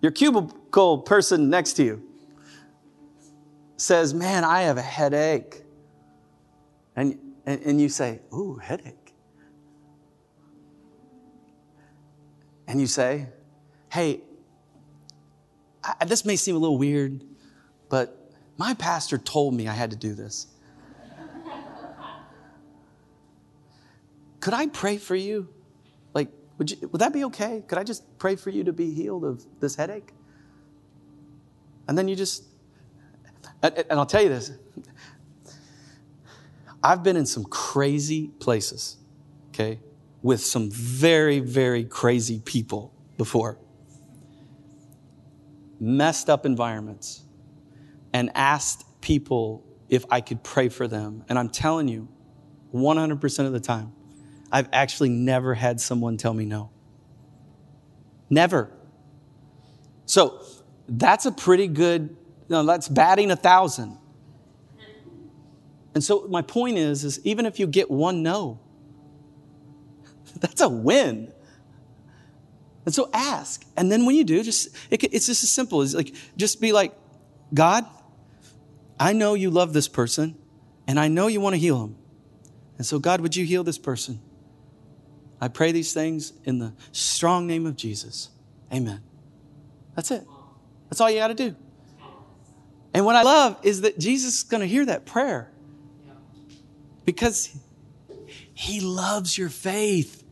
Your 0.00 0.12
cubicle 0.12 0.98
person 0.98 1.50
next 1.50 1.74
to 1.74 1.84
you 1.84 2.02
says, 3.76 4.14
Man, 4.14 4.44
I 4.44 4.62
have 4.62 4.78
a 4.78 4.82
headache. 4.82 5.62
And, 6.94 7.18
and, 7.46 7.62
and 7.62 7.80
you 7.80 7.88
say, 7.88 8.20
Ooh, 8.32 8.56
headache. 8.56 9.14
And 12.66 12.80
you 12.80 12.86
say, 12.86 13.26
Hey, 13.90 14.20
I, 15.82 16.04
this 16.04 16.24
may 16.24 16.36
seem 16.36 16.54
a 16.54 16.58
little 16.58 16.78
weird, 16.78 17.24
but 17.88 18.32
my 18.56 18.74
pastor 18.74 19.18
told 19.18 19.54
me 19.54 19.68
I 19.68 19.72
had 19.72 19.90
to 19.90 19.96
do 19.96 20.14
this. 20.14 20.46
Could 24.40 24.54
I 24.54 24.66
pray 24.66 24.98
for 24.98 25.16
you? 25.16 25.48
Would, 26.58 26.72
you, 26.72 26.88
would 26.88 27.00
that 27.00 27.12
be 27.12 27.24
okay? 27.24 27.62
Could 27.66 27.78
I 27.78 27.84
just 27.84 28.18
pray 28.18 28.36
for 28.36 28.50
you 28.50 28.64
to 28.64 28.72
be 28.72 28.92
healed 28.92 29.24
of 29.24 29.44
this 29.60 29.76
headache? 29.76 30.12
And 31.86 31.96
then 31.96 32.08
you 32.08 32.16
just, 32.16 32.44
and 33.62 33.86
I'll 33.90 34.06
tell 34.06 34.22
you 34.22 34.28
this 34.28 34.52
I've 36.82 37.02
been 37.02 37.16
in 37.16 37.26
some 37.26 37.44
crazy 37.44 38.28
places, 38.38 38.98
okay, 39.48 39.80
with 40.22 40.40
some 40.40 40.70
very, 40.70 41.40
very 41.40 41.84
crazy 41.84 42.40
people 42.44 42.92
before, 43.16 43.58
messed 45.80 46.28
up 46.28 46.44
environments, 46.44 47.22
and 48.12 48.30
asked 48.34 48.84
people 49.00 49.64
if 49.88 50.04
I 50.10 50.20
could 50.20 50.42
pray 50.42 50.68
for 50.68 50.86
them. 50.86 51.24
And 51.28 51.38
I'm 51.38 51.48
telling 51.48 51.88
you, 51.88 52.08
100% 52.74 53.46
of 53.46 53.52
the 53.52 53.60
time, 53.60 53.92
I've 54.50 54.68
actually 54.72 55.10
never 55.10 55.54
had 55.54 55.80
someone 55.80 56.16
tell 56.16 56.32
me 56.32 56.44
no. 56.44 56.70
Never. 58.30 58.70
So 60.06 60.42
that's 60.88 61.26
a 61.26 61.32
pretty 61.32 61.66
good, 61.66 62.16
no, 62.48 62.64
that's 62.64 62.88
batting 62.88 63.30
a 63.30 63.36
thousand. 63.36 63.98
And 65.94 66.04
so 66.04 66.26
my 66.28 66.42
point 66.42 66.78
is, 66.78 67.04
is 67.04 67.20
even 67.24 67.44
if 67.44 67.58
you 67.58 67.66
get 67.66 67.90
one 67.90 68.22
no, 68.22 68.60
that's 70.40 70.60
a 70.60 70.68
win. 70.68 71.32
And 72.84 72.94
so 72.94 73.10
ask. 73.12 73.66
And 73.76 73.92
then 73.92 74.06
when 74.06 74.14
you 74.14 74.24
do, 74.24 74.42
just 74.42 74.68
it, 74.90 75.02
it's 75.04 75.26
just 75.26 75.42
as 75.42 75.50
simple 75.50 75.82
as 75.82 75.94
like 75.94 76.14
just 76.36 76.60
be 76.60 76.72
like, 76.72 76.94
God, 77.52 77.84
I 78.98 79.12
know 79.12 79.34
you 79.34 79.50
love 79.50 79.72
this 79.72 79.88
person, 79.88 80.36
and 80.86 80.98
I 80.98 81.08
know 81.08 81.26
you 81.26 81.40
want 81.40 81.54
to 81.54 81.58
heal 81.58 81.84
him. 81.84 81.96
And 82.78 82.86
so, 82.86 82.98
God, 82.98 83.20
would 83.20 83.36
you 83.36 83.44
heal 83.44 83.64
this 83.64 83.78
person? 83.78 84.20
I 85.40 85.48
pray 85.48 85.72
these 85.72 85.92
things 85.92 86.32
in 86.44 86.58
the 86.58 86.72
strong 86.92 87.46
name 87.46 87.66
of 87.66 87.76
Jesus. 87.76 88.30
Amen. 88.72 89.00
That's 89.94 90.10
it. 90.10 90.26
That's 90.88 91.00
all 91.00 91.10
you 91.10 91.18
got 91.18 91.28
to 91.28 91.34
do. 91.34 91.54
And 92.94 93.04
what 93.04 93.16
I 93.16 93.22
love 93.22 93.58
is 93.62 93.82
that 93.82 93.98
Jesus 93.98 94.38
is 94.38 94.42
going 94.44 94.62
to 94.62 94.66
hear 94.66 94.86
that 94.86 95.06
prayer 95.06 95.50
because 97.04 97.54
he 98.54 98.80
loves 98.80 99.36
your 99.36 99.48
faith. 99.48 100.24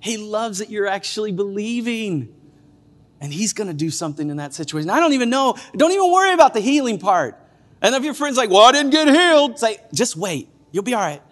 He 0.00 0.16
loves 0.16 0.58
that 0.58 0.70
you're 0.70 0.86
actually 0.86 1.32
believing. 1.32 2.34
And 3.20 3.32
he's 3.32 3.52
going 3.52 3.66
to 3.66 3.74
do 3.74 3.90
something 3.90 4.30
in 4.30 4.36
that 4.36 4.54
situation. 4.54 4.90
I 4.90 5.00
don't 5.00 5.12
even 5.12 5.28
know. 5.28 5.56
Don't 5.76 5.90
even 5.90 6.10
worry 6.12 6.32
about 6.32 6.54
the 6.54 6.60
healing 6.60 6.98
part. 6.98 7.36
And 7.82 7.94
if 7.94 8.04
your 8.04 8.14
friend's 8.14 8.38
like, 8.38 8.48
well, 8.48 8.62
I 8.62 8.72
didn't 8.72 8.90
get 8.90 9.08
healed, 9.08 9.58
say, 9.58 9.78
just 9.92 10.16
wait. 10.16 10.48
You'll 10.70 10.84
be 10.84 10.94
all 10.94 11.02
right. 11.02 11.22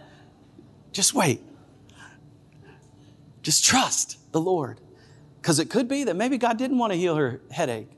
Just 0.93 1.15
wait. 1.15 1.41
Just 3.47 3.65
trust 3.65 4.19
the 4.33 4.41
Lord. 4.41 4.81
Because 5.41 5.61
it 5.61 5.71
could 5.71 5.87
be 5.87 6.03
that 6.03 6.17
maybe 6.17 6.37
God 6.37 6.59
didn't 6.59 6.79
want 6.79 6.93
to 6.93 6.99
heal 6.99 7.15
her 7.15 7.41
headache. 7.49 7.89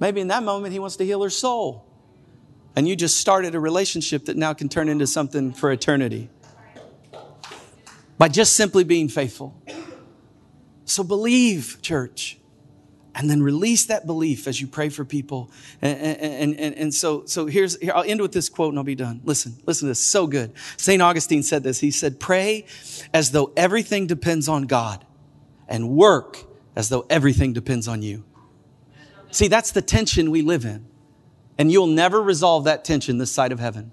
Maybe 0.00 0.22
in 0.22 0.28
that 0.28 0.42
moment, 0.42 0.72
He 0.72 0.78
wants 0.78 0.96
to 0.96 1.04
heal 1.04 1.22
her 1.22 1.28
soul. 1.28 1.84
And 2.74 2.88
you 2.88 2.96
just 2.96 3.18
started 3.18 3.54
a 3.54 3.60
relationship 3.60 4.24
that 4.24 4.38
now 4.38 4.54
can 4.54 4.70
turn 4.70 4.88
into 4.88 5.06
something 5.06 5.52
for 5.52 5.70
eternity 5.70 6.30
by 8.16 8.28
just 8.28 8.54
simply 8.54 8.84
being 8.84 9.08
faithful. 9.08 9.54
So 10.86 11.04
believe, 11.04 11.76
church 11.82 12.38
and 13.16 13.30
then 13.30 13.42
release 13.42 13.86
that 13.86 14.04
belief 14.04 14.46
as 14.46 14.60
you 14.60 14.66
pray 14.66 14.90
for 14.90 15.02
people. 15.02 15.50
And, 15.80 15.98
and, 15.98 16.54
and, 16.60 16.74
and 16.74 16.94
so, 16.94 17.24
so 17.24 17.46
here's, 17.46 17.80
here, 17.80 17.92
I'll 17.94 18.04
end 18.04 18.20
with 18.20 18.32
this 18.32 18.50
quote 18.50 18.68
and 18.68 18.78
I'll 18.78 18.84
be 18.84 18.94
done. 18.94 19.22
Listen, 19.24 19.56
listen 19.64 19.86
to 19.86 19.90
this. 19.92 20.04
So 20.04 20.26
good. 20.26 20.52
St. 20.76 21.00
Augustine 21.00 21.42
said 21.42 21.62
this. 21.62 21.80
He 21.80 21.90
said, 21.90 22.20
pray 22.20 22.66
as 23.14 23.30
though 23.30 23.52
everything 23.56 24.06
depends 24.06 24.48
on 24.48 24.64
God 24.64 25.02
and 25.66 25.88
work 25.88 26.44
as 26.76 26.90
though 26.90 27.06
everything 27.08 27.54
depends 27.54 27.88
on 27.88 28.02
you. 28.02 28.22
See, 29.30 29.48
that's 29.48 29.70
the 29.70 29.82
tension 29.82 30.30
we 30.30 30.42
live 30.42 30.66
in. 30.66 30.86
And 31.56 31.72
you'll 31.72 31.86
never 31.86 32.20
resolve 32.20 32.64
that 32.64 32.84
tension 32.84 33.16
this 33.16 33.32
side 33.32 33.50
of 33.50 33.58
heaven. 33.58 33.92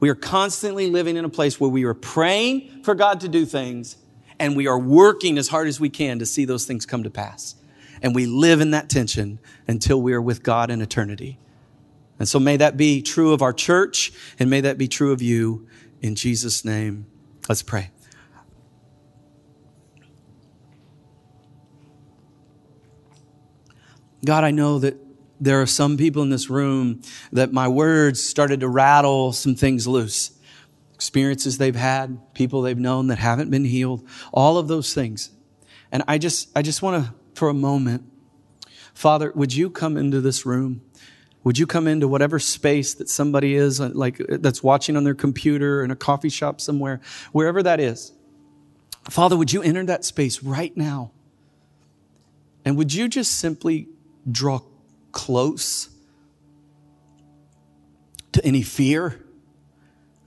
We 0.00 0.10
are 0.10 0.14
constantly 0.14 0.90
living 0.90 1.16
in 1.16 1.24
a 1.24 1.30
place 1.30 1.58
where 1.58 1.70
we 1.70 1.84
are 1.84 1.94
praying 1.94 2.82
for 2.82 2.94
God 2.94 3.20
to 3.20 3.28
do 3.28 3.46
things 3.46 3.96
and 4.38 4.54
we 4.54 4.66
are 4.66 4.78
working 4.78 5.38
as 5.38 5.48
hard 5.48 5.66
as 5.66 5.80
we 5.80 5.88
can 5.88 6.18
to 6.18 6.26
see 6.26 6.44
those 6.44 6.66
things 6.66 6.84
come 6.84 7.04
to 7.04 7.10
pass. 7.10 7.54
And 8.02 8.14
we 8.14 8.26
live 8.26 8.60
in 8.60 8.70
that 8.72 8.88
tension 8.88 9.38
until 9.66 10.00
we 10.00 10.12
are 10.12 10.22
with 10.22 10.42
God 10.42 10.70
in 10.70 10.80
eternity. 10.80 11.38
And 12.18 12.28
so 12.28 12.38
may 12.38 12.56
that 12.56 12.76
be 12.76 13.02
true 13.02 13.32
of 13.32 13.42
our 13.42 13.52
church 13.52 14.12
and 14.38 14.50
may 14.50 14.60
that 14.60 14.78
be 14.78 14.88
true 14.88 15.12
of 15.12 15.22
you 15.22 15.66
in 16.00 16.14
Jesus' 16.14 16.64
name. 16.64 17.06
Let's 17.48 17.62
pray. 17.62 17.90
God, 24.24 24.42
I 24.42 24.50
know 24.50 24.80
that 24.80 24.96
there 25.40 25.62
are 25.62 25.66
some 25.66 25.96
people 25.96 26.22
in 26.22 26.30
this 26.30 26.50
room 26.50 27.02
that 27.32 27.52
my 27.52 27.68
words 27.68 28.22
started 28.22 28.60
to 28.60 28.68
rattle 28.68 29.32
some 29.32 29.54
things 29.54 29.86
loose. 29.86 30.32
Experiences 30.94 31.58
they've 31.58 31.76
had, 31.76 32.34
people 32.34 32.62
they've 32.62 32.78
known 32.78 33.06
that 33.06 33.18
haven't 33.18 33.50
been 33.50 33.64
healed, 33.64 34.04
all 34.32 34.58
of 34.58 34.66
those 34.66 34.92
things. 34.92 35.30
And 35.92 36.02
I 36.08 36.18
just, 36.18 36.48
I 36.56 36.62
just 36.62 36.82
want 36.82 37.04
to 37.04 37.14
for 37.38 37.48
a 37.48 37.54
moment. 37.54 38.02
Father, 38.92 39.32
would 39.34 39.54
you 39.54 39.70
come 39.70 39.96
into 39.96 40.20
this 40.20 40.44
room? 40.44 40.82
Would 41.44 41.56
you 41.56 41.66
come 41.66 41.86
into 41.86 42.08
whatever 42.08 42.38
space 42.38 42.94
that 42.94 43.08
somebody 43.08 43.54
is, 43.54 43.80
uh, 43.80 43.90
like 43.94 44.18
that's 44.28 44.62
watching 44.62 44.96
on 44.96 45.04
their 45.04 45.14
computer 45.14 45.82
in 45.84 45.90
a 45.90 45.96
coffee 45.96 46.28
shop 46.28 46.60
somewhere, 46.60 47.00
wherever 47.32 47.62
that 47.62 47.80
is? 47.80 48.12
Father, 49.08 49.36
would 49.36 49.52
you 49.52 49.62
enter 49.62 49.84
that 49.86 50.04
space 50.04 50.42
right 50.42 50.76
now? 50.76 51.12
And 52.64 52.76
would 52.76 52.92
you 52.92 53.08
just 53.08 53.38
simply 53.38 53.88
draw 54.30 54.60
close 55.12 55.88
to 58.32 58.44
any 58.44 58.62
fear, 58.62 59.24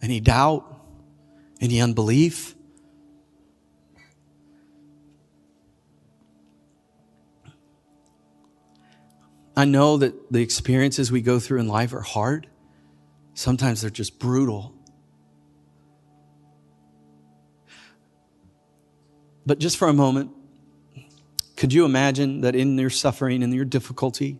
any 0.01 0.19
doubt, 0.19 0.65
any 1.59 1.81
unbelief? 1.81 2.55
I 9.55 9.65
know 9.65 9.97
that 9.97 10.31
the 10.31 10.41
experiences 10.41 11.11
we 11.11 11.21
go 11.21 11.39
through 11.39 11.59
in 11.59 11.67
life 11.67 11.93
are 11.93 12.01
hard. 12.01 12.47
Sometimes 13.33 13.81
they're 13.81 13.89
just 13.89 14.19
brutal. 14.19 14.73
But 19.45 19.59
just 19.59 19.77
for 19.77 19.87
a 19.87 19.93
moment, 19.93 20.31
could 21.57 21.73
you 21.73 21.85
imagine 21.85 22.41
that 22.41 22.55
in 22.55 22.77
your 22.77 22.89
suffering, 22.89 23.41
in 23.41 23.51
your 23.51 23.65
difficulty, 23.65 24.39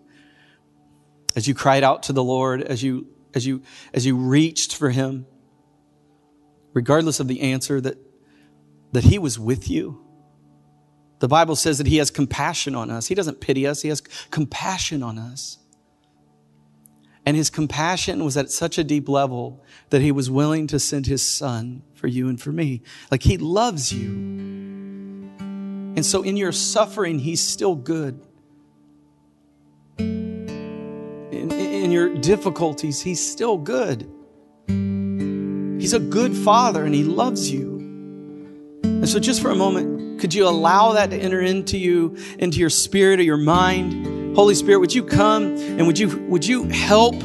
as 1.36 1.48
you 1.48 1.54
cried 1.54 1.84
out 1.84 2.04
to 2.04 2.14
the 2.14 2.24
Lord, 2.24 2.62
as 2.62 2.82
you, 2.82 3.08
as 3.34 3.46
you, 3.46 3.64
as 3.94 4.06
you 4.06 4.16
reached 4.16 4.76
for 4.76 4.90
Him, 4.90 5.26
regardless 6.74 7.20
of 7.20 7.28
the 7.28 7.42
answer, 7.42 7.82
that, 7.82 7.98
that 8.92 9.04
He 9.04 9.20
was 9.20 9.38
with 9.40 9.70
you? 9.70 10.04
The 11.22 11.28
Bible 11.28 11.56
says 11.56 11.78
that 11.78 11.86
He 11.86 11.98
has 11.98 12.10
compassion 12.10 12.74
on 12.74 12.90
us. 12.90 13.06
He 13.06 13.14
doesn't 13.14 13.40
pity 13.42 13.68
us, 13.68 13.84
He 13.84 13.90
has 13.90 14.02
compassion 14.32 15.04
on 15.04 15.20
us. 15.20 15.60
And 17.28 17.38
His 17.38 17.52
compassion 17.52 18.26
was 18.26 18.36
at 18.38 18.50
such 18.50 18.80
a 18.80 18.84
deep 18.84 19.08
level 19.08 19.64
that 19.92 20.02
He 20.02 20.12
was 20.12 20.32
willing 20.32 20.66
to 20.66 20.80
send 20.80 21.06
His 21.06 21.22
Son 21.22 21.84
for 21.94 22.08
you 22.08 22.28
and 22.28 22.42
for 22.42 22.52
me. 22.52 22.82
Like 23.12 23.22
He 23.22 23.38
loves 23.38 23.94
you. 23.94 24.10
And 24.10 26.04
so 26.04 26.24
in 26.24 26.38
your 26.38 26.52
suffering, 26.52 27.20
He's 27.20 27.42
still 27.42 27.76
good. 27.76 28.20
In, 30.00 31.52
in 31.52 31.92
your 31.92 32.16
difficulties, 32.16 33.00
He's 33.00 33.24
still 33.24 33.60
good. 33.60 34.10
He's 34.68 35.94
a 35.94 36.00
good 36.00 36.36
Father 36.36 36.84
and 36.84 36.96
He 36.96 37.04
loves 37.04 37.52
you. 37.52 37.71
And 39.02 39.10
so, 39.10 39.20
just 39.20 39.42
for 39.42 39.50
a 39.50 39.56
moment, 39.56 40.22
could 40.22 40.32
you 40.32 40.48
allow 40.48 40.92
that 40.92 41.10
to 41.10 41.18
enter 41.18 41.42
into 41.42 41.76
you, 41.76 42.16
into 42.38 42.60
your 42.60 42.70
spirit 42.70 43.20
or 43.20 43.24
your 43.24 43.36
mind? 43.36 44.36
Holy 44.36 44.54
Spirit, 44.54 44.78
would 44.78 44.94
you 44.94 45.04
come 45.04 45.56
and 45.56 45.88
would 45.88 45.98
you, 45.98 46.20
would 46.28 46.46
you 46.46 46.66
help 46.66 47.16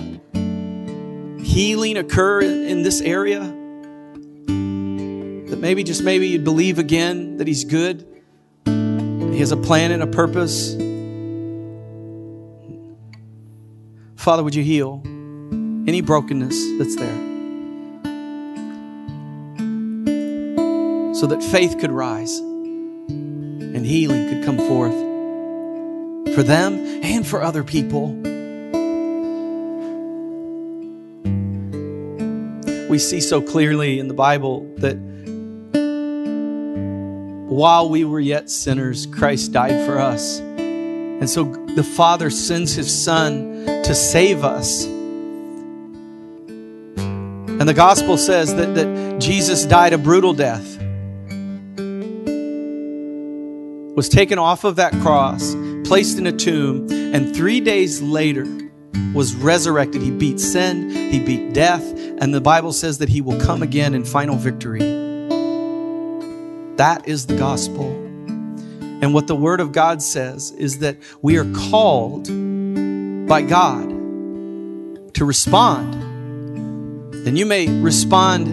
healing 1.38 1.98
occur 1.98 2.40
in 2.40 2.80
this 2.80 3.02
area? 3.02 3.40
That 5.50 5.58
maybe, 5.60 5.84
just 5.84 6.02
maybe 6.02 6.28
you'd 6.28 6.44
believe 6.44 6.78
again 6.78 7.36
that 7.36 7.46
He's 7.46 7.64
good, 7.64 8.06
He 8.64 9.38
has 9.38 9.52
a 9.52 9.58
plan 9.58 9.92
and 9.92 10.02
a 10.02 10.06
purpose. 10.06 10.72
Father, 14.16 14.42
would 14.42 14.54
you 14.54 14.64
heal 14.64 15.02
any 15.86 16.00
brokenness 16.00 16.78
that's 16.78 16.96
there? 16.96 17.35
So 21.16 21.26
that 21.28 21.42
faith 21.42 21.78
could 21.78 21.90
rise 21.90 22.38
and 22.38 23.86
healing 23.86 24.28
could 24.28 24.44
come 24.44 24.58
forth 24.58 24.92
for 26.34 26.42
them 26.42 26.74
and 27.02 27.26
for 27.26 27.42
other 27.42 27.64
people. 27.64 28.12
We 32.90 32.98
see 32.98 33.22
so 33.22 33.40
clearly 33.40 33.98
in 33.98 34.08
the 34.08 34.14
Bible 34.14 34.70
that 34.76 34.98
while 37.48 37.88
we 37.88 38.04
were 38.04 38.20
yet 38.20 38.50
sinners, 38.50 39.06
Christ 39.06 39.52
died 39.52 39.86
for 39.86 39.98
us. 39.98 40.40
And 40.40 41.30
so 41.30 41.44
the 41.44 41.82
Father 41.82 42.28
sends 42.28 42.74
His 42.74 42.92
Son 42.92 43.64
to 43.64 43.94
save 43.94 44.44
us. 44.44 44.84
And 47.56 47.66
the 47.66 47.72
gospel 47.72 48.18
says 48.18 48.54
that, 48.56 48.74
that 48.74 49.18
Jesus 49.18 49.64
died 49.64 49.94
a 49.94 49.98
brutal 49.98 50.34
death 50.34 50.75
was 53.96 54.08
taken 54.10 54.38
off 54.38 54.62
of 54.64 54.76
that 54.76 54.92
cross, 55.00 55.56
placed 55.84 56.18
in 56.18 56.26
a 56.26 56.32
tomb, 56.32 56.86
and 56.90 57.34
three 57.34 57.60
days 57.60 58.02
later 58.02 58.46
was 59.14 59.34
resurrected. 59.34 60.02
He 60.02 60.10
beat 60.10 60.38
sin, 60.38 60.90
he 60.90 61.18
beat 61.18 61.54
death, 61.54 61.82
and 62.18 62.34
the 62.34 62.40
Bible 62.42 62.74
says 62.74 62.98
that 62.98 63.08
he 63.08 63.22
will 63.22 63.40
come 63.40 63.62
again 63.62 63.94
in 63.94 64.04
final 64.04 64.36
victory. 64.36 64.80
That 66.76 67.08
is 67.08 67.24
the 67.24 67.38
gospel. 67.38 67.90
And 69.00 69.14
what 69.14 69.26
the 69.26 69.36
Word 69.36 69.60
of 69.60 69.72
God 69.72 70.02
says 70.02 70.52
is 70.52 70.80
that 70.80 70.98
we 71.22 71.38
are 71.38 71.50
called 71.70 72.26
by 73.26 73.40
God 73.40 73.88
to 75.14 75.24
respond. 75.24 75.94
And 77.26 77.38
you 77.38 77.46
may 77.46 77.66
respond 77.80 78.48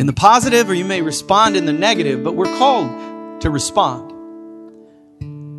in 0.00 0.06
the 0.06 0.12
positive 0.12 0.68
or 0.68 0.74
you 0.74 0.84
may 0.84 1.00
respond 1.00 1.56
in 1.56 1.64
the 1.64 1.72
negative, 1.72 2.24
but 2.24 2.34
we're 2.34 2.58
called 2.58 3.40
to 3.42 3.50
respond. 3.50 4.11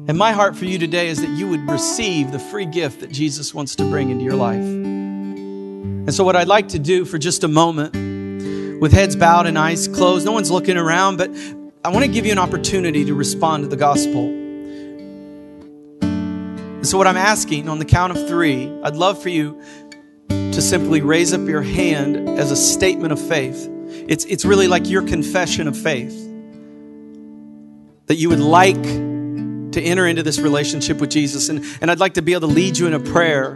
And 0.06 0.18
my 0.18 0.34
heart 0.34 0.58
for 0.58 0.66
you 0.66 0.78
today 0.78 1.08
is 1.08 1.22
that 1.22 1.30
you 1.30 1.48
would 1.48 1.66
receive 1.70 2.34
the 2.34 2.40
free 2.40 2.66
gift 2.66 3.00
that 3.00 3.10
Jesus 3.10 3.54
wants 3.54 3.78
to 3.78 3.86
bring 3.86 4.10
into 4.10 4.26
your 4.26 4.36
life. 4.36 4.60
And 4.60 6.14
so, 6.14 6.26
what 6.26 6.36
I'd 6.36 6.50
like 6.50 6.68
to 6.70 6.80
do 6.80 7.06
for 7.06 7.18
just 7.18 7.46
a 7.46 7.48
moment, 7.48 8.82
with 8.82 8.92
heads 8.92 9.16
bowed 9.16 9.48
and 9.48 9.58
eyes 9.58 9.88
closed, 9.88 10.26
no 10.26 10.34
one's 10.34 10.52
looking 10.52 10.76
around, 10.76 11.16
but 11.16 11.32
I 11.86 11.90
want 11.90 12.04
to 12.04 12.12
give 12.12 12.26
you 12.26 12.34
an 12.34 12.38
opportunity 12.38 13.06
to 13.06 13.14
respond 13.14 13.64
to 13.64 13.70
the 13.70 13.78
gospel. 13.78 14.28
And 16.02 16.86
so, 16.86 16.98
what 16.98 17.08
I'm 17.08 17.16
asking 17.16 17.70
on 17.70 17.80
the 17.80 17.86
count 17.86 18.12
of 18.12 18.28
three, 18.28 18.70
I'd 18.84 18.98
love 18.98 19.24
for 19.24 19.30
you 19.30 19.62
to 20.28 20.62
simply 20.62 21.00
raise 21.00 21.32
up 21.32 21.48
your 21.48 21.62
hand 21.62 22.28
as 22.28 22.52
a 22.52 22.58
statement 22.58 23.14
of 23.14 23.26
faith. 23.26 23.70
It's, 24.10 24.26
it's 24.26 24.44
really 24.44 24.68
like 24.68 24.90
your 24.90 25.04
confession 25.04 25.70
of 25.70 25.78
faith 25.78 26.20
that 28.08 28.16
you 28.16 28.28
would 28.28 28.42
like 28.42 29.13
to 29.74 29.82
enter 29.82 30.08
into 30.08 30.24
this 30.24 30.40
relationship 30.40 30.98
with 30.98 31.10
Jesus. 31.10 31.50
And, 31.50 31.64
and 31.82 31.92
I'd 31.92 32.00
like 32.00 32.14
to 32.16 32.22
be 32.22 32.34
able 32.34 32.48
to 32.48 32.54
lead 32.54 32.78
you 32.78 32.88
in 32.88 32.94
a 32.94 33.00
prayer 33.00 33.56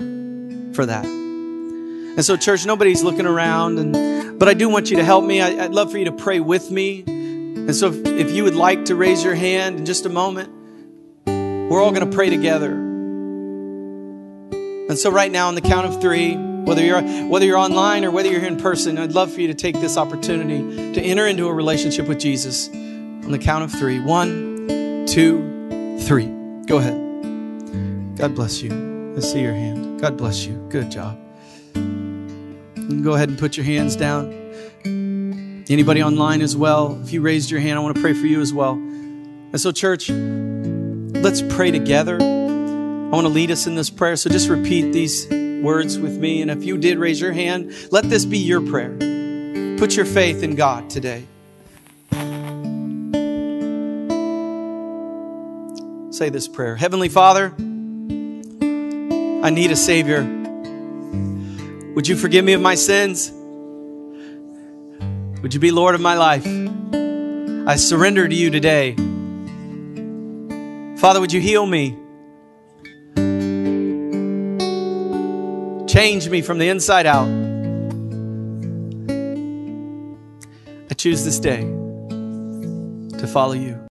for 0.73 0.85
that. 0.85 1.05
And 1.05 2.25
so, 2.25 2.35
church, 2.35 2.65
nobody's 2.65 3.03
looking 3.03 3.27
around, 3.27 3.77
and, 3.77 4.39
but 4.39 4.49
I 4.49 4.55
do 4.55 4.69
want 4.69 4.89
you 4.89 4.97
to 4.97 5.03
help 5.03 5.23
me. 5.23 5.39
I, 5.39 5.67
would 5.67 5.73
love 5.73 5.91
for 5.91 5.99
you 5.99 6.05
to 6.05 6.11
pray 6.11 6.39
with 6.39 6.71
me. 6.71 7.03
And 7.05 7.75
so, 7.75 7.89
if, 7.89 8.07
if 8.07 8.31
you 8.31 8.43
would 8.43 8.55
like 8.55 8.85
to 8.85 8.95
raise 8.95 9.23
your 9.23 9.35
hand 9.35 9.77
in 9.77 9.85
just 9.85 10.07
a 10.07 10.09
moment, 10.09 10.49
we're 11.25 11.79
all 11.81 11.91
going 11.91 12.09
to 12.09 12.15
pray 12.15 12.31
together. 12.31 12.71
And 14.89 14.97
so, 14.97 15.11
right 15.11 15.31
now, 15.31 15.47
on 15.47 15.53
the 15.53 15.61
count 15.61 15.85
of 15.85 16.01
three, 16.01 16.35
whether 16.35 16.83
you're 16.83 17.03
whether 17.27 17.45
you're 17.45 17.57
online 17.57 18.03
or 18.03 18.09
whether 18.09 18.31
you're 18.31 18.39
here 18.39 18.49
in 18.49 18.57
person, 18.57 18.97
I'd 18.97 19.11
love 19.11 19.31
for 19.31 19.41
you 19.41 19.47
to 19.47 19.53
take 19.53 19.79
this 19.79 19.95
opportunity 19.95 20.93
to 20.93 21.01
enter 21.01 21.27
into 21.27 21.47
a 21.47 21.53
relationship 21.53 22.07
with 22.07 22.19
Jesus. 22.19 22.67
On 22.69 23.31
the 23.31 23.37
count 23.37 23.63
of 23.63 23.71
three, 23.71 23.99
one, 23.99 25.05
two 25.07 25.56
three. 26.01 26.27
Go 26.65 26.77
ahead. 26.77 28.17
God 28.17 28.35
bless 28.35 28.61
you. 28.61 29.13
I 29.15 29.19
see 29.19 29.41
your 29.41 29.53
hand. 29.53 29.99
God 29.99 30.17
bless 30.17 30.45
you. 30.45 30.55
Good 30.69 30.91
job. 30.91 31.17
go 31.73 33.13
ahead 33.13 33.29
and 33.29 33.37
put 33.37 33.57
your 33.57 33.65
hands 33.65 33.95
down. 33.95 34.33
Anybody 35.69 36.01
online 36.01 36.41
as 36.41 36.55
well? 36.55 36.99
If 37.03 37.11
you 37.11 37.21
raised 37.21 37.51
your 37.51 37.59
hand, 37.59 37.77
I 37.77 37.81
want 37.81 37.95
to 37.95 38.01
pray 38.01 38.13
for 38.13 38.25
you 38.25 38.41
as 38.41 38.53
well. 38.53 38.73
And 38.73 39.59
so, 39.59 39.71
church, 39.71 40.09
let's 40.09 41.41
pray 41.41 41.71
together. 41.71 42.17
I 42.21 43.09
want 43.09 43.25
to 43.25 43.33
lead 43.33 43.51
us 43.51 43.67
in 43.67 43.75
this 43.75 43.89
prayer. 43.89 44.15
So 44.15 44.29
just 44.29 44.49
repeat 44.49 44.91
these 44.91 45.27
words 45.63 45.97
with 45.97 46.17
me. 46.17 46.41
And 46.41 46.51
if 46.51 46.63
you 46.63 46.77
did 46.77 46.97
raise 46.97 47.21
your 47.21 47.33
hand, 47.33 47.73
let 47.91 48.09
this 48.09 48.25
be 48.25 48.37
your 48.37 48.61
prayer. 48.61 48.95
Put 49.77 49.95
your 49.95 50.05
faith 50.05 50.43
in 50.43 50.55
God 50.55 50.89
today. 50.89 51.25
Say 56.17 56.29
this 56.29 56.47
prayer 56.47 56.75
Heavenly 56.75 57.09
Father, 57.09 57.53
I 57.59 59.51
need 59.51 59.69
a 59.69 59.75
Savior. 59.75 60.23
Would 61.93 62.07
you 62.07 62.15
forgive 62.15 62.43
me 62.43 62.53
of 62.53 62.61
my 62.61 62.73
sins? 62.73 63.31
Would 65.43 65.53
you 65.53 65.59
be 65.59 65.69
Lord 65.69 65.93
of 65.93 66.01
my 66.01 66.15
life? 66.15 66.43
I 66.47 67.75
surrender 67.75 68.27
to 68.27 68.33
you 68.33 68.49
today. 68.49 68.95
Father, 70.97 71.19
would 71.19 71.31
you 71.31 71.39
heal 71.39 71.67
me? 71.67 71.95
Change 75.87 76.29
me 76.29 76.41
from 76.41 76.57
the 76.57 76.67
inside 76.67 77.05
out. 77.05 77.27
I 80.89 80.95
choose 80.95 81.23
this 81.23 81.39
day 81.39 81.61
to 83.19 83.27
follow 83.27 83.53
you. 83.53 83.79